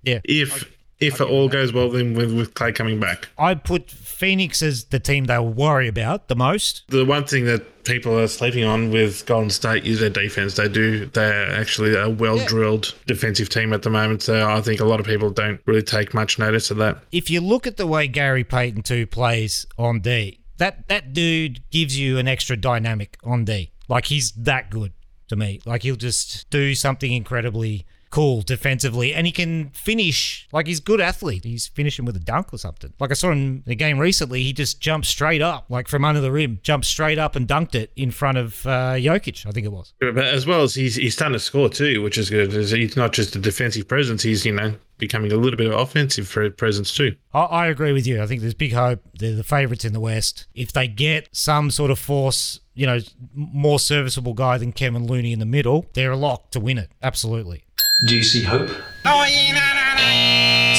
Yeah. 0.03 0.19
If 0.23 0.71
if 0.99 1.21
it 1.21 1.29
all 1.29 1.49
goes 1.49 1.73
well, 1.73 1.89
then 1.89 2.13
with 2.13 2.36
with 2.36 2.53
Klay 2.53 2.73
coming 2.73 2.99
back. 2.99 3.29
I 3.38 3.55
put 3.55 3.89
Phoenix 4.19 4.62
is 4.62 4.84
the 4.86 4.99
team 4.99 5.25
they'll 5.25 5.47
worry 5.47 5.88
about 5.88 6.27
the 6.27 6.36
most. 6.36 6.84
The 6.89 7.05
one 7.05 7.23
thing 7.25 7.45
that 7.45 7.86
people 7.86 8.19
are 8.19 8.27
sleeping 8.27 8.65
on 8.65 8.91
with 8.91 9.25
Golden 9.25 9.49
State 9.49 9.86
is 9.86 10.01
their 10.01 10.10
defense. 10.10 10.55
They 10.55 10.67
do. 10.67 11.05
They're 11.05 11.49
actually 11.55 11.95
a 11.95 12.10
well 12.10 12.38
drilled 12.45 12.93
defensive 13.08 13.47
team 13.47 13.71
at 13.71 13.84
the 13.84 13.89
moment. 13.89 14.21
So 14.21 14.45
I 14.49 14.60
think 14.60 14.82
a 14.82 14.86
lot 14.86 14.99
of 14.99 15.05
people 15.05 15.29
don't 15.29 15.62
really 15.65 15.82
take 15.82 16.13
much 16.13 16.38
notice 16.38 16.69
of 16.69 16.75
that. 16.77 16.97
If 17.13 17.29
you 17.29 17.39
look 17.39 17.65
at 17.65 17.77
the 17.77 17.88
way 17.88 18.10
Gary 18.10 18.43
Payton 18.43 18.82
2 18.82 19.08
plays 19.08 19.65
on 19.77 20.01
D, 20.01 20.41
That 20.58 20.89
that 20.89 21.13
dude 21.13 21.63
gives 21.71 21.97
you 21.97 22.17
an 22.17 22.27
extra 22.27 22.58
dynamic 22.58 23.17
on 23.23 23.45
D. 23.45 23.71
Like 23.88 24.08
he's 24.08 24.34
that 24.34 24.69
good 24.69 24.91
to 25.29 25.38
me. 25.38 25.62
Like 25.65 25.84
he'll 25.84 25.95
just 25.95 26.49
do 26.49 26.75
something 26.75 27.13
incredibly 27.13 27.86
cool 28.10 28.41
defensively 28.41 29.13
and 29.13 29.26
he 29.26 29.32
can 29.32 29.69
finish 29.69 30.48
like 30.52 30.67
he's 30.67 30.80
a 30.80 30.84
good 30.84 31.02
athlete. 31.02 31.43
He's 31.43 31.67
finishing 31.67 32.06
with 32.06 32.15
a 32.15 32.19
dunk 32.19 32.54
or 32.54 32.58
something. 32.58 32.93
Like 33.00 33.12
I 33.12 33.13
saw 33.13 33.32
him 33.32 33.63
in 33.65 33.72
a 33.72 33.76
game 33.76 34.00
recently, 34.00 34.43
he 34.43 34.54
just 34.54 34.82
jumped 34.82 35.08
straight 35.08 35.41
up, 35.41 35.65
like 35.69 35.88
from 35.88 36.06
under 36.06 36.22
the 36.22 36.32
rim, 36.32 36.60
jumped 36.63 36.86
straight 36.86 37.19
up 37.19 37.36
and 37.36 37.48
dunked 37.48 37.76
it 37.76 37.91
in 37.95 38.12
front 38.12 38.38
of 38.38 38.65
uh, 38.65 38.93
Jokic, 38.93 39.45
I 39.45 39.52
think 39.52 39.65
it 39.65 39.72
was. 39.72 39.93
But 40.00 40.17
as 40.17 40.45
well 40.45 40.63
as 40.63 40.76
he's 40.76 40.95
he's 40.95 41.13
starting 41.13 41.34
to 41.34 41.39
score 41.39 41.69
too, 41.69 42.02
which 42.02 42.17
is 42.17 42.30
good. 42.30 42.52
He's 42.52 42.98
not 42.98 43.13
just 43.13 43.36
a 43.36 43.39
defensive 43.39 43.88
presence; 43.88 44.24
he's 44.24 44.45
you 44.45 44.54
know 44.54 44.74
becoming 44.98 45.32
a 45.32 45.38
little 45.38 45.58
bit 45.58 45.72
of 45.72 45.80
offensive 45.80 46.30
presence 46.58 46.93
too. 46.93 47.15
I, 47.34 47.41
I 47.41 47.67
agree 47.67 47.93
with 47.93 48.06
you. 48.06 48.22
I 48.22 48.28
think 48.28 48.41
there's 48.41 48.54
big 48.54 48.74
hope. 48.74 49.02
They're 49.17 49.36
the 49.36 49.43
favourites 49.43 49.86
in 49.86 49.93
the 49.93 50.00
West. 50.00 50.45
If 50.54 50.74
they 50.74 50.88
get 50.88 51.30
some 51.32 51.72
sort 51.72 51.89
of 51.89 51.98
force, 51.98 52.60
you 52.76 52.86
know, 52.86 53.00
more 53.34 53.80
serviceable 53.80 54.34
guy 54.34 54.58
than 54.58 54.72
Kevin 54.72 55.08
Looney 55.08 55.34
in 55.34 55.39
the 55.39 55.45
middle, 55.45 55.88
they're 55.93 56.12
a 56.12 56.17
lock 56.17 56.52
to 56.52 56.60
win 56.60 56.78
it. 56.78 56.91
Absolutely. 57.02 57.65
Do 58.07 58.15
you 58.15 58.23
see 58.23 58.43
hope? 58.43 58.69
So 58.69 58.77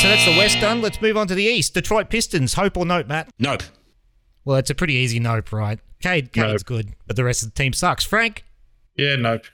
that's 0.09 0.24
the 0.24 0.35
West 0.38 0.59
done. 0.61 0.80
Let's 0.80 1.00
move 1.02 1.16
on 1.18 1.26
to 1.28 1.35
the 1.35 1.44
East. 1.44 1.74
Detroit 1.74 2.09
Pistons. 2.09 2.54
Hope 2.54 2.76
or 2.78 2.87
nope, 2.87 3.06
Matt? 3.06 3.28
Nope. 3.38 3.62
Well, 4.44 4.56
it's 4.56 4.70
a 4.70 4.74
pretty 4.74 4.94
easy 4.94 5.20
nope, 5.20 5.52
right? 5.52 5.78
Cade, 6.02 6.33
Cade's 6.33 6.62
Nope. 6.62 6.64
good, 6.64 6.94
but 7.06 7.16
the 7.16 7.24
rest 7.24 7.42
of 7.42 7.52
the 7.52 7.62
team 7.62 7.74
sucks. 7.74 8.04
Frank? 8.04 8.44
Yeah, 8.96 9.16
nope. 9.16 9.44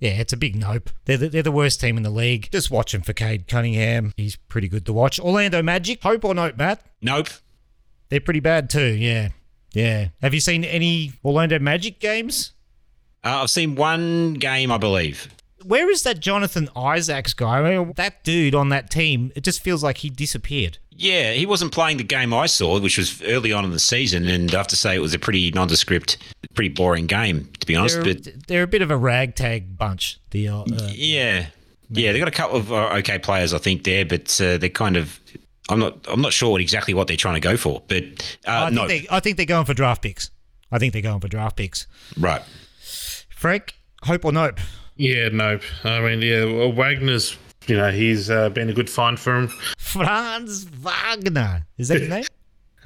Yeah, 0.00 0.10
it's 0.20 0.34
a 0.34 0.36
big 0.36 0.54
nope. 0.56 0.90
They're 1.06 1.16
the, 1.16 1.28
they're 1.30 1.42
the 1.42 1.50
worst 1.52 1.80
team 1.80 1.96
in 1.96 2.02
the 2.02 2.10
league. 2.10 2.50
Just 2.52 2.70
watch 2.70 2.92
him 2.92 3.00
for 3.00 3.14
Cade 3.14 3.46
Cunningham. 3.48 4.12
He's 4.18 4.36
pretty 4.36 4.68
good 4.68 4.84
to 4.86 4.92
watch. 4.92 5.18
Orlando 5.18 5.62
Magic. 5.62 6.02
Hope 6.02 6.24
or 6.26 6.34
nope, 6.34 6.58
Matt? 6.58 6.84
Nope. 7.00 7.28
They're 8.10 8.20
pretty 8.20 8.40
bad 8.40 8.68
too. 8.68 8.92
Yeah. 8.92 9.30
Yeah. 9.72 10.08
Have 10.20 10.34
you 10.34 10.40
seen 10.40 10.62
any 10.64 11.12
Orlando 11.24 11.58
Magic 11.58 12.00
games? 12.00 12.52
Uh, 13.24 13.40
I've 13.42 13.50
seen 13.50 13.76
one 13.76 14.34
game, 14.34 14.70
I 14.70 14.76
believe. 14.76 15.28
Where 15.64 15.90
is 15.90 16.02
that 16.02 16.20
Jonathan 16.20 16.68
Isaacs 16.76 17.34
guy? 17.34 17.60
I 17.60 17.78
mean, 17.78 17.92
that 17.96 18.22
dude 18.22 18.54
on 18.54 18.68
that 18.68 18.90
team, 18.90 19.32
it 19.34 19.42
just 19.42 19.62
feels 19.62 19.82
like 19.82 19.98
he 19.98 20.10
disappeared. 20.10 20.78
Yeah, 20.96 21.32
he 21.32 21.44
wasn't 21.44 21.72
playing 21.72 21.96
the 21.96 22.04
game 22.04 22.32
I 22.32 22.46
saw, 22.46 22.78
which 22.78 22.98
was 22.98 23.20
early 23.22 23.52
on 23.52 23.64
in 23.64 23.72
the 23.72 23.80
season, 23.80 24.28
and 24.28 24.54
I 24.54 24.58
have 24.58 24.68
to 24.68 24.76
say 24.76 24.94
it 24.94 25.00
was 25.00 25.12
a 25.14 25.18
pretty 25.18 25.50
nondescript, 25.50 26.18
pretty 26.54 26.68
boring 26.68 27.06
game, 27.06 27.50
to 27.58 27.66
be 27.66 27.74
honest. 27.74 28.00
They're, 28.02 28.14
But 28.14 28.46
they're 28.46 28.62
a 28.62 28.68
bit 28.68 28.82
of 28.82 28.90
a 28.90 28.96
ragtag 28.96 29.76
bunch. 29.76 30.20
The 30.30 30.48
uh, 30.48 30.58
uh, 30.60 30.90
yeah, 30.92 31.46
yeah, 31.90 32.12
they 32.12 32.18
got 32.18 32.28
a 32.28 32.32
couple 32.32 32.58
of 32.58 32.72
uh, 32.72 32.90
okay 32.98 33.18
players, 33.18 33.52
I 33.52 33.58
think, 33.58 33.82
there, 33.84 34.04
but 34.04 34.40
uh, 34.40 34.58
they're 34.58 34.68
kind 34.68 34.96
of. 34.96 35.18
I'm 35.68 35.80
not. 35.80 35.98
I'm 36.08 36.20
not 36.20 36.32
sure 36.32 36.52
what 36.52 36.60
exactly 36.60 36.94
what 36.94 37.08
they're 37.08 37.16
trying 37.16 37.34
to 37.34 37.40
go 37.40 37.56
for, 37.56 37.82
but 37.88 38.36
I 38.46 38.64
uh, 38.64 38.64
think 38.66 38.74
no, 38.76 38.86
they, 38.86 39.06
I 39.10 39.20
think 39.20 39.36
they're 39.36 39.46
going 39.46 39.64
for 39.64 39.74
draft 39.74 40.02
picks. 40.02 40.30
I 40.70 40.78
think 40.78 40.92
they're 40.92 41.02
going 41.02 41.20
for 41.20 41.28
draft 41.28 41.56
picks. 41.56 41.86
right. 42.18 42.42
Frank, 43.30 43.74
hope 44.04 44.24
or 44.24 44.32
nope? 44.32 44.58
Yeah, 44.96 45.28
nope. 45.32 45.62
I 45.84 46.00
mean, 46.00 46.22
yeah, 46.22 46.44
well, 46.44 46.72
Wagner's. 46.72 47.36
You 47.66 47.76
know, 47.78 47.90
he's 47.90 48.28
uh, 48.30 48.50
been 48.50 48.68
a 48.68 48.74
good 48.74 48.90
find 48.90 49.18
for 49.18 49.34
him. 49.38 49.48
Franz 49.78 50.64
Wagner. 50.64 51.66
Is 51.78 51.88
that 51.88 52.00
his 52.00 52.08
name? 52.10 52.24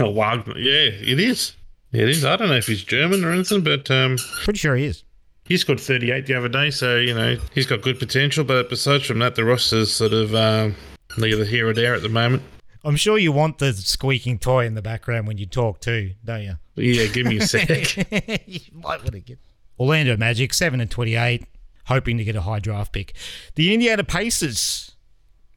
Oh, 0.01 0.11
Wagner. 0.11 0.57
Yeah, 0.57 0.91
it 0.93 1.19
is. 1.19 1.57
It 1.91 2.09
is. 2.09 2.25
I 2.25 2.37
don't 2.37 2.47
know 2.51 2.55
if 2.55 2.69
he's 2.69 2.85
German 2.85 3.25
or 3.25 3.33
anything, 3.33 3.65
but 3.65 3.91
um, 3.91 4.17
Pretty 4.45 4.59
sure 4.61 4.77
he 4.77 4.85
is. 4.85 5.03
he 5.45 5.57
scored 5.57 5.81
38 5.81 6.25
the 6.27 6.35
other 6.35 6.49
day, 6.49 6.71
so 6.71 6.99
you 6.99 7.13
know 7.13 7.37
he's 7.53 7.67
got 7.67 7.83
good 7.83 7.99
potential. 7.99 8.45
But 8.45 8.71
besides 8.71 9.07
from 9.07 9.19
that, 9.19 9.35
the 9.35 9.45
roster's 9.45 9.91
sort 9.91 10.13
of 10.13 10.33
um, 10.37 10.77
neither 11.17 11.45
here 11.45 11.67
or 11.67 11.73
there 11.73 11.97
at 11.97 12.03
the 12.03 12.09
moment. 12.09 12.45
I'm 12.85 12.95
sure 12.95 13.19
you 13.19 13.33
want 13.33 13.59
the 13.59 13.73
squeaking 13.73 14.39
toy 14.39 14.67
in 14.67 14.75
the 14.75 14.83
background 14.83 15.27
when 15.27 15.37
you 15.39 15.47
talk 15.47 15.81
too, 15.81 16.13
don't 16.25 16.43
you? 16.43 16.55
Yeah, 16.77 17.07
give 17.09 17.27
me 17.27 17.39
a 17.39 17.47
sec. 17.49 17.97
you 18.47 18.61
might 18.73 19.01
want 19.03 19.13
to 19.15 19.21
get 19.21 19.41
Orlando 19.81 20.17
Magic 20.17 20.55
seven 20.55 20.81
and 20.81 20.89
twenty-eight, 20.89 21.45
hoping 21.89 22.17
to 22.19 22.25
get 22.25 22.37
a 22.37 22.43
high 22.43 22.61
draft 22.61 22.93
pick. 22.93 23.15
The 23.57 23.75
Indiana 23.75 24.05
Pacers. 24.05 24.93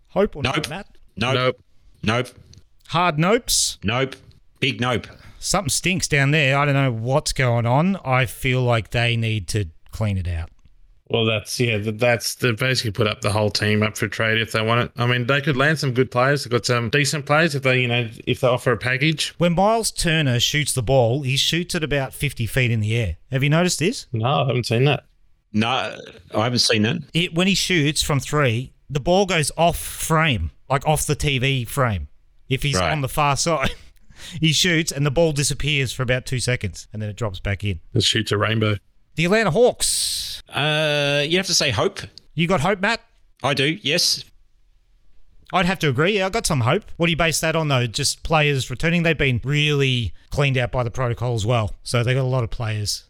Hope 0.10 0.36
or 0.36 0.44
Nope. 0.44 0.56
not, 0.58 0.70
Matt? 0.70 0.88
Nope. 1.16 1.36
nope. 1.36 1.60
Nope. 2.04 2.28
Hard 2.88 3.18
nopes. 3.18 3.78
Nope. 3.84 4.16
Big 4.60 4.82
nope. 4.82 5.08
Something 5.40 5.70
stinks 5.70 6.08
down 6.08 6.32
there. 6.32 6.58
I 6.58 6.66
don't 6.66 6.74
know 6.76 6.92
what's 6.92 7.34
going 7.34 7.66
on. 7.66 7.98
I 8.04 8.26
feel 8.26 8.62
like 8.62 8.92
they 8.92 9.16
need 9.16 9.48
to 9.50 9.66
clean 9.92 10.18
it 10.18 10.28
out. 10.28 10.50
Well, 11.10 11.26
that's 11.26 11.60
yeah. 11.60 11.78
That's 11.82 12.36
they 12.36 12.52
basically 12.54 12.92
put 12.92 13.08
up 13.08 13.22
the 13.22 13.32
whole 13.32 13.50
team 13.50 13.84
up 13.84 13.98
for 13.98 14.08
trade 14.08 14.40
if 14.40 14.52
they 14.54 14.62
want 14.62 14.82
it. 14.86 14.92
I 15.02 15.06
mean, 15.08 15.28
they 15.28 15.42
could 15.42 15.58
land 15.58 15.78
some 15.80 15.94
good 15.94 16.10
players. 16.12 16.44
They've 16.44 16.52
got 16.52 16.66
some 16.66 16.90
decent 16.90 17.26
players 17.26 17.54
if 17.56 17.64
they, 17.64 17.82
you 17.82 17.88
know, 17.88 18.08
if 18.26 18.40
they 18.42 18.48
offer 18.48 18.72
a 18.72 18.78
package. 18.78 19.34
When 19.38 19.54
Miles 19.54 19.92
Turner 19.92 20.40
shoots 20.40 20.74
the 20.74 20.84
ball, 20.84 21.24
he 21.24 21.36
shoots 21.36 21.76
at 21.76 21.84
about 21.84 22.14
50 22.14 22.46
feet 22.46 22.72
in 22.72 22.80
the 22.80 22.96
air. 22.96 23.18
Have 23.32 23.44
you 23.44 23.50
noticed 23.50 23.80
this? 23.80 24.06
No, 24.14 24.26
I 24.26 24.48
haven't 24.48 24.68
seen 24.68 24.86
that. 24.86 25.04
No, 25.54 25.98
I 26.34 26.44
haven't 26.44 26.60
seen 26.60 26.84
that. 26.84 26.98
It, 27.14 27.34
when 27.34 27.48
he 27.48 27.56
shoots 27.56 28.02
from 28.02 28.20
three, 28.20 28.74
the 28.90 29.00
ball 29.00 29.26
goes 29.26 29.52
off 29.58 29.78
frame, 29.78 30.52
like 30.70 30.88
off 30.88 31.06
the 31.06 31.16
TV 31.16 31.68
frame. 31.68 32.08
If 32.50 32.64
he's 32.64 32.78
Right. 32.80 32.92
on 32.92 33.02
the 33.02 33.10
far 33.10 33.36
side, 33.38 33.72
he 34.40 34.54
shoots 34.54 34.92
and 34.92 35.06
the 35.06 35.12
ball 35.12 35.32
disappears 35.34 35.92
for 35.92 36.04
about 36.04 36.26
two 36.26 36.40
seconds 36.40 36.88
and 36.94 37.02
then 37.02 37.10
it 37.10 37.16
drops 37.18 37.40
back 37.40 37.64
in. 37.64 37.80
It 37.94 38.04
shoots 38.04 38.32
a 38.32 38.38
rainbow. 38.38 38.76
The 39.16 39.26
Atlanta 39.26 39.52
Hawks. 39.52 40.42
Uh, 40.48 41.24
you 41.28 41.38
have 41.38 41.48
to 41.48 41.54
say 41.54 41.72
hope. 41.72 42.00
You 42.34 42.48
got 42.48 42.62
hope, 42.62 42.80
Matt? 42.80 43.02
I 43.44 43.54
do. 43.54 43.78
Yes. 43.82 44.24
I'd 45.54 45.66
have 45.66 45.80
to 45.80 45.90
agree. 45.90 46.18
Yeah, 46.18 46.28
I 46.28 46.30
got 46.30 46.46
some 46.46 46.62
hope. 46.62 46.86
What 46.96 47.08
do 47.08 47.12
you 47.12 47.18
base 47.18 47.42
that 47.42 47.58
on, 47.58 47.68
though? 47.68 47.86
Just 47.88 48.24
players 48.24 48.70
returning. 48.70 49.04
They've 49.04 49.18
been 49.18 49.42
really 49.44 50.14
cleaned 50.30 50.58
out 50.58 50.72
by 50.72 50.84
the 50.84 50.92
protocol 50.92 51.34
as 51.36 51.46
well. 51.46 51.76
So 51.84 52.04
they 52.04 52.14
got 52.14 52.22
a 52.22 52.24
lot 52.24 52.46
of 52.46 52.50
players. 52.52 53.04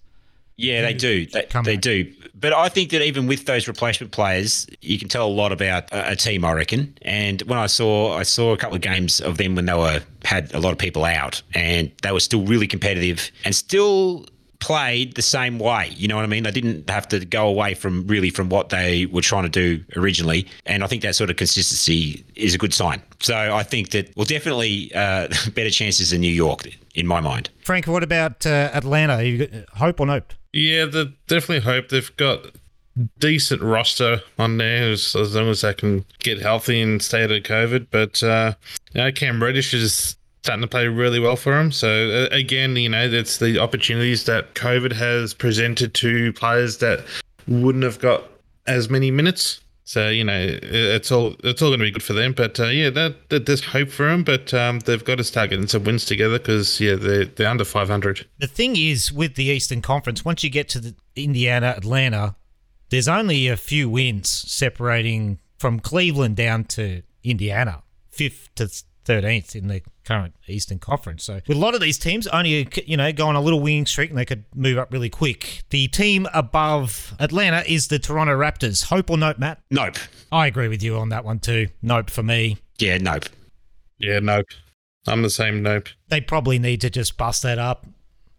Yeah, 0.62 0.82
they 0.82 0.94
do. 0.94 1.26
They, 1.26 1.48
they 1.64 1.78
do. 1.78 2.14
But 2.40 2.54
I 2.54 2.70
think 2.70 2.90
that 2.92 3.04
even 3.04 3.28
with 3.28 3.46
those 3.46 3.68
replacement 3.68 4.12
players, 4.12 4.68
you 4.82 4.98
can 4.98 5.08
tell 5.08 5.28
a 5.28 5.30
lot 5.30 5.52
about 5.52 5.92
a, 5.92 6.12
a 6.12 6.16
team. 6.16 6.44
I 6.44 6.54
reckon. 6.54 6.98
And 7.04 7.42
when 7.44 7.60
I 7.60 7.68
saw, 7.68 8.18
I 8.18 8.24
saw 8.24 8.54
a 8.54 8.58
couple 8.58 8.76
of 8.76 8.82
games 8.82 9.22
of 9.22 9.38
them 9.38 9.56
when 9.56 9.66
they 9.66 9.74
were 9.74 10.02
had 10.24 10.54
a 10.54 10.60
lot 10.60 10.72
of 10.72 10.78
people 10.78 11.06
out, 11.06 11.42
and 11.54 11.92
they 12.02 12.12
were 12.12 12.20
still 12.20 12.46
really 12.46 12.68
competitive 12.68 13.32
and 13.46 13.56
still 13.56 14.26
played 14.60 15.16
the 15.16 15.22
same 15.22 15.60
way. 15.60 15.92
You 15.96 16.08
know 16.08 16.16
what 16.16 16.24
I 16.24 16.28
mean? 16.28 16.44
They 16.44 16.52
didn't 16.52 16.90
have 16.90 17.08
to 17.10 17.26
go 17.26 17.48
away 17.48 17.74
from 17.74 18.08
really 18.08 18.30
from 18.30 18.50
what 18.50 18.70
they 18.70 19.08
were 19.08 19.22
trying 19.22 19.44
to 19.44 19.50
do 19.50 19.84
originally. 19.98 20.48
And 20.66 20.84
I 20.84 20.88
think 20.88 21.02
that 21.02 21.16
sort 21.16 21.30
of 21.32 21.36
consistency 21.36 22.24
is 22.36 22.54
a 22.54 22.58
good 22.58 22.74
sign. 22.74 23.02
So 23.20 23.36
I 23.36 23.64
think 23.64 23.90
that 23.90 24.16
well, 24.16 24.26
definitely 24.26 24.94
uh, 24.94 25.28
better 25.54 25.72
chances 25.72 26.14
in 26.14 26.22
New 26.22 26.32
York 26.32 26.68
in 26.96 27.08
my 27.08 27.20
mind. 27.20 27.50
Frank, 27.64 27.88
what 27.88 28.04
about 28.04 28.46
uh, 28.46 28.70
Atlanta? 28.74 29.24
You 29.24 29.48
got 29.48 29.70
hope 29.70 30.00
or 30.00 30.06
nope? 30.06 30.34
Yeah, 30.54 30.86
they 30.86 31.14
definitely 31.28 31.62
hope 31.62 31.90
they've 31.90 32.16
got 32.18 32.46
decent 33.20 33.62
roster 33.62 34.22
on 34.38 34.58
there 34.58 34.92
as, 34.92 35.16
as 35.16 35.34
long 35.34 35.48
as 35.48 35.62
they 35.62 35.74
can 35.74 36.06
get 36.20 36.40
healthy 36.40 36.82
and 36.82 37.02
stay 37.02 37.24
out 37.24 37.32
of 37.32 37.44
COVID. 37.44 37.88
But 37.90 38.22
uh, 38.22 38.54
you 38.94 39.02
know, 39.02 39.12
Cam 39.12 39.42
Reddish 39.42 39.74
is 39.74 40.18
starting 40.44 40.62
to 40.62 40.68
play 40.68 40.88
really 40.88 41.20
well 41.20 41.36
for 41.36 41.58
him. 41.58 41.72
So 41.72 42.10
uh, 42.10 42.36
again, 42.36 42.76
you 42.76 42.90
know, 42.90 43.08
that's 43.08 43.38
the 43.38 43.60
opportunities 43.60 44.26
that 44.26 44.54
COVID 44.56 44.92
has 44.94 45.34
presented 45.34 45.94
to 45.96 46.34
players 46.34 46.80
that 46.80 47.06
wouldn't 47.48 47.84
have 47.84 48.00
got 48.00 48.24
as 48.68 48.90
many 48.90 49.12
minutes. 49.12 49.61
So 49.84 50.10
you 50.10 50.24
know, 50.24 50.40
it's 50.40 51.12
all 51.12 51.36
it's 51.44 51.62
all 51.62 51.70
going 51.70 51.80
to 51.80 51.86
be 51.86 51.92
good 51.92 52.04
for 52.04 52.14
them. 52.14 52.34
But 52.34 52.60
uh, 52.60 52.68
yeah, 52.68 52.90
that, 52.92 53.30
that 53.30 53.46
there's 53.46 53.66
hope 53.66 53.90
for 53.90 54.08
them. 54.08 54.24
But 54.24 54.54
um, 54.54 54.80
they've 54.80 55.04
got 55.04 55.18
to 55.18 55.24
start 55.24 55.50
getting 55.50 55.68
some 55.68 55.84
wins 55.84 56.06
together 56.06 56.38
because 56.38 56.80
yeah, 56.80 56.96
they're 56.96 57.26
they're 57.26 57.50
under 57.50 57.66
500. 57.66 58.26
The 58.40 58.48
thing 58.48 58.76
is, 58.76 59.12
with 59.12 59.36
the 59.36 59.46
Eastern 59.46 59.82
Conference, 59.82 60.24
once 60.24 60.44
you 60.44 60.50
get 60.50 60.70
to 60.70 60.80
the 60.80 60.96
Indiana, 61.16 61.74
Atlanta, 61.78 62.36
there's 62.90 63.08
only 63.08 63.48
a 63.48 63.58
few 63.58 63.90
wins 63.90 64.30
separating 64.30 65.40
from 65.58 65.80
Cleveland 65.80 66.36
down 66.36 66.66
to 66.66 67.02
Indiana, 67.24 67.84
fifth 68.10 68.50
to 68.56 68.70
thirteenth 69.06 69.56
in 69.56 69.68
the 69.68 69.82
current 70.06 70.34
Eastern 70.48 70.80
Conference. 70.80 71.24
So 71.24 71.42
with 71.48 71.58
a 71.58 71.60
lot 71.60 71.76
of 71.76 71.82
these 71.82 71.98
teams, 71.98 72.28
only 72.28 72.68
you 72.86 72.98
know 72.98 73.12
go 73.12 73.28
on 73.28 73.36
a 73.36 73.42
little 73.42 73.60
winning 73.60 73.86
streak 73.86 74.10
and 74.10 74.18
they 74.18 74.26
could 74.26 74.46
move 74.56 74.78
up 74.78 74.92
really 74.92 75.10
quick. 75.10 75.64
The 75.70 75.88
team 75.88 76.28
above 76.34 77.16
Atlanta 77.20 77.64
is 77.72 77.88
the 77.88 78.00
Toronto 78.00 78.38
Raptors. 78.38 78.86
Hope 78.86 79.10
or 79.10 79.18
nope, 79.18 79.40
Matt? 79.40 79.62
Nope. 79.70 79.96
I 80.32 80.48
agree 80.48 80.68
with 80.68 80.84
you 80.84 80.98
on 80.98 81.10
that 81.10 81.26
one 81.26 81.40
too. 81.40 81.68
Nope 81.82 82.10
for 82.10 82.24
me. 82.24 82.58
Yeah, 82.80 82.98
nope. 82.98 83.26
Yeah, 83.98 84.20
nope. 84.20 84.48
I'm 85.08 85.22
the 85.22 85.30
same 85.30 85.64
nope. 85.64 85.90
they 86.10 86.22
probably 86.22 86.60
need 86.60 86.82
to 86.82 86.90
just 86.90 87.18
bust 87.18 87.44
that 87.44 87.58
up. 87.58 87.88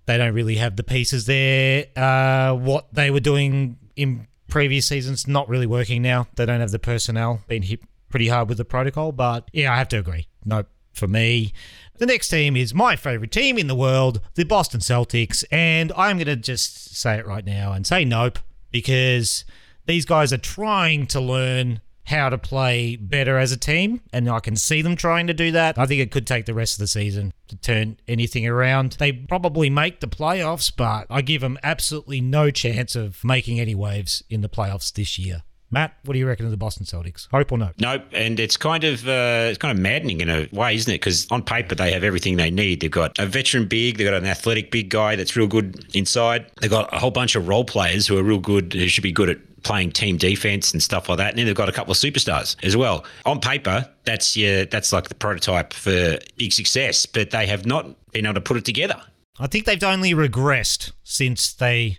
They 0.07 0.17
don't 0.19 0.35
really 0.35 0.57
have 0.57 0.77
the 0.77 0.83
pieces 0.83 1.27
there. 1.27 1.87
Uh, 1.97 2.55
what 2.55 2.93
they 2.93 3.11
were 3.11 3.21
doing 3.21 3.79
in 3.95 4.27
previous 4.49 4.87
seasons 4.87 5.27
not 5.27 5.49
really 5.49 5.67
working 5.67 6.03
now. 6.03 6.27
They 6.35 6.45
don't 6.45 6.61
have 6.61 6.71
the 6.71 6.79
personnel. 6.79 7.41
Been 7.47 7.63
hit 7.63 7.81
pretty 8.11 8.29
hard 8.29 8.49
with 8.49 8.59
the 8.59 8.65
protocol, 8.65 9.13
but 9.13 9.49
yeah, 9.53 9.73
I 9.73 9.77
have 9.77 9.89
to 9.89 9.99
agree. 9.99 10.27
Nope 10.45 10.69
for 10.93 11.09
me. 11.09 11.53
The 11.99 12.07
next 12.07 12.29
team 12.29 12.57
is 12.57 12.75
my 12.75 12.97
favorite 12.97 13.33
team 13.33 13.59
in 13.59 13.67
the 13.67 13.75
world, 13.75 14.21
the 14.35 14.45
Boston 14.45 14.81
Celtics, 14.81 15.45
and 15.51 15.93
I'm 15.97 16.17
going 16.17 16.27
to 16.27 16.37
just 16.37 16.97
say 16.97 17.19
it 17.19 17.27
right 17.27 17.45
now 17.45 17.73
and 17.73 17.87
say 17.87 18.05
nope 18.05 18.39
because 18.71 19.45
these 19.87 20.05
guys 20.05 20.33
are 20.33 20.39
trying 20.39 21.07
to 21.09 21.21
learn 21.21 21.81
how 22.05 22.29
to 22.29 22.39
play 22.39 22.97
better 22.97 23.39
as 23.39 23.53
a 23.53 23.57
team, 23.57 24.01
and 24.13 24.29
I 24.29 24.41
can 24.41 24.57
see 24.57 24.83
them 24.83 24.97
trying 24.97 25.29
to 25.29 25.35
do 25.35 25.53
that. 25.53 25.79
I 25.79 25.87
think 25.87 26.01
it 26.01 26.11
could 26.11 26.27
take 26.27 26.47
the 26.47 26.55
rest 26.55 26.75
of 26.75 26.81
the 26.81 26.89
season 26.89 27.33
to 27.47 27.57
turn 27.57 27.99
anything 28.09 28.47
around. 28.47 28.93
They 28.99 29.13
probably 29.13 29.71
make 29.71 30.01
the 30.01 30.09
playoffs, 30.09 30.73
but 30.75 31.07
I 31.09 31.23
give 31.23 31.43
them 31.43 31.59
absolutely 31.63 32.21
no 32.21 32.51
chance 32.51 32.97
of 32.97 33.23
making 33.23 33.61
any 33.61 33.77
waves 33.77 34.25
in 34.29 34.41
the 34.41 34.49
playoffs 34.49 34.93
this 34.93 35.19
year. 35.19 35.45
Matt, 35.73 35.95
what 36.05 36.13
do 36.13 36.19
you 36.19 36.27
reckon 36.27 36.45
of 36.45 36.51
the 36.51 36.59
Boston 36.59 36.85
Celtics? 36.85 37.29
Hope 37.31 37.51
or 37.51 37.57
no? 37.57 37.71
Nope, 37.79 38.05
and 38.13 38.39
it's 38.39 38.59
kind 38.59 38.85
of 38.85 39.09
uh, 39.09 39.49
it's 39.49 39.59
kind 39.59 39.77
of 39.77 39.83
maddening 39.83 40.21
in 40.21 40.29
a 40.29 40.47
way, 40.53 40.75
isn't 40.75 40.93
it? 40.93 41.01
Because 41.01 41.27
on 41.31 41.43
paper 41.43 41.75
they 41.75 41.93
have 41.93 42.05
everything 42.05 42.37
they 42.37 42.51
need. 42.51 42.81
They've 42.81 42.91
got 42.91 43.19
a 43.19 43.25
veteran 43.25 43.67
big, 43.67 43.97
they've 43.97 44.07
got 44.07 44.15
an 44.15 44.27
athletic 44.27 44.71
big 44.71 44.91
guy 44.91 45.17
that's 45.17 45.35
real 45.35 45.47
good 45.47 45.87
inside. 45.97 46.45
They've 46.61 46.71
got 46.71 46.93
a 46.95 46.99
whole 46.99 47.11
bunch 47.11 47.37
of 47.37 47.49
role 47.49 47.65
players 47.65 48.07
who 48.07 48.19
are 48.19 48.23
real 48.23 48.39
good, 48.39 48.75
who 48.75 48.87
should 48.87 49.03
be 49.03 49.13
good 49.13 49.31
at 49.31 49.63
playing 49.63 49.93
team 49.93 50.19
defense 50.19 50.73
and 50.73 50.83
stuff 50.83 51.09
like 51.09 51.19
that. 51.19 51.31
And 51.31 51.39
then 51.39 51.47
they've 51.47 51.55
got 51.55 51.71
a 51.71 51.73
couple 51.73 51.93
of 51.93 51.97
superstars 51.97 52.63
as 52.63 52.77
well. 52.77 53.07
On 53.25 53.41
paper, 53.41 53.89
that's 54.05 54.37
yeah, 54.37 54.65
that's 54.65 54.93
like 54.93 55.09
the 55.09 55.15
prototype 55.15 55.73
for 55.73 56.19
big 56.37 56.53
success, 56.53 57.07
but 57.07 57.31
they 57.31 57.47
have 57.47 57.65
not 57.65 58.11
been 58.13 58.27
able 58.27 58.35
to 58.35 58.41
put 58.43 58.59
it 58.59 58.67
together. 58.67 59.01
I 59.41 59.47
think 59.47 59.65
they've 59.65 59.83
only 59.83 60.13
regressed 60.13 60.93
since 61.03 61.55
they 61.55 61.99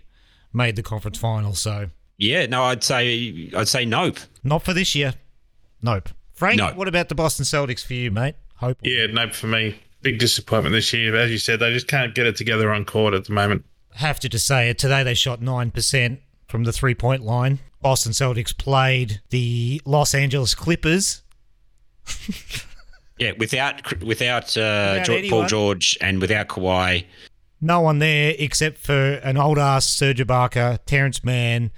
made 0.52 0.76
the 0.76 0.82
conference 0.84 1.18
final, 1.18 1.54
so 1.54 1.90
Yeah, 2.16 2.46
no, 2.46 2.62
I'd 2.64 2.84
say 2.84 3.50
I'd 3.56 3.68
say 3.68 3.84
nope. 3.84 4.18
not 4.42 4.62
for 4.62 4.72
this 4.72 4.94
year. 4.94 5.14
Nope. 5.82 6.10
Frank, 6.32 6.58
No. 6.58 6.72
what 6.74 6.88
about 6.88 7.08
the 7.08 7.14
Boston 7.14 7.44
Celtics 7.44 7.84
for 7.84 7.94
you, 7.94 8.10
mate? 8.10 8.34
Hope. 8.56 8.78
Yeah, 8.82 9.06
nope 9.06 9.34
for 9.34 9.46
me. 9.46 9.76
Big 10.02 10.18
disappointment 10.18 10.72
this 10.74 10.92
year. 10.92 11.14
As 11.16 11.30
you 11.30 11.38
said, 11.38 11.60
they 11.60 11.72
just 11.72 11.88
can't 11.88 12.14
get 12.14 12.26
it 12.26 12.36
together 12.36 12.72
on 12.72 12.84
court 12.84 13.14
at 13.14 13.24
the 13.24 13.32
moment. 13.32 13.64
have 13.94 14.18
to 14.20 14.28
just 14.28 14.46
say 14.46 14.68
it. 14.70 14.78
Today 14.78 15.02
they 15.02 15.14
shot 15.14 15.40
9% 15.40 16.18
from 16.48 16.64
the 16.64 16.72
three 16.72 16.94
point 16.94 17.22
line. 17.22 17.58
Boston 17.82 18.12
Celtics 18.12 18.56
played 18.56 19.20
the 19.30 19.80
Los 19.84 20.14
Angeles 20.14 20.54
Clippers. 20.54 21.22
Yeah, 23.16 23.30
without 23.38 24.02
without, 24.02 24.56
uh, 24.56 24.98
Without 24.98 25.04
Jo- 25.06 25.28
Paul 25.30 25.46
George 25.46 25.96
and 26.00 26.20
without 26.20 26.48
Kawhi, 26.48 27.04
No 27.60 27.80
one 27.80 28.00
there 28.00 28.34
except 28.40 28.78
for 28.78 28.92
an 29.22 29.36
old 29.36 29.56
ass 29.56 29.86
Serge 29.86 30.18
Ibaka, 30.18 30.80
Terance 30.84 31.22
Mann, 31.22 31.70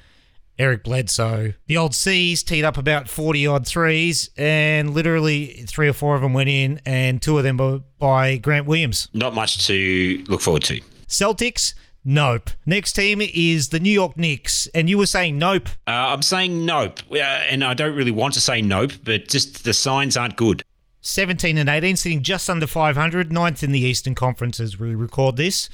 Eric 0.59 0.84
Bledsoe. 0.84 1.52
The 1.66 1.76
old 1.76 1.94
C's 1.94 2.42
teed 2.42 2.64
up 2.64 2.78
about 2.78 3.09
40 3.09 3.46
odd 3.46 3.66
threes, 3.66 4.30
and 4.36 4.94
literally 4.94 5.64
three 5.68 5.88
or 5.88 5.92
four 5.92 6.14
of 6.16 6.22
them 6.22 6.32
went 6.32 6.48
in, 6.48 6.80
and 6.86 7.20
two 7.20 7.36
of 7.38 7.44
them 7.44 7.59
were 7.59 7.80
by 7.98 8.36
Grant 8.38 8.66
Williams. 8.66 9.09
not 9.12 9.34
much 9.34 9.66
to 9.66 10.24
look 10.28 10.40
forward 10.40 10.62
to. 10.64 10.80
Celtics, 11.09 11.74
nope. 12.04 12.50
Next 12.64 12.92
team 12.94 13.20
is 13.20 13.68
the 13.68 13.80
New 13.80 13.90
York 13.92 14.16
Knicks, 14.16 14.66
and 14.68 14.88
you 14.88 14.98
were 14.98 15.07
saying 15.07 15.38
nope. 15.38 15.68
Uh, 15.86 15.90
I'm 15.90 16.22
saying 16.22 16.64
nope, 16.64 17.00
uh, 17.12 17.16
and 17.16 17.62
I 17.62 17.74
don't 17.74 17.94
really 17.94 18.11
want 18.11 18.34
to 18.34 18.40
say 18.40 18.62
nope, 18.62 18.92
but 19.04 19.28
just 19.28 19.64
the 19.64 19.74
signs 19.74 20.16
aren't 20.16 20.36
good. 20.36 20.62
17 21.02 21.57
and 21.57 21.68
18, 21.68 21.94
sitting 21.96 22.22
just 22.22 22.50
under 22.50 22.66
500, 22.66 23.30
ninth 23.30 23.62
in 23.62 23.70
the 23.70 23.78
Eastern 23.80 24.16
Conference 24.16 24.59
as 24.59 24.78
we 24.80 24.92
record 24.94 25.36
this. 25.36 25.68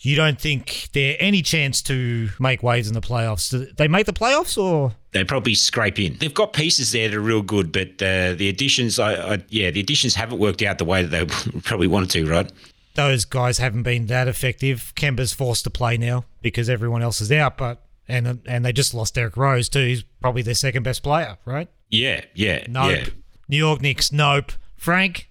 You 0.00 0.14
don't 0.14 0.40
think 0.40 0.88
there 0.92 1.16
any 1.18 1.42
chance 1.42 1.82
to 1.82 2.28
make 2.38 2.62
waves 2.62 2.86
in 2.88 2.94
the 2.94 3.00
playoffs? 3.00 3.50
Do 3.50 3.66
They 3.76 3.88
make 3.88 4.06
the 4.06 4.12
playoffs 4.12 4.56
or 4.56 4.94
They 5.10 5.24
probably 5.24 5.54
scrape 5.54 5.98
in. 5.98 6.16
They've 6.18 6.32
got 6.32 6.52
pieces 6.52 6.92
there 6.92 7.08
that 7.08 7.16
are 7.16 7.20
real 7.20 7.42
good, 7.42 7.72
but 7.72 8.00
uh, 8.00 8.34
the 8.34 8.48
additions, 8.48 8.98
I, 9.00 9.34
I, 9.34 9.44
yeah, 9.48 9.70
the 9.70 9.80
additions 9.80 10.14
haven't 10.14 10.38
worked 10.38 10.62
out 10.62 10.78
the 10.78 10.84
way 10.84 11.02
that 11.04 11.28
they 11.28 11.60
probably 11.64 11.88
wanted 11.88 12.10
to, 12.10 12.26
right? 12.30 12.50
those 12.94 13.24
guys 13.24 13.58
haven't 13.58 13.84
been 13.84 14.06
that 14.06 14.26
effective? 14.26 14.92
Kemba's 14.96 15.32
forced 15.32 15.62
to 15.62 15.70
play 15.70 15.96
now 15.96 16.24
because 16.42 16.68
everyone 16.68 17.00
else 17.00 17.20
is 17.20 17.30
out, 17.30 17.56
but 17.56 17.80
and 18.08 18.40
and 18.44 18.64
they 18.64 18.72
just 18.72 18.92
lost 18.92 19.14
Derrick 19.14 19.36
Rose 19.36 19.68
too. 19.68 19.86
He's 19.86 20.02
probably 20.20 20.42
their 20.42 20.54
second 20.54 20.82
best 20.82 21.04
player, 21.04 21.38
right? 21.44 21.68
Yeah, 21.90 22.24
yeah, 22.34 22.64
Nope. 22.68 22.90
yeah. 22.90 23.04
New 23.48 23.56
York 23.56 23.80
Knicks, 23.82 24.10
nope. 24.10 24.50
Frank, 24.76 25.27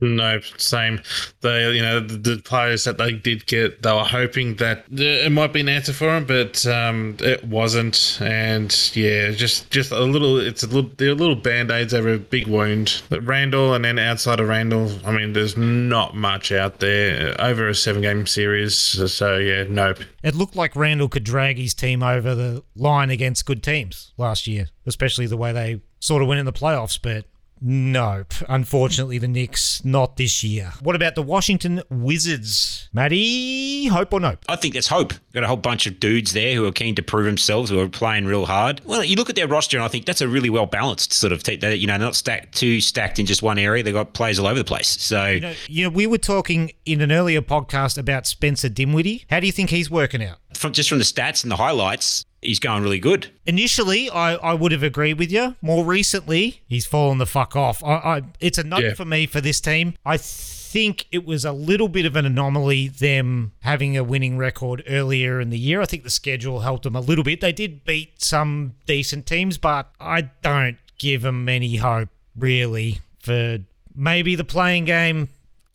No, 0.00 0.40
same. 0.56 1.02
They, 1.42 1.74
you 1.74 1.82
know, 1.82 2.00
the, 2.00 2.16
the 2.16 2.42
players 2.42 2.84
that 2.84 2.96
they 2.96 3.12
did 3.12 3.46
get, 3.46 3.82
they 3.82 3.92
were 3.92 4.04
hoping 4.04 4.56
that 4.56 4.84
it 4.90 5.30
might 5.30 5.52
be 5.52 5.60
an 5.60 5.68
answer 5.68 5.92
for 5.92 6.06
them, 6.06 6.24
but 6.24 6.66
um, 6.66 7.16
it 7.20 7.44
wasn't. 7.44 8.18
And 8.20 8.74
yeah, 8.94 9.30
just 9.32 9.70
just 9.70 9.92
a 9.92 10.00
little. 10.00 10.38
It's 10.38 10.62
a 10.62 10.66
little. 10.66 10.90
They're 10.96 11.14
little 11.14 11.36
band 11.36 11.70
aids 11.70 11.92
over 11.92 12.14
a 12.14 12.18
big 12.18 12.46
wound. 12.46 13.02
But 13.10 13.26
Randall, 13.26 13.74
and 13.74 13.84
then 13.84 13.98
outside 13.98 14.40
of 14.40 14.48
Randall, 14.48 14.90
I 15.04 15.12
mean, 15.12 15.34
there's 15.34 15.56
not 15.56 16.16
much 16.16 16.50
out 16.50 16.80
there 16.80 17.38
over 17.40 17.68
a 17.68 17.74
seven 17.74 18.00
game 18.00 18.26
series. 18.26 18.76
So 18.76 19.36
yeah, 19.36 19.64
nope. 19.68 19.98
it 20.22 20.34
looked 20.34 20.56
like 20.56 20.74
Randall 20.76 21.08
could 21.08 21.24
drag 21.24 21.58
his 21.58 21.74
team 21.74 22.02
over 22.02 22.34
the 22.34 22.62
line 22.74 23.10
against 23.10 23.44
good 23.44 23.62
teams 23.62 24.12
last 24.16 24.46
year, 24.46 24.68
especially 24.86 25.26
the 25.26 25.36
way 25.36 25.52
they 25.52 25.80
sort 25.98 26.22
of 26.22 26.28
went 26.28 26.40
in 26.40 26.46
the 26.46 26.52
playoffs, 26.52 26.98
but 27.00 27.26
nope. 27.60 28.32
Unfortunately, 28.48 29.18
the 29.18 29.28
Knicks, 29.28 29.84
not 29.84 30.16
this 30.16 30.42
year. 30.42 30.72
What 30.82 30.96
about 30.96 31.14
the 31.14 31.22
Washington 31.22 31.82
Wizards? 31.90 32.88
Matty, 32.92 33.86
hope 33.86 34.12
or 34.12 34.20
nope? 34.20 34.44
I 34.48 34.56
think 34.56 34.74
that's 34.74 34.88
hope. 34.88 35.12
Got 35.32 35.44
a 35.44 35.46
whole 35.46 35.56
bunch 35.56 35.86
of 35.86 36.00
dudes 36.00 36.32
there 36.32 36.54
who 36.54 36.66
are 36.66 36.72
keen 36.72 36.94
to 36.96 37.02
prove 37.02 37.24
themselves, 37.26 37.70
who 37.70 37.78
are 37.78 37.88
playing 37.88 38.26
real 38.26 38.46
hard. 38.46 38.80
Well, 38.84 39.04
you 39.04 39.16
look 39.16 39.30
at 39.30 39.36
their 39.36 39.48
roster, 39.48 39.76
and 39.76 39.84
I 39.84 39.88
think 39.88 40.06
that's 40.06 40.20
a 40.20 40.28
really 40.28 40.50
well 40.50 40.66
balanced 40.66 41.12
sort 41.12 41.32
of. 41.32 41.42
team. 41.42 41.60
they, 41.60 41.74
you 41.74 41.86
know, 41.86 41.96
not 41.96 42.16
stacked 42.16 42.56
too 42.56 42.80
stacked 42.80 43.18
in 43.18 43.26
just 43.26 43.42
one 43.42 43.58
area. 43.58 43.82
They've 43.82 43.94
got 43.94 44.14
players 44.14 44.38
all 44.38 44.46
over 44.46 44.58
the 44.58 44.64
place. 44.64 44.88
So 45.00 45.26
You 45.26 45.40
know, 45.40 45.54
you 45.68 45.84
know, 45.84 45.90
we 45.90 46.06
were 46.06 46.18
talking 46.18 46.72
in 46.84 47.00
an 47.00 47.12
earlier 47.12 47.42
podcast 47.42 47.98
about 47.98 48.26
Spencer 48.26 48.68
Dinwiddie. 48.68 49.24
How 49.30 49.40
do 49.40 49.46
you 49.46 49.52
think 49.52 49.70
he's 49.70 49.90
working 49.90 50.22
out? 50.22 50.38
from 50.60 50.72
just 50.72 50.88
from 50.88 50.98
the 50.98 51.04
stats 51.04 51.42
and 51.42 51.50
the 51.50 51.56
highlights, 51.56 52.24
he's 52.42 52.58
going 52.60 52.82
really 52.82 52.98
good. 52.98 53.28
Initially, 53.46 54.08
I, 54.10 54.34
I 54.34 54.54
would 54.54 54.72
have 54.72 54.82
agreed 54.82 55.18
with 55.18 55.30
you. 55.30 55.56
More 55.62 55.84
recently, 55.84 56.62
he's 56.66 56.86
fallen 56.86 57.18
the 57.18 57.26
fuck 57.26 57.54
off. 57.56 57.82
I, 57.84 57.94
I 57.94 58.22
it's 58.40 58.58
a 58.58 58.64
note 58.64 58.82
Yeah. 58.84 58.94
for 58.94 59.04
me 59.04 59.26
for 59.26 59.40
this 59.40 59.60
team. 59.60 59.94
I 60.04 60.16
think 60.16 61.06
it 61.10 61.24
was 61.26 61.44
a 61.44 61.52
little 61.52 61.88
bit 61.88 62.06
of 62.06 62.14
an 62.14 62.24
anomaly 62.24 62.86
them 62.88 63.52
having 63.60 63.96
a 63.96 64.04
winning 64.04 64.38
record 64.38 64.84
earlier 64.88 65.40
in 65.40 65.50
the 65.50 65.58
year. 65.58 65.80
I 65.80 65.84
think 65.86 66.04
the 66.04 66.10
schedule 66.10 66.60
helped 66.60 66.84
them 66.84 66.94
a 66.94 67.00
little 67.00 67.24
bit. 67.24 67.40
They 67.40 67.52
did 67.52 67.84
beat 67.84 68.22
some 68.22 68.74
decent 68.86 69.26
teams, 69.26 69.58
but 69.58 69.90
I 70.00 70.22
don't 70.42 70.76
give 70.98 71.22
them 71.22 71.48
any 71.48 71.76
hope 71.76 72.08
really 72.36 73.00
for 73.20 73.58
maybe 73.96 74.36
the 74.36 74.44
playing 74.44 74.84
game. 74.84 75.28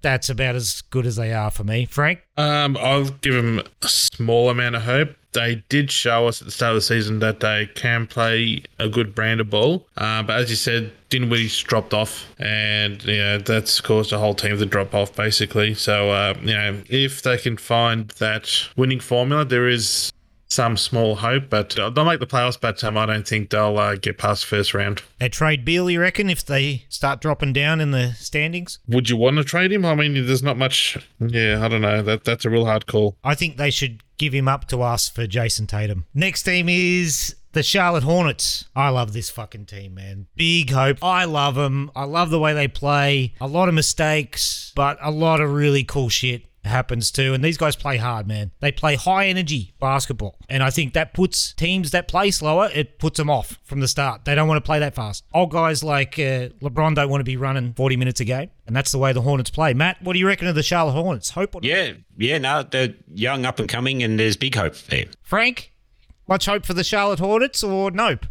That's 0.06 0.30
about 0.30 0.54
as 0.54 0.84
good 0.92 1.08
as 1.08 1.16
they 1.16 1.34
are 1.34 1.50
for 1.50 1.64
me. 1.64 1.86
Frank? 1.86 2.22
Um, 2.38 2.78
I'll 2.80 3.06
give 3.10 3.34
them 3.34 3.64
a 3.82 3.88
small 3.88 4.52
amount 4.52 4.76
of 4.76 4.84
hope. 4.84 5.16
They 5.34 5.64
did 5.68 5.90
show 5.90 6.28
us 6.28 6.44
at 6.44 6.46
the 6.46 6.52
start 6.52 6.74
of 6.74 6.76
the 6.76 6.82
season 6.82 7.18
that 7.22 7.40
they 7.40 7.66
can 7.74 8.06
play 8.06 8.62
a 8.78 8.88
good 8.88 9.16
brand 9.16 9.42
of 9.42 9.50
ball. 9.50 9.88
Uh, 9.98 10.22
but 10.22 10.40
as 10.40 10.52
you 10.52 10.58
said, 10.58 10.92
Dinwiddie's 11.10 11.58
dropped 11.58 11.96
off, 11.96 12.28
and 12.38 13.04
you 13.04 13.18
know 13.18 13.40
that's 13.40 13.82
caused 13.82 14.12
the 14.12 14.20
whole 14.20 14.36
team 14.36 14.60
to 14.60 14.66
drop 14.68 14.94
off 14.94 15.16
basically. 15.16 15.74
So 15.74 16.12
uh, 16.12 16.36
you 16.40 16.54
know 16.54 16.84
if 16.88 17.24
they 17.24 17.40
can 17.40 17.58
find 17.58 18.10
that 18.20 18.48
winning 18.76 19.00
formula, 19.00 19.44
there 19.44 19.68
is 19.68 20.14
some 20.56 20.78
small 20.78 21.16
hope. 21.16 21.50
But 21.50 21.72
they'll 21.72 22.06
make 22.06 22.20
the 22.20 22.28
playoffs. 22.28 22.60
But 22.60 22.84
um, 22.84 22.98
I 22.98 23.06
don't 23.06 23.28
think 23.28 23.50
they'll 23.50 23.78
uh, 23.78 23.96
get 23.96 24.18
past 24.18 24.46
first 24.46 24.74
round. 24.74 25.04
They 25.20 25.30
trade 25.30 25.66
Beal, 25.66 25.90
you 25.90 26.02
reckon, 26.02 26.30
if 26.30 26.46
they 26.46 26.86
start 26.90 27.22
dropping 27.22 27.54
down 27.54 27.82
in 27.82 27.92
the 27.92 28.14
standings? 28.14 28.80
Would 28.88 29.10
you 29.10 29.18
want 29.18 29.38
to 29.38 29.44
trade 29.44 29.72
him? 29.72 29.86
I 29.86 29.96
mean, 29.96 30.14
there's 30.14 30.44
not 30.44 30.58
much. 30.58 30.98
Yeah, 31.20 31.64
I 31.64 31.68
don't 31.68 31.82
know. 31.82 32.02
That 32.02 32.24
that's 32.24 32.46
a 32.46 32.50
real 32.50 32.66
hard 32.66 32.88
call. 32.88 33.18
I 33.24 33.36
think 33.36 33.58
they 33.58 33.72
should 33.72 34.02
give 34.18 34.34
him 34.34 34.48
up 34.48 34.68
to 34.70 34.82
us 34.82 35.10
for 35.10 35.28
Jayson 35.28 35.68
Tatum. 35.68 36.06
Next 36.14 36.44
team 36.44 36.70
is 36.70 37.36
the 37.52 37.64
Charlotte 37.64 38.04
Hornets. 38.04 38.66
I 38.76 38.90
love 38.90 39.14
this 39.14 39.30
fucking 39.30 39.66
team, 39.66 39.96
man. 39.96 40.28
Big 40.36 40.70
hope. 40.72 40.98
I 41.02 41.26
love 41.26 41.56
them. 41.56 41.92
I 41.96 42.04
love 42.04 42.30
the 42.30 42.40
way 42.40 42.54
they 42.54 42.68
play. 42.68 43.34
A 43.40 43.48
lot 43.48 43.70
of 43.70 43.76
mistakes, 43.76 44.72
but 44.76 44.98
a 45.02 45.12
lot 45.12 45.42
of 45.42 45.52
really 45.52 45.84
cool 45.84 46.10
shit 46.10 46.44
happens 46.66 47.12
too. 47.12 47.34
And 47.34 47.44
these 47.44 47.58
guys 47.58 47.76
play 47.76 47.98
hard, 47.98 48.28
man. 48.28 48.52
They 48.60 48.72
play 48.72 48.96
high 48.96 49.28
energy 49.28 49.74
basketball. 49.80 50.38
And 50.50 50.64
I 50.64 50.70
think 50.70 50.94
that 50.94 51.14
puts 51.14 51.54
teams 51.54 51.92
that 51.92 52.08
play 52.08 52.32
slower, 52.32 52.70
it 52.74 53.00
puts 53.00 53.18
them 53.18 53.30
off 53.30 53.60
from 53.64 53.80
the 53.80 53.88
start. 53.88 54.26
They 54.26 54.36
don't 54.36 54.48
want 54.48 54.64
to 54.64 54.66
play 54.66 54.80
that 54.80 54.96
fast. 54.96 55.24
Old 55.34 55.52
guys 55.52 55.84
like 55.84 56.20
uh, 56.20 56.50
LeBron 56.62 56.96
don't 56.96 57.10
want 57.10 57.22
to 57.22 57.26
be 57.26 57.38
running 57.38 57.74
40 57.74 57.98
minutes 57.98 58.20
a 58.20 58.26
game. 58.26 58.50
And 58.68 58.76
that's 58.76 58.92
the 58.92 58.98
way 58.98 59.14
the 59.14 59.22
Hornets 59.22 59.50
play. 59.50 59.74
Matt, 59.74 60.02
what 60.02 60.14
do 60.14 60.20
you 60.20 60.28
reckon 60.28 60.48
of 60.48 60.56
the 60.56 60.64
Charlotte 60.64 60.94
Hornets? 60.94 61.32
Hope 61.32 61.56
or 61.56 61.62
not? 61.62 61.68
Yeah, 61.68 61.94
yeah. 62.18 62.38
No, 62.40 62.64
they're 62.64 62.96
young, 63.14 63.46
up 63.46 63.60
and 63.60 63.70
coming, 63.70 64.02
and 64.02 64.20
there's 64.20 64.38
big 64.38 64.56
hope 64.56 64.76
there. 64.90 65.06
Frank, 65.22 65.72
much 66.28 66.48
hope 66.48 66.66
for 66.66 66.74
the 66.74 66.84
Charlotte 66.84 67.20
Hornets 67.20 67.64
or 67.64 67.92
nope? 67.92 68.26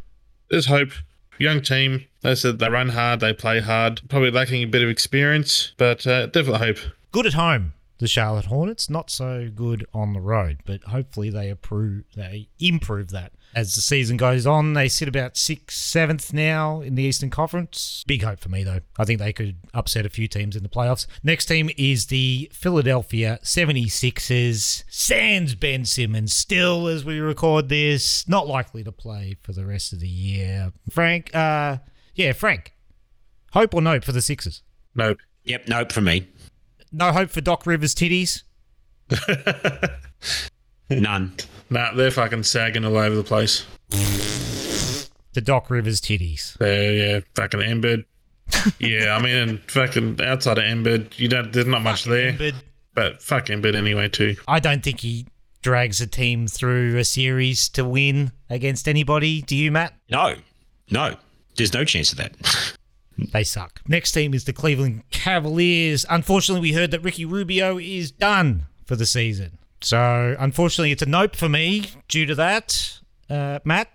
there's 0.51 0.67
hope. 0.67 0.91
Young 1.39 1.63
team. 1.63 2.05
They 2.23 2.35
said 2.35 2.59
they 2.59 2.69
run 2.69 2.91
hard, 2.91 3.21
they 3.21 3.33
play 3.33 3.61
hard. 3.61 4.01
Probably 4.09 4.31
lacking 4.31 4.63
a 4.63 4.67
bit 4.67 4.83
of 4.83 4.89
experience, 4.89 5.73
but 5.77 6.07
uh, 6.07 6.27
definitely 6.27 6.67
hope. 6.67 6.79
Good 7.13 7.27
at 7.27 7.35
home. 7.35 7.73
The 7.99 8.09
Charlotte 8.09 8.47
Hornets. 8.47 8.91
Not 8.91 9.11
so 9.11 9.49
good 9.55 9.87
on 9.95 10.13
the 10.13 10.21
road, 10.21 10.59
but 10.65 10.83
hopefully 10.85 11.31
they 11.31 11.51
approve 11.51 12.05
they 12.17 12.49
improve 12.59 13.11
that 13.11 13.33
as 13.55 13.75
the 13.75 13.81
season 13.81 14.17
goes 14.17 14.47
on. 14.47 14.73
They 14.73 14.89
sit 14.89 15.09
about 15.09 15.37
sixth, 15.37 15.77
seventh 15.77 16.33
now 16.33 16.81
in 16.81 16.95
the 16.95 17.03
Eastern 17.03 17.31
Conference. 17.31 18.05
Big 18.07 18.23
hope 18.23 18.41
for 18.41 18.49
me 18.49 18.65
though. 18.65 18.81
I 18.99 19.05
think 19.05 19.19
they 19.19 19.33
could 19.33 19.57
upset 19.73 20.07
a 20.07 20.11
few 20.11 20.29
teams 20.29 20.57
in 20.57 20.63
the 20.63 20.69
playoffs. 20.69 21.07
Next 21.23 21.47
team 21.47 21.71
is 21.77 22.07
the 22.07 22.51
Philadelphia 22.53 23.39
76ers. 23.43 24.85
Sans 24.89 25.55
Ben 25.55 25.85
Simmons 25.85 26.35
still 26.35 26.87
as 26.87 27.05
we 27.05 27.21
record 27.21 27.69
this, 27.69 28.29
not 28.29 28.47
likely 28.47 28.83
to 28.85 28.93
play 28.93 29.37
for 29.43 29.53
the 29.53 29.67
rest 29.67 29.93
of 29.93 30.01
the 30.01 30.09
year. 30.09 30.73
Frank, 30.91 31.35
uh, 31.35 31.79
yeah, 32.15 32.33
Frank. 32.33 32.73
Hope 33.53 33.75
or 33.75 33.81
nope 33.81 34.03
for 34.03 34.13
the 34.13 34.23
Sixers? 34.23 34.63
Nope. 34.97 35.19
Yep, 35.45 35.69
nope 35.69 35.93
for 35.93 36.01
me. 36.01 36.27
No 36.95 37.11
hope 37.11 37.31
for 37.31 37.41
Doc 37.41 37.67
Rivers 37.67 37.93
titties. 37.93 38.45
None. 40.91 41.35
Nah, 41.69 41.93
they're 41.93 42.13
fucking 42.13 42.45
sagging 42.45 42.85
all 42.85 42.97
over 42.97 43.17
the 43.17 43.25
place. 43.25 43.67
The 45.33 45.41
Doc 45.41 45.71
Rivers 45.71 46.01
titties. 46.01 46.57
They're 46.59 46.93
yeah, 46.93 47.21
fucking 47.35 47.61
Embiid. 47.61 48.05
yeah, 48.79 49.17
I 49.17 49.21
mean, 49.21 49.59
fucking 49.67 50.21
outside 50.21 50.59
of 50.59 50.65
Embiid, 50.65 51.19
you 51.19 51.27
don't. 51.27 51.53
There's 51.53 51.67
not 51.67 51.83
much 51.83 52.05
there, 52.05 52.33
But 52.33 52.55
but 52.95 53.21
fuck 53.21 53.47
Embiid 53.47 53.75
anyway 53.75 54.09
too. 54.09 54.37
I 54.47 54.61
don't 54.61 54.85
think 54.85 55.01
he 55.01 55.27
drags 55.63 56.01
a 56.01 56.07
team 56.07 56.47
through 56.47 56.97
a 56.97 57.05
series 57.05 57.69
to 57.71 57.85
win 57.85 58.31
against 58.49 58.87
anybody. 58.87 59.43
Do 59.43 59.57
you, 59.57 59.73
Matt? 59.73 59.95
No, 60.11 60.37
no. 60.93 61.17
There's 61.57 61.75
no 61.75 61.85
chance 61.85 62.13
of 62.13 62.19
that. 62.19 62.77
They 63.19 63.45
suck. 63.45 63.81
Next 63.89 64.13
team 64.13 64.35
is 64.35 64.45
the 64.45 64.53
Cleveland 64.53 65.03
Cavaliers. 65.11 66.05
Unfortunately, 66.09 66.61
we 66.61 66.73
heard 66.75 66.91
that 66.91 67.01
Ricky 67.01 67.25
Rubio 67.25 67.79
is 67.79 68.11
done 68.11 68.67
for 68.85 68.97
the 68.97 69.07
season. 69.07 69.59
So, 69.81 70.35
unfortunately, 70.39 70.93
it's 70.93 71.03
a 71.03 71.07
nope 71.07 71.37
for 71.37 71.49
me 71.49 71.87
due 72.09 72.27
to 72.27 72.35
that. 72.37 72.99
Uh, 73.29 73.59
Matt? 73.65 73.89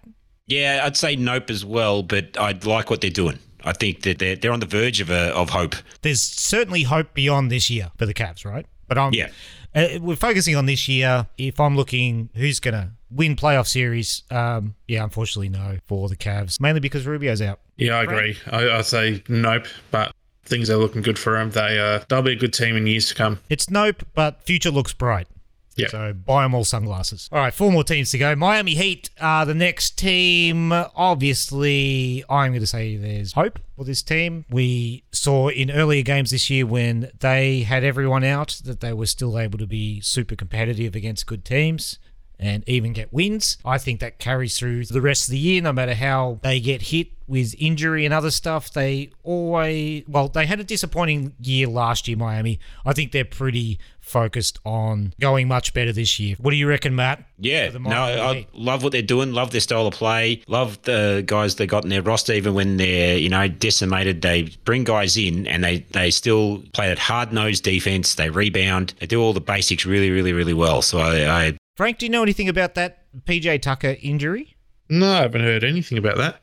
yeah, 0.48 0.82
I'd 0.84 0.98
say 0.98 1.16
nope 1.16 1.50
as 1.50 1.64
well, 1.66 2.04
but 2.04 2.38
I 2.38 2.52
like 2.64 2.90
what 2.90 3.02
they're 3.02 3.10
doing. 3.10 3.40
I 3.64 3.74
think 3.74 4.02
that 4.04 4.20
they're 4.20 4.36
they're 4.36 4.52
on 4.54 4.60
the 4.62 4.66
verge 4.66 5.02
of 5.02 5.10
a, 5.10 5.36
of 5.36 5.50
hope. 5.50 5.76
There's 6.02 6.22
certainly 6.22 6.84
hope 6.84 7.14
beyond 7.14 7.52
this 7.52 7.70
year 7.70 7.92
for 7.98 8.06
the 8.06 8.14
Cavs, 8.14 8.46
right? 8.46 8.66
But 8.88 8.98
I'm, 8.98 9.14
Yeah. 9.14 9.30
uh, 9.76 10.00
we're 10.00 10.16
focusing 10.16 10.56
on 10.56 10.66
this 10.66 10.88
year. 10.88 11.28
If 11.38 11.60
I'm 11.60 11.76
looking 11.76 12.30
who's 12.36 12.60
going 12.60 12.74
to 12.76 12.90
win 13.12 13.36
playoff 13.36 13.68
series, 13.68 14.24
um, 14.32 14.76
yeah, 14.88 15.04
unfortunately, 15.04 15.50
no 15.50 15.78
for 15.88 16.10
the 16.10 16.16
Cavs, 16.16 16.60
mainly 16.60 16.80
because 16.80 17.06
Rubio's 17.06 17.42
out. 17.42 17.60
Yeah, 17.78 17.98
I 17.98 18.04
agree. 18.04 18.38
I, 18.52 18.70
I 18.70 18.82
say 18.82 19.24
nope, 19.28 19.66
but 19.92 20.14
things 20.46 20.70
are 20.70 20.78
looking 20.78 21.02
good 21.02 21.18
for 21.18 21.38
them. 21.38 21.52
They 21.52 21.80
uh, 21.80 22.04
they'll 22.10 22.22
be 22.22 22.34
a 22.34 22.36
good 22.36 22.54
team 22.54 22.76
in 22.76 22.88
years 22.88 23.08
to 23.10 23.16
come. 23.16 23.40
It's 23.50 23.70
nope, 23.70 24.04
but 24.14 24.44
future 24.44 24.72
looks 24.72 24.94
bright. 24.94 25.28
Yeah. 25.76 25.88
So 25.88 26.14
buy 26.14 26.44
them 26.44 26.54
all 26.54 26.66
sunglasses. 26.66 27.30
All 27.32 27.40
right, 27.40 27.54
four 27.54 27.72
more 27.72 27.86
teams 27.86 28.12
to 28.12 28.18
go. 28.18 28.36
Miami 28.36 28.76
Heat 28.76 29.10
are 29.22 29.46
the 29.46 29.54
next 29.54 29.98
team. 29.98 30.74
Obviously, 30.74 32.26
I'm 32.30 32.52
going 32.52 32.60
to 32.60 32.68
say 32.68 32.98
there's 32.98 33.32
hope 33.34 33.60
for 33.78 33.86
this 33.86 34.02
team. 34.02 34.44
We 34.50 35.04
saw 35.14 35.48
in 35.48 35.72
earlier 35.72 36.02
games 36.02 36.32
this 36.32 36.50
year 36.50 36.66
when 36.66 37.12
they 37.20 37.62
had 37.62 37.86
everyone 37.86 38.26
out 38.26 38.60
that 38.66 38.82
they 38.82 38.92
were 38.92 39.06
still 39.06 39.40
able 39.40 39.58
to 39.58 39.68
be 39.68 40.02
super 40.02 40.36
competitive 40.36 40.96
against 40.96 41.26
good 41.26 41.46
teams 41.46 41.98
and 42.40 42.68
even 42.68 42.94
get 42.94 43.12
wins. 43.12 43.58
I 43.66 43.78
think 43.78 44.00
that 44.00 44.18
carries 44.18 44.58
through 44.58 44.86
the 44.86 45.02
rest 45.02 45.28
of 45.28 45.32
the 45.32 45.38
year, 45.40 45.62
no 45.62 45.74
matter 45.74 45.94
how 45.94 46.40
they 46.42 46.60
get 46.60 46.84
hit 46.84 47.10
with 47.28 47.54
injury 47.60 48.06
and 48.06 48.14
other 48.14 48.32
stuff. 48.32 48.72
They 48.72 49.12
always, 49.24 50.04
well, 50.08 50.30
they 50.30 50.46
had 50.46 50.60
a 50.60 50.64
disappointing 50.64 51.34
year 51.40 51.68
last 51.68 52.08
year, 52.08 52.18
Miami. 52.18 52.60
I 52.86 52.94
think 52.94 53.12
they're 53.12 53.24
pretty 53.24 53.78
focused 54.02 54.58
on 54.66 55.14
going 55.20 55.48
much 55.48 55.74
better 55.74 55.94
this 55.94 56.20
year. 56.20 56.36
What 56.40 56.52
do 56.52 56.58
you 56.58 56.68
reckon, 56.68 56.96
Matt? 56.96 57.24
Yeah, 57.38 57.70
no, 57.78 57.92
I 57.92 58.48
love 58.54 58.82
what 58.82 58.92
they're 58.92 59.02
doing. 59.04 59.32
Love 59.32 59.52
their 59.52 59.62
style 59.62 59.86
of 59.86 59.94
play. 59.94 60.42
Love 60.48 60.82
the 60.82 61.24
guys 61.26 61.56
they 61.56 61.68
got 61.68 61.84
in 61.84 61.90
their 61.90 62.02
roster. 62.02 62.34
Even 62.34 62.56
when 62.56 62.78
they're 62.78 63.18
you 63.18 63.30
know 63.30 63.48
decimated, 63.48 64.22
they 64.24 64.44
bring 64.66 64.84
guys 64.84 65.16
in 65.16 65.46
and 65.46 65.64
they 65.64 65.80
they 65.92 66.10
still 66.10 66.64
play 66.74 66.88
that 66.88 66.98
hard 67.00 67.32
nosed 67.32 67.64
defense. 67.64 68.16
They 68.16 68.30
rebound. 68.30 68.96
They 69.00 69.06
do 69.06 69.22
all 69.22 69.34
the 69.34 69.42
basics 69.42 69.86
really, 69.86 70.10
really, 70.10 70.34
really 70.34 70.56
well. 70.56 70.82
So 70.82 70.98
I, 70.98 71.46
I 71.46 71.58
Frank, 71.80 72.00
do 72.00 72.06
you 72.06 72.10
know 72.10 72.24
anything 72.24 72.50
about 72.50 72.76
that 72.76 73.06
PJ 73.24 73.62
Tucker 73.62 73.96
injury? 74.02 74.58
No, 74.90 75.14
I 75.14 75.22
haven't 75.22 75.44
heard 75.44 75.64
anything 75.64 75.98
about 75.98 76.18
that. 76.18 76.42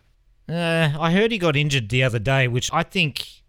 Uh, 0.49 0.99
I 0.99 1.13
heard 1.13 1.31
he 1.31 1.37
got 1.37 1.57
injured 1.57 1.91
the 1.91 2.05
other 2.05 2.19
day, 2.19 2.49
which 2.49 2.73
I 2.73 2.83
think, 2.83 3.43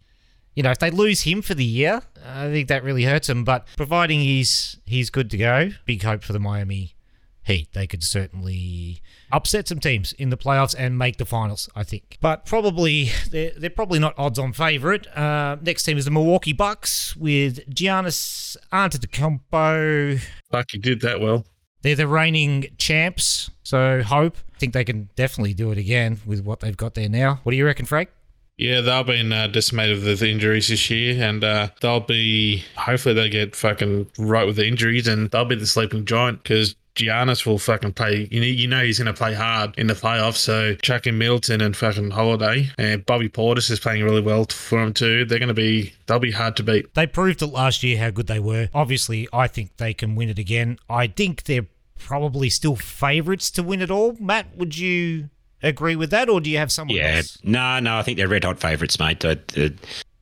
you 0.54 0.64
know, 0.64 0.72
if 0.72 0.80
they 0.80 0.92
lose 0.92 1.22
him 1.22 1.42
for 1.42 1.54
the 1.54 1.64
year, 1.64 2.02
I 2.26 2.50
think 2.50 2.68
that 2.68 2.84
really 2.84 3.06
hurts 3.06 3.30
him. 3.30 3.46
But 3.46 3.68
providing 3.78 4.20
he's 4.20 4.76
he's 4.86 5.10
good 5.10 5.32
to 5.32 5.38
go, 5.38 5.70
big 5.86 6.04
hope 6.04 6.26
for 6.26 6.34
the 6.34 6.42
Miami 6.42 6.98
Heat. 7.44 7.70
They 7.72 7.88
could 7.88 8.04
certainly 8.04 9.02
upset 9.32 9.70
some 9.70 9.80
teams 9.80 10.12
in 10.12 10.30
the 10.30 10.36
playoffs 10.36 10.76
and 10.78 10.98
make 10.98 11.16
the 11.16 11.26
finals, 11.26 11.70
I 11.74 11.86
think. 11.86 12.18
But 12.20 12.46
probably 12.46 13.12
they're, 13.32 13.54
they're 13.58 13.70
probably 13.70 14.00
not 14.00 14.14
odds 14.18 14.38
on 14.40 14.52
favourite. 14.52 15.08
Uh, 15.16 15.56
next 15.62 15.84
team 15.84 15.98
is 15.98 16.04
the 16.04 16.12
Milwaukee 16.12 16.52
Bucks 16.52 17.16
with 17.16 17.66
Giannis 17.70 18.58
Antetokounmpo. 18.74 20.20
Fuck, 20.52 20.74
you 20.74 20.82
did 20.82 21.00
that 21.00 21.22
well. 21.22 21.46
They're 21.82 21.96
the 21.96 22.08
reigning 22.08 22.68
champs, 22.78 23.50
so 23.64 24.02
hope. 24.02 24.38
I 24.56 24.60
think 24.60 24.74
they 24.74 24.84
can 24.84 25.10
definitely 25.16 25.54
do 25.54 25.72
it 25.72 25.78
again 25.78 26.20
with 26.26 26.44
what 26.44 26.62
they've 26.62 26.76
got 26.76 26.96
there 26.96 27.10
now. 27.10 27.40
What 27.44 27.52
do 27.52 27.58
you 27.58 27.66
reckon, 27.66 27.86
Frank? 27.86 28.10
Yeah, 28.58 28.82
they've 28.82 29.06
been 29.06 29.32
uh, 29.32 29.48
decimated 29.48 30.04
with 30.04 30.24
injuries 30.24 30.70
this 30.70 30.90
year, 30.90 31.24
and 31.24 31.44
uh, 31.44 31.70
they'll 31.80 32.00
be. 32.00 32.64
Hopefully, 32.76 33.14
they 33.14 33.30
get 33.30 33.56
fucking 33.56 34.10
right 34.18 34.48
with 34.48 34.56
the 34.56 34.68
injuries, 34.68 35.08
and 35.08 35.30
they'll 35.30 35.46
be 35.46 35.56
the 35.56 35.68
sleeping 35.68 36.06
giant 36.06 36.42
because 36.42 36.76
Giannis 36.98 37.46
will 37.46 37.58
fucking 37.58 37.94
play. 37.94 38.28
You 38.32 38.40
know, 38.40 38.46
you 38.46 38.68
know 38.68 38.84
he's 38.84 39.00
going 39.00 39.14
to 39.14 39.14
play 39.14 39.34
hard 39.34 39.78
in 39.78 39.88
the 39.88 39.94
playoffs. 39.94 40.38
So 40.38 40.76
chucking 40.76 41.18
Middleton 41.18 41.62
and 41.62 41.76
fucking 41.76 42.12
Holiday, 42.12 42.70
and 42.78 43.06
Bobby 43.06 43.30
Portis 43.30 43.72
is 43.72 43.80
playing 43.80 44.04
really 44.04 44.22
well 44.22 44.46
for 44.46 44.84
them 44.84 44.94
too. 44.94 45.26
They're 45.26 45.40
going 45.40 45.48
to 45.48 45.54
be. 45.54 45.94
They'll 46.08 46.20
be 46.20 46.32
hard 46.32 46.56
to 46.58 46.64
beat. 46.64 46.94
They 46.94 47.08
proved 47.08 47.42
it 47.42 47.48
last 47.48 47.84
year 47.84 47.98
how 47.98 48.10
good 48.10 48.28
they 48.28 48.40
were. 48.40 48.70
Obviously, 48.74 49.28
I 49.32 49.48
think 49.48 49.78
they 49.78 49.94
can 49.94 50.16
win 50.16 50.30
it 50.30 50.40
again. 50.40 50.78
I 50.90 51.08
think 51.08 51.44
they're 51.44 51.68
probably 51.98 52.50
still 52.50 52.76
favourites 52.76 53.52
to 53.52 53.64
win 53.64 53.82
it 53.82 53.92
all. 53.92 54.16
Matt, 54.20 54.56
would 54.56 54.78
you 54.78 55.30
agree 55.62 55.96
with 55.96 56.12
that, 56.12 56.30
or 56.30 56.40
do 56.40 56.50
you 56.50 56.58
have 56.58 56.72
someone 56.72 56.98
yeah, 56.98 57.18
else? 57.18 57.38
no, 57.44 57.80
no. 57.80 57.98
I 57.98 58.04
think 58.04 58.18
they're 58.18 58.28
red 58.28 58.44
hot 58.44 58.60
favourites, 58.60 59.00
mate. 59.00 59.24
I, 59.26 59.38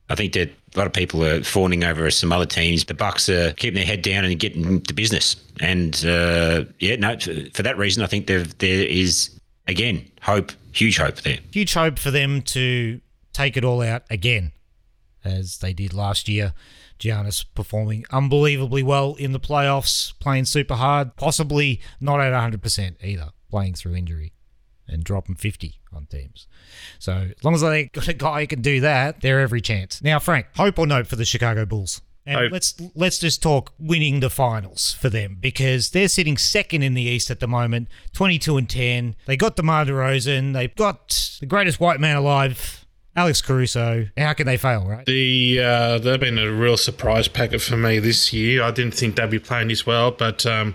I 0.08 0.14
think 0.14 0.34
that 0.34 0.50
a 0.74 0.78
lot 0.78 0.86
of 0.86 0.92
people 0.92 1.24
are 1.24 1.42
fawning 1.42 1.82
over 1.82 2.10
some 2.10 2.32
other 2.32 2.46
teams. 2.46 2.84
The 2.84 2.94
Bucks 2.94 3.28
are 3.28 3.52
keeping 3.52 3.76
their 3.76 3.86
head 3.86 4.02
down 4.02 4.24
and 4.24 4.38
getting 4.38 4.80
to 4.82 4.94
business. 4.94 5.36
And 5.60 5.94
uh, 6.04 6.64
yeah, 6.78 6.96
no, 6.96 7.16
for, 7.52 7.62
that 7.62 7.76
reason, 7.76 8.02
I 8.02 8.06
think 8.06 8.26
there 8.26 8.44
there 8.44 8.86
is 8.86 9.30
again 9.66 10.08
hope, 10.22 10.52
huge 10.72 10.98
hope 10.98 11.16
there. 11.22 11.38
Huge 11.50 11.74
hope 11.74 11.98
for 11.98 12.10
them 12.10 12.42
to 12.42 13.00
take 13.32 13.56
it 13.56 13.64
all 13.64 13.82
out 13.82 14.04
again, 14.10 14.52
as 15.24 15.58
they 15.58 15.72
did 15.72 15.92
last 15.92 16.28
year. 16.28 16.54
Giannis 16.98 17.44
performing 17.54 18.06
unbelievably 18.10 18.82
well 18.82 19.16
in 19.16 19.32
the 19.32 19.40
playoffs, 19.40 20.18
playing 20.18 20.46
super 20.46 20.76
hard, 20.76 21.14
possibly 21.16 21.78
not 22.00 22.22
at 22.22 22.32
100% 22.32 23.04
either, 23.04 23.32
playing 23.50 23.74
through 23.74 23.96
injury 23.96 24.32
and 24.88 25.04
dropping 25.04 25.34
50 25.34 25.80
on 25.92 26.06
teams. 26.06 26.46
So 26.98 27.28
as 27.36 27.44
long 27.44 27.54
as 27.54 27.60
they 27.60 27.84
got 27.92 28.08
a 28.08 28.12
guy 28.14 28.40
who 28.40 28.46
can 28.46 28.62
do 28.62 28.80
that, 28.80 29.20
they're 29.20 29.40
every 29.40 29.60
chance. 29.60 30.02
Now, 30.02 30.18
Frank, 30.18 30.46
hope 30.56 30.78
or 30.78 30.86
note 30.86 31.06
for 31.06 31.16
the 31.16 31.24
Chicago 31.24 31.66
Bulls? 31.66 32.00
And 32.28 32.40
Hope. 32.40 32.52
let's 32.52 32.74
let's 32.96 33.18
just 33.20 33.40
talk 33.40 33.72
winning 33.78 34.18
the 34.18 34.30
finals 34.30 34.92
for 34.94 35.08
them 35.08 35.36
because 35.40 35.90
they're 35.90 36.08
sitting 36.08 36.36
second 36.36 36.82
in 36.82 36.94
the 36.94 37.02
East 37.02 37.30
at 37.30 37.38
the 37.38 37.46
moment, 37.46 37.86
22 38.14 38.56
and 38.56 38.68
10. 38.68 39.14
They 39.26 39.36
got 39.36 39.54
DeMar 39.54 39.84
DeRozan. 39.84 40.52
They've 40.52 40.74
got 40.74 41.36
the 41.38 41.46
greatest 41.46 41.78
white 41.78 42.00
man 42.00 42.16
alive, 42.16 42.84
Alex 43.14 43.40
Caruso. 43.40 44.08
How 44.18 44.32
can 44.32 44.44
they 44.44 44.56
fail, 44.56 44.84
right? 44.88 45.06
The 45.06 45.60
uh, 45.60 45.98
they've 45.98 46.18
been 46.18 46.38
a 46.38 46.50
real 46.50 46.76
surprise 46.76 47.28
packet 47.28 47.60
for 47.62 47.76
me 47.76 48.00
this 48.00 48.32
year. 48.32 48.60
I 48.60 48.72
didn't 48.72 48.94
think 48.94 49.14
they'd 49.14 49.30
be 49.30 49.38
playing 49.38 49.68
this 49.68 49.86
well, 49.86 50.10
but 50.10 50.44
um, 50.46 50.74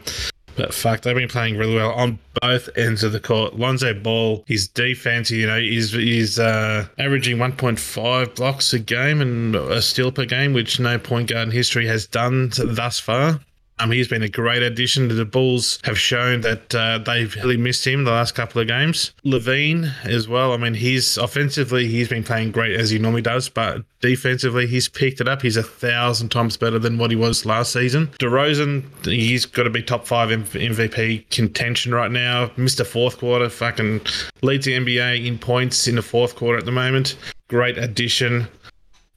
but 0.56 0.74
fuck, 0.74 1.02
they've 1.02 1.16
been 1.16 1.30
playing 1.30 1.58
really 1.58 1.76
well 1.76 1.92
on 1.92 2.20
both 2.42 2.70
ends 2.76 3.04
of 3.04 3.12
the 3.12 3.20
court. 3.20 3.56
Lonzo 3.58 3.94
Ball, 3.94 4.44
his 4.48 4.68
defense, 4.68 5.32
you 5.32 5.48
know, 5.48 5.58
is 5.58 5.94
is 5.94 6.40
uh, 6.40 6.88
averaging 6.98 7.38
1.5 7.38 8.36
blocks 8.36 8.74
a 8.74 8.80
game 8.80 9.22
and 9.22 9.56
a 9.56 9.82
steal 9.82 10.12
per 10.12 10.26
game, 10.26 10.54
which 10.54 10.80
no 10.80 10.98
point 10.98 11.30
guard 11.30 11.48
in 11.48 11.52
history 11.52 11.88
has 11.88 12.08
done 12.08 12.52
thus 12.58 13.00
far. 13.00 13.40
Um, 13.82 13.92
he's 13.92 14.08
been 14.08 14.22
a 14.22 14.30
great 14.30 14.62
addition 14.62 15.08
the 15.16 15.26
Bulls. 15.26 15.80
Have 15.84 15.98
shown 15.98 16.42
that 16.42 16.76
uh, 16.76 17.00
they've 17.00 17.36
really 17.38 17.58
missed 17.58 17.86
him 17.86 18.04
the 18.04 18.12
last 18.12 18.36
couple 18.36 18.62
of 18.62 18.68
games. 18.68 19.12
LaVine 19.26 19.92
as 20.06 20.28
well. 20.28 20.54
I 20.54 20.58
mean, 20.58 20.76
he's 20.76 21.18
offensively 21.18 21.88
he's 21.88 22.08
been 22.08 22.24
playing 22.24 22.52
great 22.52 22.80
as 22.80 22.92
he 22.92 23.00
normally 23.00 23.24
does, 23.24 23.50
but 23.50 23.84
defensively 24.02 24.68
he's 24.68 24.88
picked 24.88 25.20
it 25.20 25.28
up. 25.28 25.42
He's 25.42 25.58
a 25.58 25.64
thousand 25.64 26.30
times 26.30 26.58
better 26.58 26.78
than 26.78 27.00
what 27.00 27.10
he 27.10 27.16
was 27.16 27.46
last 27.46 27.74
season. 27.74 28.08
DeRozan, 28.20 28.84
he's 29.06 29.46
got 29.46 29.64
to 29.64 29.72
be 29.72 29.82
top 29.82 30.06
five 30.06 30.30
MVP 30.30 31.30
contention 31.30 31.94
right 31.94 32.12
now. 32.12 32.52
A 32.58 32.86
fourth 32.86 33.18
quarter, 33.18 33.50
fucking 33.50 34.02
leads 34.42 34.66
the 34.66 34.74
NBA 34.74 35.26
in 35.26 35.38
points 35.38 35.88
in 35.88 35.96
the 35.96 36.02
fourth 36.02 36.36
quarter 36.36 36.58
at 36.58 36.66
the 36.66 36.72
moment. 36.72 37.16
Great 37.48 37.78
addition. 37.78 38.48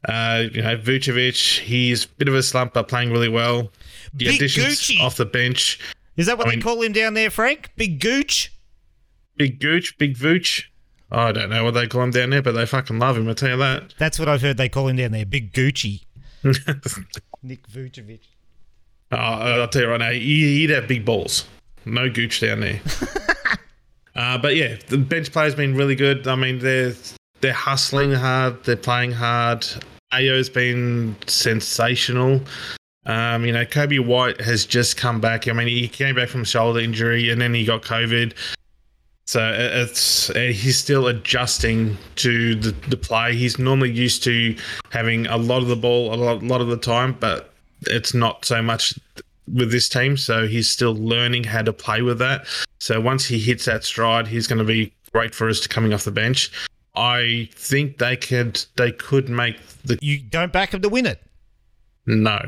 Uh, 0.08 0.44
you 0.52 0.60
know, 0.60 0.76
Vucevic, 0.76 1.60
he's 1.60 2.04
a 2.04 2.08
bit 2.08 2.28
of 2.28 2.34
a 2.34 2.42
slump, 2.42 2.74
but 2.74 2.88
playing 2.88 3.10
really 3.10 3.28
well. 3.28 3.70
The 4.12 4.26
Big 4.26 4.34
additions 4.36 4.80
Gucci. 4.80 5.00
off 5.00 5.16
the 5.16 5.24
bench. 5.26 5.78
Is 6.16 6.26
that 6.26 6.38
what 6.38 6.46
I 6.46 6.50
they 6.50 6.56
mean- 6.56 6.62
call 6.62 6.82
him 6.82 6.92
down 6.92 7.14
there, 7.14 7.30
Frank? 7.30 7.70
Big 7.76 8.00
Gooch? 8.00 8.52
Big 9.36 9.58
Gooch, 9.60 9.96
Big 9.98 10.16
Vooch. 10.16 10.64
I 11.10 11.32
don't 11.32 11.50
know 11.50 11.64
what 11.64 11.74
they 11.74 11.86
call 11.86 12.02
him 12.02 12.10
down 12.10 12.30
there, 12.30 12.42
but 12.42 12.52
they 12.52 12.66
fucking 12.66 12.98
love 12.98 13.16
him. 13.16 13.28
I 13.28 13.34
tell 13.34 13.50
you 13.50 13.56
that. 13.58 13.94
That's 13.98 14.18
what 14.18 14.28
I've 14.28 14.42
heard 14.42 14.56
they 14.56 14.68
call 14.68 14.88
him 14.88 14.96
down 14.96 15.12
there. 15.12 15.26
Big 15.26 15.52
Gucci. 15.52 16.02
Nick 17.42 17.66
Vucevic. 17.68 18.20
Oh, 19.12 19.16
I'll 19.16 19.68
tell 19.68 19.82
you 19.82 19.88
right 19.88 20.00
now, 20.00 20.10
he- 20.10 20.58
he'd 20.60 20.70
have 20.70 20.88
big 20.88 21.04
balls. 21.04 21.46
No 21.84 22.08
gooch 22.10 22.40
down 22.40 22.60
there. 22.60 22.80
uh, 24.16 24.38
but 24.38 24.56
yeah, 24.56 24.76
the 24.88 24.98
bench 24.98 25.30
play's 25.32 25.54
been 25.54 25.74
really 25.76 25.94
good. 25.94 26.26
I 26.26 26.34
mean, 26.34 26.58
they're 26.58 26.94
they're 27.40 27.52
hustling 27.52 28.12
hard, 28.12 28.64
they're 28.64 28.76
playing 28.76 29.12
hard. 29.12 29.66
Ayo's 30.12 30.48
been 30.48 31.14
sensational. 31.26 32.40
Um, 33.06 33.44
you 33.44 33.52
know, 33.52 33.64
Coby 33.64 34.04
White 34.04 34.40
has 34.40 34.64
just 34.64 34.96
come 34.96 35.20
back. 35.20 35.46
I 35.48 35.52
mean, 35.52 35.68
he 35.68 35.88
came 35.88 36.14
back 36.14 36.28
from 36.28 36.44
shoulder 36.44 36.80
injury 36.80 37.30
and 37.30 37.40
then 37.40 37.52
he 37.52 37.64
got 37.64 37.82
COVID. 37.82 38.32
So 39.26 39.52
it's 39.56 40.30
uh, 40.30 40.34
he's 40.34 40.76
still 40.76 41.06
adjusting 41.06 41.96
to 42.16 42.54
the, 42.54 42.72
the 42.88 42.96
play. 42.96 43.34
He's 43.34 43.58
normally 43.58 43.90
used 43.90 44.22
to 44.24 44.56
having 44.90 45.26
a 45.26 45.36
lot 45.36 45.62
of 45.62 45.68
the 45.68 45.76
ball 45.76 46.14
a 46.14 46.16
lot, 46.16 46.42
lot 46.42 46.60
of 46.60 46.68
the 46.68 46.76
time, 46.76 47.16
but 47.18 47.52
it's 47.86 48.12
not 48.12 48.44
so 48.44 48.60
much 48.60 48.98
with 49.52 49.70
this 49.70 49.88
team. 49.88 50.16
So 50.16 50.46
he's 50.46 50.68
still 50.68 50.94
learning 50.94 51.44
how 51.44 51.62
to 51.62 51.72
play 51.72 52.02
with 52.02 52.18
that. 52.18 52.46
So 52.80 53.00
once 53.00 53.24
he 53.24 53.38
hits 53.38 53.64
that 53.64 53.84
stride, 53.84 54.26
he's 54.26 54.46
going 54.46 54.58
to 54.58 54.64
be 54.64 54.92
great 55.12 55.34
for 55.34 55.48
us 55.48 55.60
to 55.60 55.68
coming 55.70 55.94
off 55.94 56.04
the 56.04 56.10
bench. 56.10 56.50
I 56.94 57.48
think 57.52 57.98
they 57.98 58.16
could 58.16 58.62
they 58.76 58.92
could 58.92 59.28
make 59.28 59.56
the 59.84 59.98
You 60.02 60.18
don't 60.20 60.52
back 60.52 60.74
him 60.74 60.82
to 60.82 60.88
win 60.88 61.06
it. 61.06 61.22
no. 62.06 62.38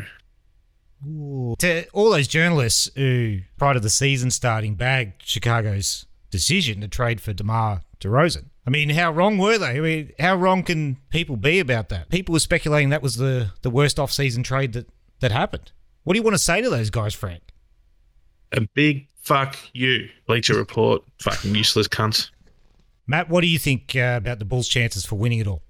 To 1.59 1.87
all 1.93 2.11
those 2.11 2.29
journalists 2.29 2.91
who, 2.97 3.41
prior 3.57 3.75
to 3.75 3.81
the 3.81 3.91
season 3.91 4.31
starting, 4.31 4.75
bagged 4.75 5.23
Chicago's 5.25 6.07
decision 6.31 6.81
to 6.81 6.89
trade 6.89 7.21
for 7.21 7.33
DeMar 7.33 7.83
DeRozan. 8.01 8.47
I 8.67 8.71
mean, 8.71 8.91
how 8.91 9.13
wrong 9.13 9.39
were 9.39 9.59
they? 9.59 9.77
I 9.77 9.81
mean, 9.81 10.13
how 10.19 10.35
wrong 10.35 10.65
can 10.65 10.97
people 11.11 11.37
be 11.37 11.61
about 11.61 11.89
that? 11.91 12.09
People 12.09 12.33
were 12.33 12.41
speculating 12.41 12.91
that 12.91 13.03
was 13.03 13.17
the, 13.17 13.53
the 13.63 13.71
worst 13.71 14.01
off-season 14.01 14.43
trade 14.43 14.73
that, 14.73 14.89
that 15.21 15.31
happened. 15.31 15.71
What 16.03 16.15
do 16.15 16.19
you 16.19 16.25
want 16.25 16.35
to 16.35 16.43
say 16.43 16.61
to 16.61 16.69
those 16.69 16.91
guys, 16.91 17.15
Frank? 17.15 17.43
A 18.53 18.63
big 18.75 19.07
fuck 19.21 19.57
you, 19.73 20.09
Bleacher 20.27 20.57
Report, 20.57 21.03
fucking 21.21 21.55
useless 21.55 21.87
cunts. 21.87 22.31
Matt, 23.07 23.29
what 23.29 23.43
do 23.43 23.47
you 23.47 23.59
think 23.59 23.95
uh, 23.95 24.15
about 24.17 24.41
the 24.41 24.45
Bulls' 24.45 24.69
chances 24.69 25.07
for 25.07 25.15
winning 25.15 25.39
it 25.39 25.47
all? 25.47 25.63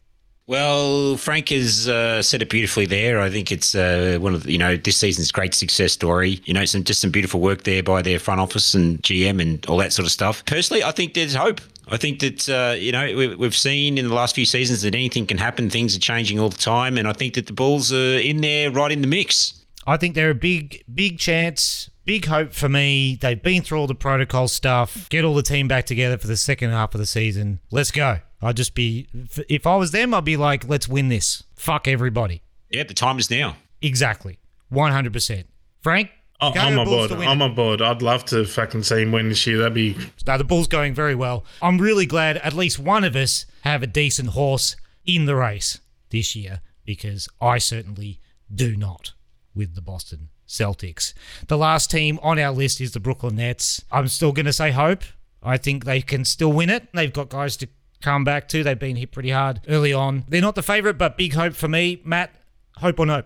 Well, 0.49 1.17
Frank 1.17 1.49
has 1.49 1.89
uh, 1.89 2.23
said 2.23 2.41
it 2.41 2.51
beautifully 2.51 2.87
there. 2.87 3.21
I 3.21 3.31
think 3.31 3.51
it's 3.51 3.75
uh, 3.75 4.19
one 4.21 4.33
of 4.33 4.45
the, 4.45 4.53
you 4.53 4.59
know 4.59 4.77
this 4.77 4.97
season's 4.97 5.33
great 5.33 5.55
success 5.55 5.93
story. 5.93 6.41
You 6.45 6.55
know, 6.55 6.65
some 6.65 6.85
just 6.85 7.01
some 7.01 7.11
beautiful 7.11 7.41
work 7.41 7.65
there 7.65 7.83
by 7.83 8.01
their 8.01 8.21
front 8.21 8.41
office 8.41 8.73
and 8.73 9.03
GM 9.03 9.43
and 9.43 9.67
all 9.67 9.77
that 9.79 9.93
sort 9.93 10.07
of 10.07 10.13
stuff. 10.13 10.45
Personally, 10.45 10.85
I 10.85 10.93
think 10.93 11.15
there's 11.15 11.35
hope. 11.35 11.61
I 11.89 11.97
think 11.97 12.21
that 12.21 12.49
uh, 12.49 12.77
you 12.77 12.93
know 12.93 13.05
we, 13.17 13.35
we've 13.35 13.57
seen 13.57 13.99
in 13.99 14.09
the 14.09 14.15
last 14.15 14.37
few 14.37 14.47
seasons 14.47 14.83
that 14.83 14.95
anything 14.95 15.27
can 15.27 15.39
happen. 15.39 15.69
Things 15.69 15.97
are 15.97 16.01
changing 16.01 16.39
all 16.39 16.49
the 16.49 16.57
time, 16.57 16.97
and 16.97 17.09
I 17.09 17.13
think 17.13 17.35
that 17.35 17.47
the 17.47 17.53
Bulls 17.53 17.93
are 17.93 18.19
in 18.19 18.41
there, 18.41 18.71
right 18.71 18.93
in 18.93 19.01
the 19.01 19.09
mix. 19.09 19.65
I 19.85 19.97
think 19.97 20.15
they're 20.15 20.31
a 20.31 20.35
big, 20.35 20.85
big 20.93 21.19
chance, 21.19 21.91
big 22.05 22.27
hope 22.27 22.53
for 22.53 22.69
me. 22.69 23.19
They've 23.21 23.41
been 23.41 23.63
through 23.63 23.81
all 23.81 23.87
the 23.89 23.95
protocol 23.97 24.47
stuff. 24.47 25.09
Get 25.09 25.25
all 25.25 25.35
the 25.35 25.43
team 25.43 25.67
back 25.67 25.87
together 25.87 26.19
for 26.19 26.29
the 26.29 26.37
second 26.37 26.71
half 26.71 26.95
of 26.95 27.01
the 27.01 27.07
season. 27.07 27.59
Let's 27.73 27.91
go. 27.91 28.19
I'd 28.43 28.57
just 28.57 28.75
be, 28.75 29.09
if 29.49 29.67
I 29.67 29.77
was 29.77 29.91
them, 29.93 30.13
I'd 30.15 30.25
be 30.25 30.37
like, 30.37 30.69
let's 30.69 30.89
win 30.89 31.09
this. 31.09 31.43
Fuck 31.55 31.89
everybody. 31.89 32.43
Yeah, 32.71 32.85
the 32.85 32.95
time 32.95 33.19
is 33.19 33.31
now. 33.31 33.57
Exactly. 33.81 34.39
100%. 34.73 35.45
Frank? 35.81 36.11
I- 36.41 36.53
go 36.53 36.61
I'm 36.61 36.71
to 36.71 36.75
the 36.75 36.81
on 36.81 36.87
board. 36.87 37.13
I'm 37.13 37.41
it. 37.41 37.45
on 37.45 37.55
board. 37.55 37.81
I'd 37.83 38.03
love 38.03 38.25
to 38.27 38.45
fucking 38.45 38.83
see 38.83 39.03
him 39.03 39.13
win 39.13 39.31
this 39.31 39.47
year. 39.47 39.59
That'd 39.59 39.73
be 39.75 39.97
No, 40.27 40.37
the 40.37 40.45
Bulls 40.45 40.67
going 40.69 40.93
very 40.95 41.15
well. 41.15 41.45
I'm 41.63 41.79
really 41.79 42.05
glad 42.05 42.37
at 42.39 42.53
least 42.53 42.79
one 42.79 43.05
of 43.05 43.17
us 43.17 43.47
have 43.63 43.83
a 43.83 43.87
decent 43.87 44.31
horse 44.31 44.77
in 45.07 45.25
the 45.25 45.35
race 45.37 45.81
this 46.11 46.37
year 46.37 46.61
because 46.85 47.27
I 47.41 47.57
certainly 47.59 48.21
do 48.55 48.77
not 48.77 49.13
with 49.55 49.75
the 49.75 49.81
Boston 49.81 50.29
Celtics. 50.47 51.15
The 51.49 51.57
last 51.57 51.91
team 51.91 52.19
on 52.23 52.39
our 52.39 52.53
list 52.53 52.81
is 52.83 52.93
the 52.93 53.01
Brooklyn 53.01 53.37
Nets. 53.37 53.83
I'm 53.91 54.09
still 54.09 54.33
going 54.33 54.47
to 54.47 54.53
say 54.53 54.73
hope. 54.73 55.05
I 55.43 55.57
think 55.57 55.85
they 55.85 56.03
can 56.03 56.25
still 56.27 56.53
win 56.53 56.69
it. 56.69 56.89
They've 56.93 57.13
got 57.13 57.31
guys 57.31 57.57
to 57.59 57.69
come 58.03 58.25
back 58.25 58.49
to. 58.49 58.63
They've 58.63 58.79
been 58.79 58.97
hit 58.97 59.13
pretty 59.13 59.31
hard 59.31 59.61
early 59.69 59.93
on. 59.93 60.25
They're 60.29 60.41
not 60.41 60.55
the 60.55 60.63
favorite, 60.63 60.99
but 60.99 61.17
big 61.17 61.35
hope 61.35 61.55
for 61.55 61.69
me. 61.69 62.01
Matt, 62.05 62.35
hope 62.77 62.99
or 62.99 63.07
no? 63.07 63.23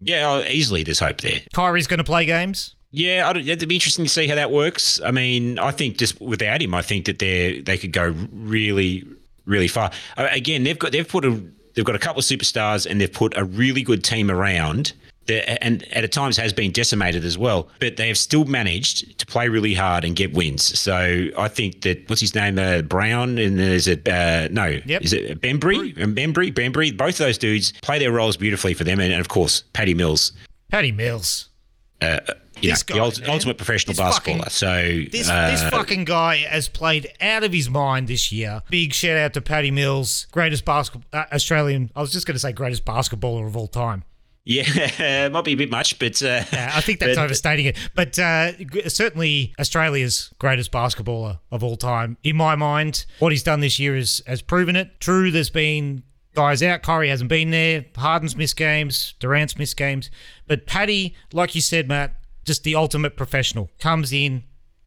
Yeah, 0.00 0.30
oh, 0.30 0.48
easily 0.48 0.82
there's 0.82 1.00
hope 1.00 1.20
there. 1.20 1.40
Kyrie's 1.52 1.86
going 1.86 1.98
to 1.98 2.04
play 2.04 2.24
games. 2.24 2.74
Yeah, 2.90 3.30
it'd 3.36 3.68
be 3.68 3.74
interesting 3.74 4.06
to 4.06 4.10
see 4.10 4.26
how 4.26 4.36
that 4.36 4.50
works. 4.50 5.00
I 5.04 5.10
mean, 5.10 5.58
I 5.58 5.72
think 5.72 5.98
just 5.98 6.20
without 6.20 6.62
him, 6.62 6.74
I 6.74 6.80
think 6.80 7.04
that 7.04 7.18
they 7.18 7.60
they 7.60 7.76
could 7.76 7.92
go 7.92 8.14
really, 8.32 9.04
really 9.44 9.68
far. 9.68 9.90
Uh, 10.16 10.28
again, 10.30 10.64
they've 10.64 10.78
got 10.78 10.92
they've 10.92 11.06
put 11.06 11.24
a 11.26 11.42
they've 11.74 11.84
got 11.84 11.94
a 11.94 11.98
couple 11.98 12.20
of 12.20 12.24
superstars 12.24 12.90
and 12.90 13.00
they've 13.00 13.12
put 13.12 13.36
a 13.36 13.44
really 13.44 13.82
good 13.82 14.02
team 14.02 14.30
around. 14.30 14.94
And 15.30 15.82
at 15.92 16.10
times 16.12 16.36
has 16.36 16.52
been 16.52 16.72
decimated 16.72 17.24
as 17.24 17.36
well, 17.38 17.68
but 17.80 17.96
they 17.96 18.08
have 18.08 18.18
still 18.18 18.44
managed 18.44 19.18
to 19.18 19.26
play 19.26 19.48
really 19.48 19.74
hard 19.74 20.04
and 20.04 20.16
get 20.16 20.32
wins. 20.32 20.78
So 20.78 21.28
I 21.36 21.48
think 21.48 21.82
that 21.82 22.08
what's 22.08 22.20
his 22.20 22.34
name, 22.34 22.58
uh, 22.58 22.82
Brown, 22.82 23.38
and 23.38 23.60
is 23.60 23.86
it 23.88 24.08
uh, 24.08 24.48
no, 24.50 24.78
Yep. 24.84 25.02
is 25.02 25.12
it 25.12 25.40
Bembry, 25.40 25.96
and 25.96 26.16
Bembry, 26.16 26.52
Bembry? 26.52 26.96
Both 26.96 27.14
of 27.20 27.26
those 27.26 27.38
dudes 27.38 27.72
play 27.82 27.98
their 27.98 28.12
roles 28.12 28.36
beautifully 28.36 28.74
for 28.74 28.84
them, 28.84 29.00
and, 29.00 29.12
and 29.12 29.20
of 29.20 29.28
course 29.28 29.62
Patty 29.72 29.94
Mills, 29.94 30.32
Patty 30.70 30.92
Mills. 30.92 31.48
uh, 32.00 32.20
you 32.60 32.70
This 32.70 32.88
know, 32.88 32.94
guy, 32.94 32.98
the 32.98 33.04
ult- 33.04 33.28
ultimate 33.28 33.56
professional 33.56 33.94
This 33.94 34.00
fucking- 34.14 34.38
basketballer. 34.40 34.50
so 34.50 35.04
This 35.12 35.28
uh, 35.28 35.50
this 35.50 35.62
fucking 35.70 36.04
guy 36.06 36.36
has 36.38 36.68
played 36.68 37.08
out 37.20 37.44
of 37.44 37.52
his 37.52 37.70
mind 37.70 38.08
this 38.08 38.32
year. 38.32 38.62
Big 38.68 38.92
shout 38.94 39.16
out 39.16 39.34
to 39.34 39.40
Patty 39.40 39.70
Mills, 39.70 40.26
greatest 40.32 40.64
basketball 40.64 41.04
uh, 41.12 41.24
Australian. 41.32 41.90
I 41.94 42.00
was 42.00 42.10
just 42.12 42.26
going 42.26 42.34
to 42.34 42.40
say 42.40 42.50
greatest 42.52 42.84
basketballer 42.84 43.46
of 43.46 43.56
all 43.56 43.68
time. 43.68 44.02
Yeah, 44.44 44.62
it 45.26 45.32
might 45.32 45.44
be 45.44 45.52
a 45.52 45.56
bit 45.56 45.70
much, 45.70 45.98
but 45.98 46.22
uh, 46.22 46.42
Yeah, 46.52 46.72
I 46.74 46.80
think 46.80 47.00
that's 47.00 47.16
but- 47.16 47.24
overstating 47.24 47.66
it, 47.66 47.76
but 47.94 48.18
uh, 48.18 48.52
certainly 48.88 49.54
Australia's 49.60 50.32
greatest 50.38 50.72
basketballer 50.72 51.38
of 51.50 51.62
all 51.62 51.76
time. 51.76 52.16
In 52.24 52.36
my 52.36 52.54
mind, 52.56 53.04
what 53.18 53.30
he's 53.32 53.42
done 53.42 53.60
this 53.60 53.78
year 53.78 53.94
is 53.96 54.22
has 54.26 54.40
proven 54.40 54.74
it. 54.76 55.00
True, 55.00 55.30
there's 55.30 55.50
been 55.50 56.02
guys 56.34 56.62
out. 56.62 56.82
Kyrie 56.82 57.08
hasn't 57.10 57.28
been 57.28 57.50
there. 57.50 57.84
Harden's 57.96 58.36
missed 58.36 58.56
games. 58.56 59.14
Durant's 59.20 59.58
missed 59.58 59.76
games. 59.76 60.10
But 60.46 60.66
Patty, 60.66 61.14
like 61.32 61.54
you 61.54 61.60
said, 61.60 61.88
Matt, 61.88 62.14
just 62.44 62.64
the 62.64 62.74
ultimate 62.74 63.16
professional. 63.16 63.68
Comes 63.80 64.12
in, 64.12 64.44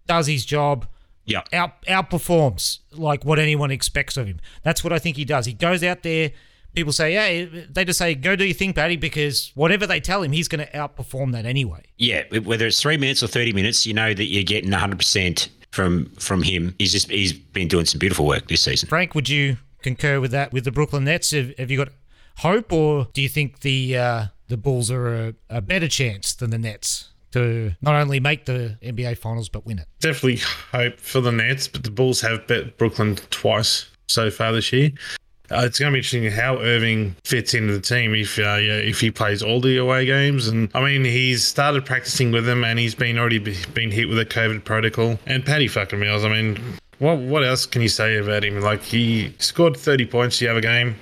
does 0.07 0.25
his 0.27 0.43
job, 0.45 0.87
Yeah, 1.25 1.41
out 1.53 1.81
outperforms 1.85 2.79
like 2.93 3.23
what 3.25 3.37
anyone 3.37 3.69
expects 3.69 4.17
of 4.17 4.25
him. 4.27 4.39
That's 4.63 4.83
what 4.83 4.91
I 4.93 4.97
think 4.97 5.17
he 5.17 5.25
does. 5.25 5.45
He 5.45 5.53
goes 5.53 5.83
out 5.83 6.01
there. 6.03 6.31
People 6.74 6.93
say, 6.93 7.13
"Yeah," 7.13 7.63
they 7.69 7.86
just 7.86 7.99
say, 7.99 8.15
"Go 8.15 8.36
do 8.36 8.45
your 8.45 8.53
thing, 8.53 8.74
Patty," 8.74 8.95
because 8.97 9.51
whatever 9.55 9.86
they 9.86 9.99
tell 9.99 10.24
him, 10.24 10.32
he's 10.32 10.47
going 10.47 10.65
to 10.65 10.72
outperform 10.72 11.32
that 11.34 11.45
anyway. 11.45 11.84
yeah. 11.97 12.24
Whether 12.39 12.67
it's 12.67 12.82
three 12.82 12.97
minutes 12.97 13.22
or 13.24 13.28
thirty 13.28 13.53
minutes, 13.53 13.86
you 13.86 13.93
know 13.93 14.13
that 14.13 14.26
you're 14.26 14.43
getting 14.43 14.72
100 14.72 14.97
percent 14.97 15.49
from 15.72 16.05
from 16.19 16.43
him. 16.43 16.76
He's 16.80 16.91
just 16.91 17.09
he's 17.09 17.34
been 17.34 17.67
doing 17.67 17.86
some 17.86 17.99
beautiful 17.99 18.26
work 18.26 18.47
this 18.47 18.61
season. 18.61 18.88
Frank, 18.89 19.15
would 19.15 19.30
you 19.30 19.57
concur 19.82 20.19
with 20.19 20.32
that 20.32 20.53
with 20.53 20.63
the 20.63 20.72
Brooklyn 20.72 21.03
Nets? 21.05 21.32
Have, 21.32 21.57
have 21.57 21.72
you 21.72 21.78
got 21.78 21.89
hope, 22.38 22.72
or 22.72 23.07
do 23.13 23.22
you 23.22 23.30
think 23.30 23.59
the 23.61 23.97
uh, 23.97 24.26
the 24.47 24.57
Bulls 24.57 24.89
are 24.91 25.28
a, 25.28 25.34
a 25.49 25.61
better 25.61 25.88
chance 25.88 26.34
than 26.34 26.49
the 26.51 26.57
Nets 26.57 27.09
to 27.32 27.72
not 27.82 27.95
only 27.95 28.19
make 28.19 28.45
the 28.45 28.78
NBA 28.84 29.17
Finals 29.17 29.47
but 29.49 29.65
win 29.65 29.80
it? 29.80 29.88
definitely 29.99 30.41
hope 30.72 30.99
for 30.99 31.22
the 31.22 31.32
Nets, 31.32 31.67
but 31.67 31.84
the 31.84 31.91
Bulls 31.91 32.22
have 32.22 32.47
bet 32.47 32.78
Brooklyn 32.78 33.15
twice 33.30 33.89
so 34.07 34.30
far 34.30 34.51
this 34.51 34.74
year. 34.74 34.91
Uh, 35.51 35.65
it's 35.65 35.79
going 35.79 35.91
to 35.91 35.93
be 35.93 35.99
interesting 35.99 36.31
how 36.31 36.59
Irving 36.59 37.15
fits 37.25 37.53
into 37.53 37.73
the 37.73 37.81
team 37.81 38.15
if 38.15 38.39
uh, 38.39 38.55
yeah, 38.55 38.77
if 38.77 39.01
he 39.01 39.11
plays 39.11 39.43
all 39.43 39.59
the 39.59 39.77
away 39.77 40.05
games. 40.05 40.47
And 40.47 40.71
I 40.73 40.81
mean, 40.81 41.03
he's 41.03 41.45
started 41.45 41.85
practicing 41.85 42.31
with 42.31 42.45
them, 42.45 42.63
and 42.63 42.79
he's 42.79 42.95
been 42.95 43.17
already 43.17 43.39
be, 43.39 43.57
been 43.73 43.91
hit 43.91 44.07
with 44.07 44.17
a 44.19 44.25
COVID 44.25 44.63
protocol. 44.63 45.19
And 45.25 45.45
Patty 45.45 45.67
fucking 45.67 45.99
Mills. 45.99 46.23
I 46.23 46.29
mean, 46.29 46.57
what 46.99 47.17
what 47.17 47.43
else 47.43 47.65
can 47.65 47.81
you 47.81 47.89
say 47.89 48.17
about 48.17 48.45
him? 48.45 48.61
Like 48.61 48.81
he 48.81 49.35
scored 49.39 49.75
thirty 49.75 50.05
points 50.05 50.39
the 50.39 50.47
other 50.47 50.61
game. 50.61 50.95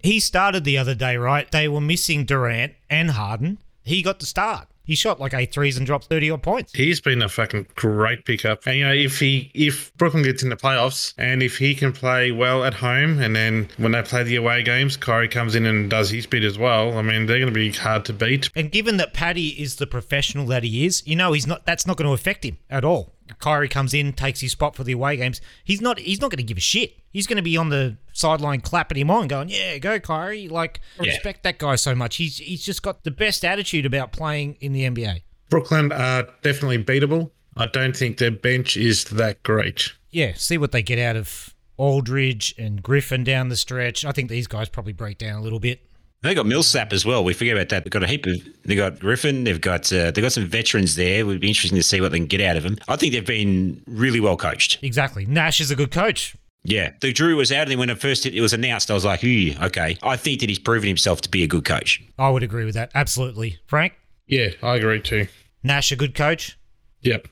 He 0.00 0.20
started 0.20 0.62
the 0.62 0.78
other 0.78 0.94
day, 0.94 1.16
right? 1.16 1.50
They 1.50 1.66
were 1.66 1.80
missing 1.80 2.24
Durant 2.24 2.74
and 2.88 3.10
Harden. 3.10 3.58
He 3.82 4.02
got 4.02 4.20
the 4.20 4.26
start. 4.26 4.68
He 4.86 4.94
shot 4.94 5.20
like 5.20 5.34
eight 5.34 5.52
threes 5.52 5.76
and 5.76 5.86
dropped 5.86 6.06
thirty 6.06 6.30
odd 6.30 6.42
points. 6.42 6.72
He's 6.72 7.00
been 7.00 7.22
a 7.22 7.28
fucking 7.28 7.66
great 7.74 8.24
pickup. 8.24 8.66
And 8.66 8.78
you 8.78 8.84
know, 8.84 8.92
if 8.92 9.18
he 9.18 9.50
if 9.54 9.94
Brooklyn 9.96 10.22
gets 10.22 10.42
in 10.42 10.48
the 10.48 10.56
playoffs 10.56 11.12
and 11.18 11.42
if 11.42 11.58
he 11.58 11.74
can 11.74 11.92
play 11.92 12.30
well 12.30 12.64
at 12.64 12.74
home 12.74 13.18
and 13.18 13.34
then 13.34 13.68
when 13.76 13.92
they 13.92 14.02
play 14.02 14.22
the 14.22 14.36
away 14.36 14.62
games, 14.62 14.96
Kyrie 14.96 15.28
comes 15.28 15.54
in 15.54 15.66
and 15.66 15.90
does 15.90 16.10
his 16.10 16.26
bit 16.26 16.44
as 16.44 16.58
well, 16.58 16.96
I 16.96 17.02
mean 17.02 17.26
they're 17.26 17.40
gonna 17.40 17.50
be 17.50 17.72
hard 17.72 18.04
to 18.06 18.12
beat. 18.12 18.48
And 18.54 18.70
given 18.70 18.96
that 18.98 19.12
Patty 19.12 19.48
is 19.48 19.76
the 19.76 19.86
professional 19.86 20.46
that 20.46 20.62
he 20.62 20.86
is, 20.86 21.02
you 21.06 21.16
know 21.16 21.32
he's 21.32 21.46
not. 21.46 21.66
That's 21.66 21.86
not 21.86 21.96
going 21.96 22.06
to 22.08 22.14
affect 22.14 22.44
him 22.44 22.58
at 22.70 22.84
all. 22.84 23.15
Kyrie 23.38 23.68
comes 23.68 23.92
in, 23.94 24.12
takes 24.12 24.40
his 24.40 24.52
spot 24.52 24.74
for 24.76 24.84
the 24.84 24.92
away 24.92 25.16
games. 25.16 25.40
He's 25.64 25.80
not. 25.80 25.98
He's 25.98 26.20
not 26.20 26.30
going 26.30 26.38
to 26.38 26.42
give 26.44 26.56
a 26.58 26.60
shit. 26.60 26.94
He's 27.12 27.26
going 27.26 27.36
to 27.36 27.42
be 27.42 27.56
on 27.56 27.68
the 27.70 27.96
sideline 28.12 28.60
clapping 28.60 28.98
him 28.98 29.10
on, 29.10 29.28
going, 29.28 29.48
"Yeah, 29.48 29.78
go 29.78 29.98
Kyrie!" 29.98 30.48
Like 30.48 30.80
I 31.00 31.04
Yeah. 31.04 31.10
respect 31.12 31.42
that 31.44 31.58
guy 31.58 31.76
so 31.76 31.94
much. 31.94 32.16
He's 32.16 32.38
he's 32.38 32.64
just 32.64 32.82
got 32.82 33.04
the 33.04 33.10
best 33.10 33.44
attitude 33.44 33.86
about 33.86 34.12
playing 34.12 34.56
in 34.60 34.72
the 34.72 34.84
NBA. 34.84 35.22
Brooklyn 35.50 35.92
are 35.92 36.28
definitely 36.42 36.82
beatable. 36.82 37.30
I 37.56 37.66
don't 37.66 37.96
think 37.96 38.18
their 38.18 38.30
bench 38.30 38.76
is 38.76 39.04
that 39.04 39.42
great. 39.42 39.92
Yeah, 40.10 40.32
see 40.36 40.58
what 40.58 40.72
they 40.72 40.82
get 40.82 40.98
out 40.98 41.16
of 41.16 41.54
Aldridge 41.78 42.54
and 42.58 42.82
Griffin 42.82 43.24
down 43.24 43.48
the 43.48 43.56
stretch. 43.56 44.04
I 44.04 44.12
think 44.12 44.28
these 44.30 44.46
guys 44.46 44.68
probably 44.68 44.92
break 44.92 45.18
down 45.18 45.36
a 45.36 45.42
little 45.42 45.60
bit. 45.60 45.80
They 46.26 46.34
got 46.34 46.46
Millsap 46.46 46.92
as 46.92 47.06
well. 47.06 47.22
We 47.24 47.34
forget 47.34 47.56
about 47.56 47.68
that. 47.68 47.84
They've 47.84 47.90
got 47.90 48.02
a 48.02 48.06
heap 48.06 48.26
of. 48.26 48.34
They 48.64 48.74
got 48.74 48.98
Griffin. 48.98 49.44
They've 49.44 49.60
got 49.60 49.92
uh, 49.92 50.10
they've 50.10 50.22
got 50.22 50.32
some 50.32 50.46
veterans 50.46 50.96
there. 50.96 51.20
It 51.20 51.26
would 51.26 51.40
be 51.40 51.48
interesting 51.48 51.76
to 51.76 51.82
see 51.82 52.00
what 52.00 52.10
they 52.12 52.18
can 52.18 52.26
get 52.26 52.40
out 52.40 52.56
of 52.56 52.62
them. 52.64 52.76
I 52.88 52.96
think 52.96 53.12
they've 53.12 53.24
been 53.24 53.82
really 53.86 54.20
well 54.20 54.36
coached. 54.36 54.82
Exactly. 54.82 55.24
Nash 55.26 55.60
is 55.60 55.70
a 55.70 55.76
good 55.76 55.90
coach. 55.90 56.36
Yeah, 56.64 56.90
the 57.00 57.12
Drew 57.12 57.36
was 57.36 57.52
out, 57.52 57.62
and 57.62 57.70
then 57.70 57.78
when 57.78 57.90
it 57.90 58.00
first 58.00 58.26
it 58.26 58.40
was 58.40 58.52
announced, 58.52 58.90
I 58.90 58.94
was 58.94 59.04
like, 59.04 59.22
"Ooh, 59.22 59.52
okay." 59.62 59.96
I 60.02 60.16
think 60.16 60.40
that 60.40 60.48
he's 60.48 60.58
proven 60.58 60.88
himself 60.88 61.20
to 61.20 61.30
be 61.30 61.44
a 61.44 61.46
good 61.46 61.64
coach. 61.64 62.02
I 62.18 62.28
would 62.28 62.42
agree 62.42 62.64
with 62.64 62.74
that. 62.74 62.90
Absolutely. 62.92 63.58
Frank, 63.66 63.92
Yeah, 64.26 64.48
I 64.62 64.74
agree 64.74 65.00
too. 65.00 65.28
Nash 65.62 65.92
a 65.92 65.96
good 65.96 66.14
coach? 66.14 66.58
Yep. 67.02 67.28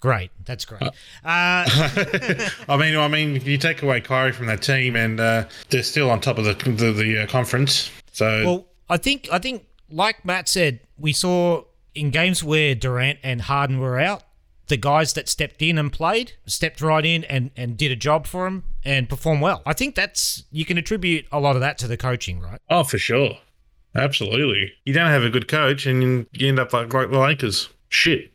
Great. 0.00 0.30
That's 0.44 0.64
great. 0.64 0.82
Uh, 0.82 0.90
I 2.68 2.76
mean, 2.78 2.96
I 2.96 3.08
mean, 3.08 3.40
you 3.44 3.58
take 3.58 3.82
away 3.82 4.00
Kyrie 4.00 4.32
from 4.32 4.46
that 4.46 4.62
team, 4.62 4.94
and 4.94 5.18
uh, 5.18 5.44
they're 5.70 5.82
still 5.82 6.10
on 6.10 6.20
top 6.20 6.38
of 6.38 6.44
the 6.44 6.54
the, 6.70 6.92
the 6.92 7.22
uh, 7.22 7.26
conference. 7.26 7.90
So 8.12 8.44
well, 8.44 8.66
I 8.88 8.98
think 8.98 9.28
I 9.32 9.38
think 9.38 9.66
like 9.90 10.24
Matt 10.24 10.48
said, 10.48 10.80
we 10.98 11.12
saw 11.12 11.64
in 11.94 12.10
games 12.10 12.44
where 12.44 12.74
Durant 12.74 13.18
and 13.22 13.42
Harden 13.42 13.78
were 13.80 13.98
out, 13.98 14.22
the 14.68 14.76
guys 14.76 15.14
that 15.14 15.28
stepped 15.28 15.62
in 15.62 15.78
and 15.78 15.92
played 15.92 16.32
stepped 16.46 16.80
right 16.80 17.04
in 17.04 17.24
and, 17.24 17.50
and 17.56 17.76
did 17.76 17.90
a 17.90 17.96
job 17.96 18.26
for 18.26 18.44
them 18.44 18.64
and 18.84 19.08
performed 19.08 19.42
well. 19.42 19.62
I 19.64 19.72
think 19.72 19.94
that's 19.94 20.44
you 20.50 20.64
can 20.64 20.76
attribute 20.78 21.26
a 21.32 21.40
lot 21.40 21.56
of 21.56 21.60
that 21.60 21.78
to 21.78 21.88
the 21.88 21.96
coaching, 21.96 22.40
right? 22.40 22.60
oh, 22.68 22.84
for 22.84 22.98
sure, 22.98 23.38
absolutely. 23.94 24.72
You 24.84 24.92
don't 24.92 25.10
have 25.10 25.22
a 25.22 25.30
good 25.30 25.48
coach, 25.48 25.86
and 25.86 26.26
you 26.32 26.48
end 26.48 26.58
up 26.58 26.72
like 26.72 26.92
like 26.92 27.10
the 27.10 27.18
Lakers. 27.18 27.68
Shit. 27.88 28.32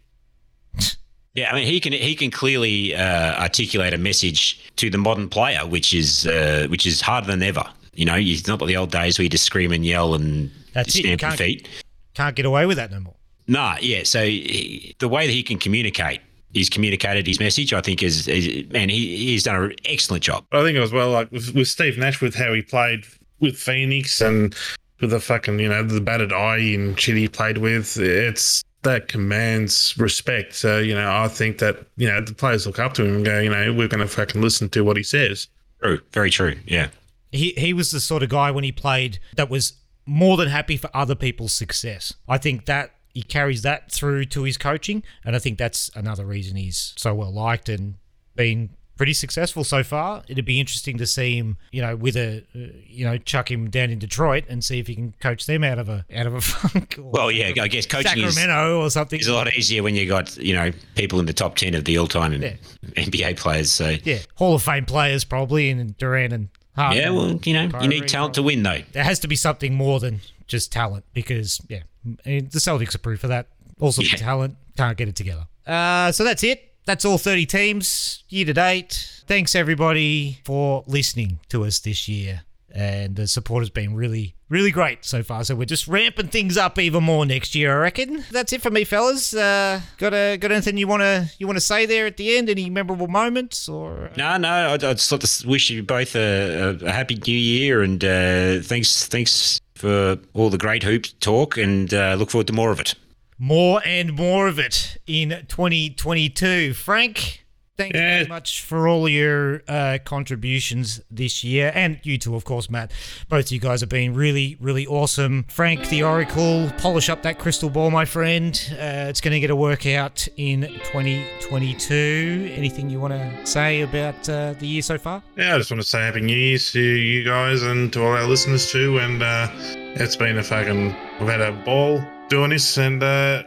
Yeah, 1.34 1.49
I 1.51 1.55
mean, 1.55 1.65
he 1.65 1.79
can 1.79 1.93
he 1.93 2.15
can 2.15 2.29
clearly 2.32 2.93
uh, 2.95 3.41
articulate 3.41 3.93
a 3.93 3.97
message 3.97 4.69
to 4.75 4.89
the 4.89 4.97
modern 4.97 5.29
player, 5.29 5.65
which 5.65 5.93
is 5.93 6.27
uh, 6.27 6.67
which 6.69 6.86
is 6.86 6.99
harder 7.01 7.27
than 7.27 7.41
ever. 7.41 7.63
You 7.93 8.05
know, 8.05 8.15
it's 8.17 8.47
not 8.47 8.59
like 8.61 8.67
the 8.67 8.77
old 8.77 8.91
days 8.91 9.17
where 9.17 9.23
you 9.23 9.29
just 9.29 9.45
scream 9.45 9.71
and 9.71 9.86
yell 9.86 10.13
and 10.13 10.51
That's 10.73 10.91
stamp 10.93 11.05
your 11.07 11.17
can't- 11.17 11.38
feet. 11.38 11.67
Can't 12.13 12.36
get 12.36 12.45
away 12.45 12.65
with 12.65 12.75
that 12.77 12.91
no 12.91 12.99
more. 12.99 13.15
Nah, 13.47 13.77
yeah. 13.82 14.03
So 14.03 14.23
he, 14.25 14.95
the 14.99 15.07
way 15.07 15.25
that 15.27 15.32
he 15.34 15.43
can 15.43 15.57
communicate, 15.57 16.19
he's 16.53 16.69
communicated 16.69 17.25
his 17.25 17.39
message. 17.39 17.73
I 17.73 17.79
think 17.82 18.03
is, 18.03 18.27
is 18.27 18.69
man, 18.71 18.89
he, 18.89 19.15
he's 19.15 19.43
done 19.43 19.63
an 19.63 19.75
excellent 19.86 20.23
job. 20.23 20.45
I 20.51 20.61
think 20.63 20.77
as 20.77 20.91
well, 20.91 21.09
like 21.11 21.32
with, 21.32 21.53
with 21.55 21.67
Steve 21.69 21.97
Nash, 21.97 22.19
with 22.21 22.36
how 22.36 22.53
he 22.53 22.61
played 22.61 23.05
with 23.39 23.55
Phoenix 23.57 24.19
and 24.21 24.53
with 24.99 25.11
the 25.11 25.19
fucking, 25.21 25.59
you 25.59 25.69
know, 25.69 25.84
the 25.84 26.01
battered 26.01 26.34
eye 26.34 26.57
and 26.57 26.99
shit 26.99 27.15
he 27.15 27.27
played 27.29 27.57
with, 27.59 27.97
it's 27.97 28.63
that 28.84 29.07
commands 29.07 29.95
respect. 29.97 30.55
So, 30.55 30.79
you 30.79 30.95
know, 30.95 31.11
I 31.11 31.27
think 31.27 31.59
that, 31.59 31.86
you 31.97 32.07
know, 32.07 32.21
the 32.21 32.34
players 32.34 32.65
look 32.65 32.79
up 32.79 32.93
to 32.95 33.05
him 33.05 33.17
and 33.17 33.25
go, 33.25 33.39
you 33.39 33.49
know, 33.49 33.73
we're 33.73 33.88
going 33.88 33.99
to 33.99 34.07
fucking 34.07 34.41
listen 34.41 34.69
to 34.69 34.84
what 34.84 34.97
he 34.97 35.03
says. 35.03 35.47
True, 35.82 35.99
very 36.11 36.29
true. 36.29 36.55
Yeah, 36.65 36.89
He 37.32 37.51
he 37.57 37.73
was 37.73 37.91
the 37.91 37.99
sort 37.99 38.23
of 38.23 38.29
guy 38.29 38.51
when 38.51 38.63
he 38.63 38.71
played 38.71 39.19
that 39.36 39.49
was 39.49 39.73
more 40.05 40.38
than 40.38 40.47
happy 40.49 40.77
for 40.77 40.89
other 40.93 41.15
people's 41.15 41.53
success. 41.53 42.13
I 42.27 42.38
think 42.38 42.65
that 42.65 42.91
he 43.13 43.23
carries 43.23 43.61
that 43.63 43.91
through 43.91 44.25
to 44.25 44.43
his 44.43 44.57
coaching, 44.57 45.03
and 45.25 45.36
I 45.36 45.39
think 45.39 45.57
that's 45.57 45.89
another 45.95 46.25
reason 46.25 46.55
he's 46.55 46.93
so 46.97 47.13
well 47.13 47.34
liked 47.34 47.69
and 47.69 47.95
been 48.36 48.71
pretty 49.02 49.14
successful 49.16 49.64
so 49.64 49.84
far. 49.84 50.22
It'd 50.28 50.45
be 50.45 50.60
interesting 50.60 50.99
to 50.99 51.08
see 51.08 51.36
him, 51.36 51.58
you 51.72 51.82
know, 51.82 51.95
with 51.95 52.16
a, 52.16 52.43
uh, 52.56 52.60
you 52.88 53.04
know, 53.04 53.18
chuck 53.18 53.49
him 53.49 53.68
down 53.72 53.89
in 53.89 53.97
Detroit 53.97 54.43
and 54.47 54.64
see 54.64 54.78
if 54.78 54.86
he 54.86 54.93
can 54.93 55.16
coach 55.20 55.47
them 55.47 55.64
out 55.64 55.80
of 55.80 55.89
a 55.89 56.06
out 56.16 56.28
of 56.28 56.36
a 56.36 56.41
funk. 56.52 56.97
Or 56.99 57.10
Well, 57.10 57.32
yeah, 57.32 57.52
I 57.64 57.68
guess 57.68 57.88
coaching 57.88 58.24
is, 58.24 58.36
Sacramento 58.36 58.80
or 58.80 58.91
something. 58.91 59.20
is 59.20 59.26
a 59.26 59.34
lot 59.34 59.52
easier 59.56 59.82
when 59.82 59.95
you 59.95 60.08
got 60.08 60.38
you 60.38 60.54
know 60.54 60.70
people 60.93 61.20
in 61.20 61.26
the 61.26 61.34
top 61.34 61.56
ten 61.56 61.74
of 61.74 61.84
the 61.86 61.97
all-time 61.97 62.34
Yeah. 62.43 62.54
NBA 62.95 63.38
players. 63.38 63.72
So 63.72 63.95
yeah, 64.04 64.20
Hall 64.36 64.54
of 64.54 64.62
Fame 64.62 64.86
players 64.86 65.24
probably, 65.24 65.72
and 65.72 65.97
Durant 65.97 66.32
and 66.32 66.49
Harden. 66.76 67.02
yeah, 67.02 67.10
well, 67.10 67.39
you 67.43 67.54
know, 67.54 67.80
you 67.82 67.88
need 67.88 68.08
talent 68.08 68.36
to 68.36 68.43
win 68.43 68.62
though. 68.62 68.82
there 68.91 69.04
has 69.04 69.18
to 69.22 69.28
be 69.28 69.36
something 69.36 69.74
more 69.74 69.99
than 69.99 70.20
just 70.45 70.72
talent 70.72 71.06
because 71.16 71.60
yeah, 71.70 71.82
the 72.04 72.41
Celtics 72.60 72.93
are 72.93 72.99
proof 72.99 73.24
of 73.24 73.30
that. 73.30 73.47
Also, 73.80 74.04
Yeah. 74.04 74.18
talent 74.18 74.58
can't 74.78 74.95
get 74.95 75.08
it 75.08 75.16
together. 75.16 75.47
Uh, 75.66 76.12
so 76.12 76.24
that's 76.24 76.43
it. 76.43 76.70
That's 76.86 77.05
all 77.05 77.17
30 77.17 77.45
teams 77.45 78.23
year 78.29 78.45
to 78.45 78.53
date. 78.53 79.23
Thanks 79.27 79.55
everybody 79.55 80.39
for 80.43 80.84
listening 80.88 81.39
to 81.49 81.63
us 81.63 81.79
this 81.79 82.07
year, 82.07 82.41
and 82.73 83.15
the 83.15 83.27
support 83.27 83.61
has 83.61 83.69
been 83.69 83.93
really, 83.95 84.36
really 84.49 84.71
great 84.71 85.05
so 85.05 85.21
far. 85.23 85.43
So 85.43 85.55
we're 85.55 85.65
just 85.65 85.88
ramping 85.88 86.27
things 86.29 86.57
up 86.57 86.79
even 86.79 87.03
more 87.03 87.25
next 87.25 87.53
year, 87.53 87.71
I 87.71 87.84
reckon. 87.84 88.25
That's 88.32 88.51
it 88.51 88.61
for 88.61 88.71
me, 88.71 88.84
fellas. 88.84 89.34
Uh, 89.34 89.82
got 89.99 90.13
a 90.13 90.38
got 90.38 90.51
anything 90.51 90.75
you 90.77 90.88
wanna 90.88 91.29
you 91.38 91.47
wanna 91.47 91.61
say 91.61 91.86
there 91.86 92.07
at 92.07 92.17
the 92.17 92.36
end? 92.36 92.49
Any 92.49 92.69
memorable 92.69 93.07
moments 93.07 93.69
or? 93.69 94.09
No, 94.17 94.38
no, 94.38 94.49
I'd, 94.73 94.84
I'd 94.84 94.97
just 94.97 95.11
like 95.11 95.21
to 95.21 95.47
wish 95.47 95.69
you 95.69 95.84
both 95.84 96.15
a, 96.15 96.77
a, 96.82 96.86
a 96.88 96.91
happy 96.91 97.15
new 97.15 97.38
year 97.38 97.84
and 97.84 98.03
uh, 98.03 98.59
thanks, 98.61 99.05
thanks 99.07 99.61
for 99.75 100.17
all 100.34 100.49
the 100.49 100.57
great 100.57 100.84
hoop 100.84 101.05
talk 101.19 101.57
and 101.57 101.93
uh, 101.93 102.15
look 102.17 102.32
forward 102.32 102.47
to 102.47 102.53
more 102.53 102.71
of 102.71 102.79
it. 102.79 102.95
More 103.43 103.81
and 103.83 104.13
more 104.13 104.47
of 104.47 104.59
it 104.59 104.97
in 105.07 105.29
2022. 105.47 106.75
Frank, 106.75 107.43
thank 107.75 107.95
Yeah. 107.95 108.17
very 108.17 108.27
much 108.27 108.61
for 108.61 108.87
all 108.87 109.09
your 109.09 109.63
uh, 109.67 109.97
contributions 110.05 111.01
this 111.09 111.43
year. 111.43 111.71
And 111.73 111.99
you 112.03 112.19
too, 112.19 112.35
of 112.35 112.43
course, 112.45 112.69
Matt. 112.69 112.91
Both 113.29 113.45
of 113.47 113.51
you 113.51 113.59
guys 113.59 113.79
have 113.81 113.89
been 113.89 114.13
really, 114.13 114.57
really 114.59 114.85
awesome. 114.85 115.45
Frank, 115.49 115.89
the 115.89 116.03
Oracle, 116.03 116.71
polish 116.77 117.09
up 117.09 117.23
that 117.23 117.39
crystal 117.39 117.71
ball, 117.71 117.89
my 117.89 118.05
friend. 118.05 118.53
Uh, 118.73 119.09
it's 119.09 119.21
going 119.21 119.33
to 119.33 119.39
get 119.39 119.49
a 119.49 119.55
workout 119.55 120.27
in 120.37 120.61
2022. 120.83 122.53
Anything 122.55 122.91
you 122.91 122.99
want 122.99 123.13
to 123.13 123.45
say 123.47 123.81
about 123.81 124.29
uh, 124.29 124.53
the 124.59 124.67
year 124.67 124.83
so 124.83 124.99
far? 124.99 125.23
Yeah, 125.35 125.55
I 125.55 125.57
just 125.57 125.71
want 125.71 125.81
to 125.81 125.87
say 125.87 125.99
Happy 126.01 126.21
New 126.21 126.35
Year 126.37 126.59
to 126.59 126.79
you 126.79 127.23
guys 127.23 127.63
and 127.63 127.91
to 127.93 128.03
all 128.03 128.11
our 128.11 128.25
listeners 128.27 128.71
too. 128.71 128.99
And 128.99 129.23
uh, 129.23 129.47
it's 129.95 130.15
been 130.15 130.37
a 130.37 130.43
fucking, 130.43 130.95
we've 131.19 131.29
had 131.29 131.41
a 131.41 131.53
ball 131.65 131.99
doing 132.32 132.49
this 132.49 132.77
and 132.77 133.03
uh, 133.03 133.43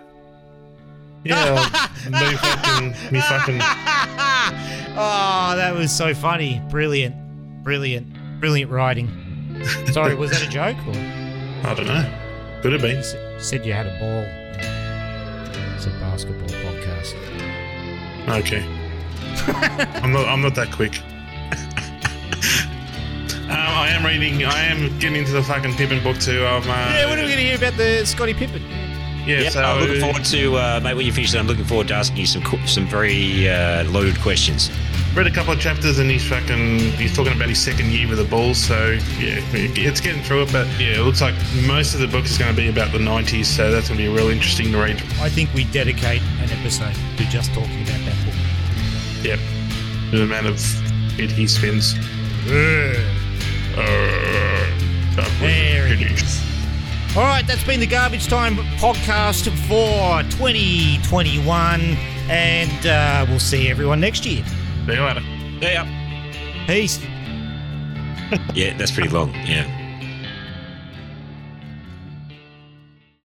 yeah, 1.24 1.54
me 2.10 2.36
fucking, 2.36 2.88
me 3.10 3.20
fucking, 3.22 3.54
oh, 4.94 5.54
that 5.56 5.74
was 5.74 5.90
so 5.90 6.12
funny. 6.12 6.60
Brilliant. 6.68 7.16
Brilliant. 7.64 8.06
Brilliant 8.40 8.70
writing. 8.70 9.08
Sorry, 9.90 10.14
was 10.14 10.32
that 10.32 10.42
a 10.42 10.48
joke? 10.50 10.76
Or? 10.86 10.92
I 11.66 11.72
don't 11.74 11.86
know, 11.86 12.60
could 12.60 12.72
have 12.72 12.82
been. 12.82 12.98
You 12.98 13.40
said 13.40 13.64
you 13.64 13.72
had 13.72 13.86
a 13.86 13.98
ball. 13.98 14.26
It's 15.74 15.86
a 15.86 15.90
basketball 16.00 16.46
podcast. 16.48 17.14
Okay. 18.28 18.62
I'm 20.02 20.12
not. 20.12 20.28
I'm 20.28 20.42
not 20.42 20.54
that 20.56 20.70
quick. 20.72 21.00
Um, 23.44 23.50
I 23.50 23.88
am 23.90 24.04
reading. 24.04 24.44
I 24.44 24.64
am 24.64 24.98
getting 24.98 25.16
into 25.16 25.32
the 25.32 25.42
fucking 25.42 25.74
Pippen 25.74 26.02
book 26.02 26.18
too. 26.18 26.44
I'm, 26.46 26.62
uh, 26.62 26.66
Yeah, 26.66 27.06
when 27.10 27.18
are 27.18 27.22
we 27.22 27.28
going 27.28 27.38
to 27.38 27.44
hear 27.44 27.56
about 27.56 27.76
the 27.76 28.04
Scottie 28.06 28.32
Pippen? 28.34 28.62
Yeah, 29.26 29.40
Yeah, 29.40 29.48
so 29.50 29.62
I'm 29.62 29.80
looking 29.80 30.00
forward 30.00 30.24
to, 30.26 30.56
uh, 30.56 30.80
mate, 30.82 30.94
when 30.94 31.06
you 31.06 31.12
finish 31.12 31.32
that, 31.32 31.38
I'm 31.38 31.46
looking 31.46 31.64
forward 31.64 31.88
to 31.88 31.94
asking 31.94 32.16
you 32.18 32.26
some 32.26 32.42
some 32.66 32.86
very 32.86 33.48
uh, 33.48 33.84
loaded 33.84 34.18
questions. 34.20 34.70
read 35.14 35.26
a 35.26 35.30
couple 35.30 35.52
of 35.52 35.60
chapters 35.60 35.98
and 35.98 36.10
he's 36.10 36.26
fucking. 36.28 36.78
He's 36.92 37.14
talking 37.14 37.32
about 37.34 37.48
his 37.48 37.58
second 37.60 37.90
year 37.90 38.08
with 38.08 38.18
the 38.18 38.24
Bulls. 38.24 38.58
So 38.58 38.92
yeah, 39.18 39.40
it's 39.52 40.00
getting 40.00 40.22
through 40.22 40.42
it. 40.42 40.52
But 40.52 40.66
yeah, 40.78 40.98
it 41.00 41.04
looks 41.04 41.20
like 41.20 41.34
most 41.66 41.94
of 41.94 42.00
the 42.00 42.08
book 42.08 42.24
is 42.24 42.36
going 42.38 42.50
to 42.50 42.56
be 42.56 42.68
about 42.68 42.92
the 42.92 42.98
'90s. 42.98 43.44
So 43.46 43.70
that's 43.70 43.88
going 43.88 43.98
to 43.98 44.04
be 44.04 44.10
a 44.10 44.14
real 44.14 44.28
interesting 44.30 44.72
to 44.72 44.78
read. 44.78 44.96
I 45.20 45.28
think 45.28 45.52
we 45.54 45.64
dedicate 45.64 46.22
an 46.40 46.50
episode 46.50 46.94
to 47.16 47.24
just 47.28 47.52
talking 47.54 47.82
about 47.82 48.00
that 48.04 48.16
book. 48.24 48.34
Yep. 49.24 49.38
The 50.10 50.22
amount 50.24 50.46
of 50.46 50.60
shit 51.16 51.30
he 51.30 51.46
spends. 51.46 51.94
That 52.44 52.98
was 52.98 53.23
There 53.76 53.86
it 55.88 55.98
finished. 55.98 56.24
is. 56.24 56.42
All 57.16 57.22
right, 57.22 57.46
that's 57.46 57.62
been 57.64 57.80
the 57.80 57.86
Garbage 57.86 58.26
Time 58.26 58.56
podcast 58.78 59.44
for 59.68 60.22
2021. 60.36 61.80
And 62.28 62.86
uh, 62.86 63.26
we'll 63.28 63.38
see 63.38 63.68
everyone 63.68 64.00
next 64.00 64.24
year. 64.26 64.44
See 64.86 64.94
you 64.94 65.02
later. 65.02 65.20
Yeah, 65.60 65.86
Peace. 66.66 66.98
yeah, 68.54 68.76
that's 68.76 68.90
pretty 68.90 69.10
long. 69.10 69.32
Yeah. 69.34 69.83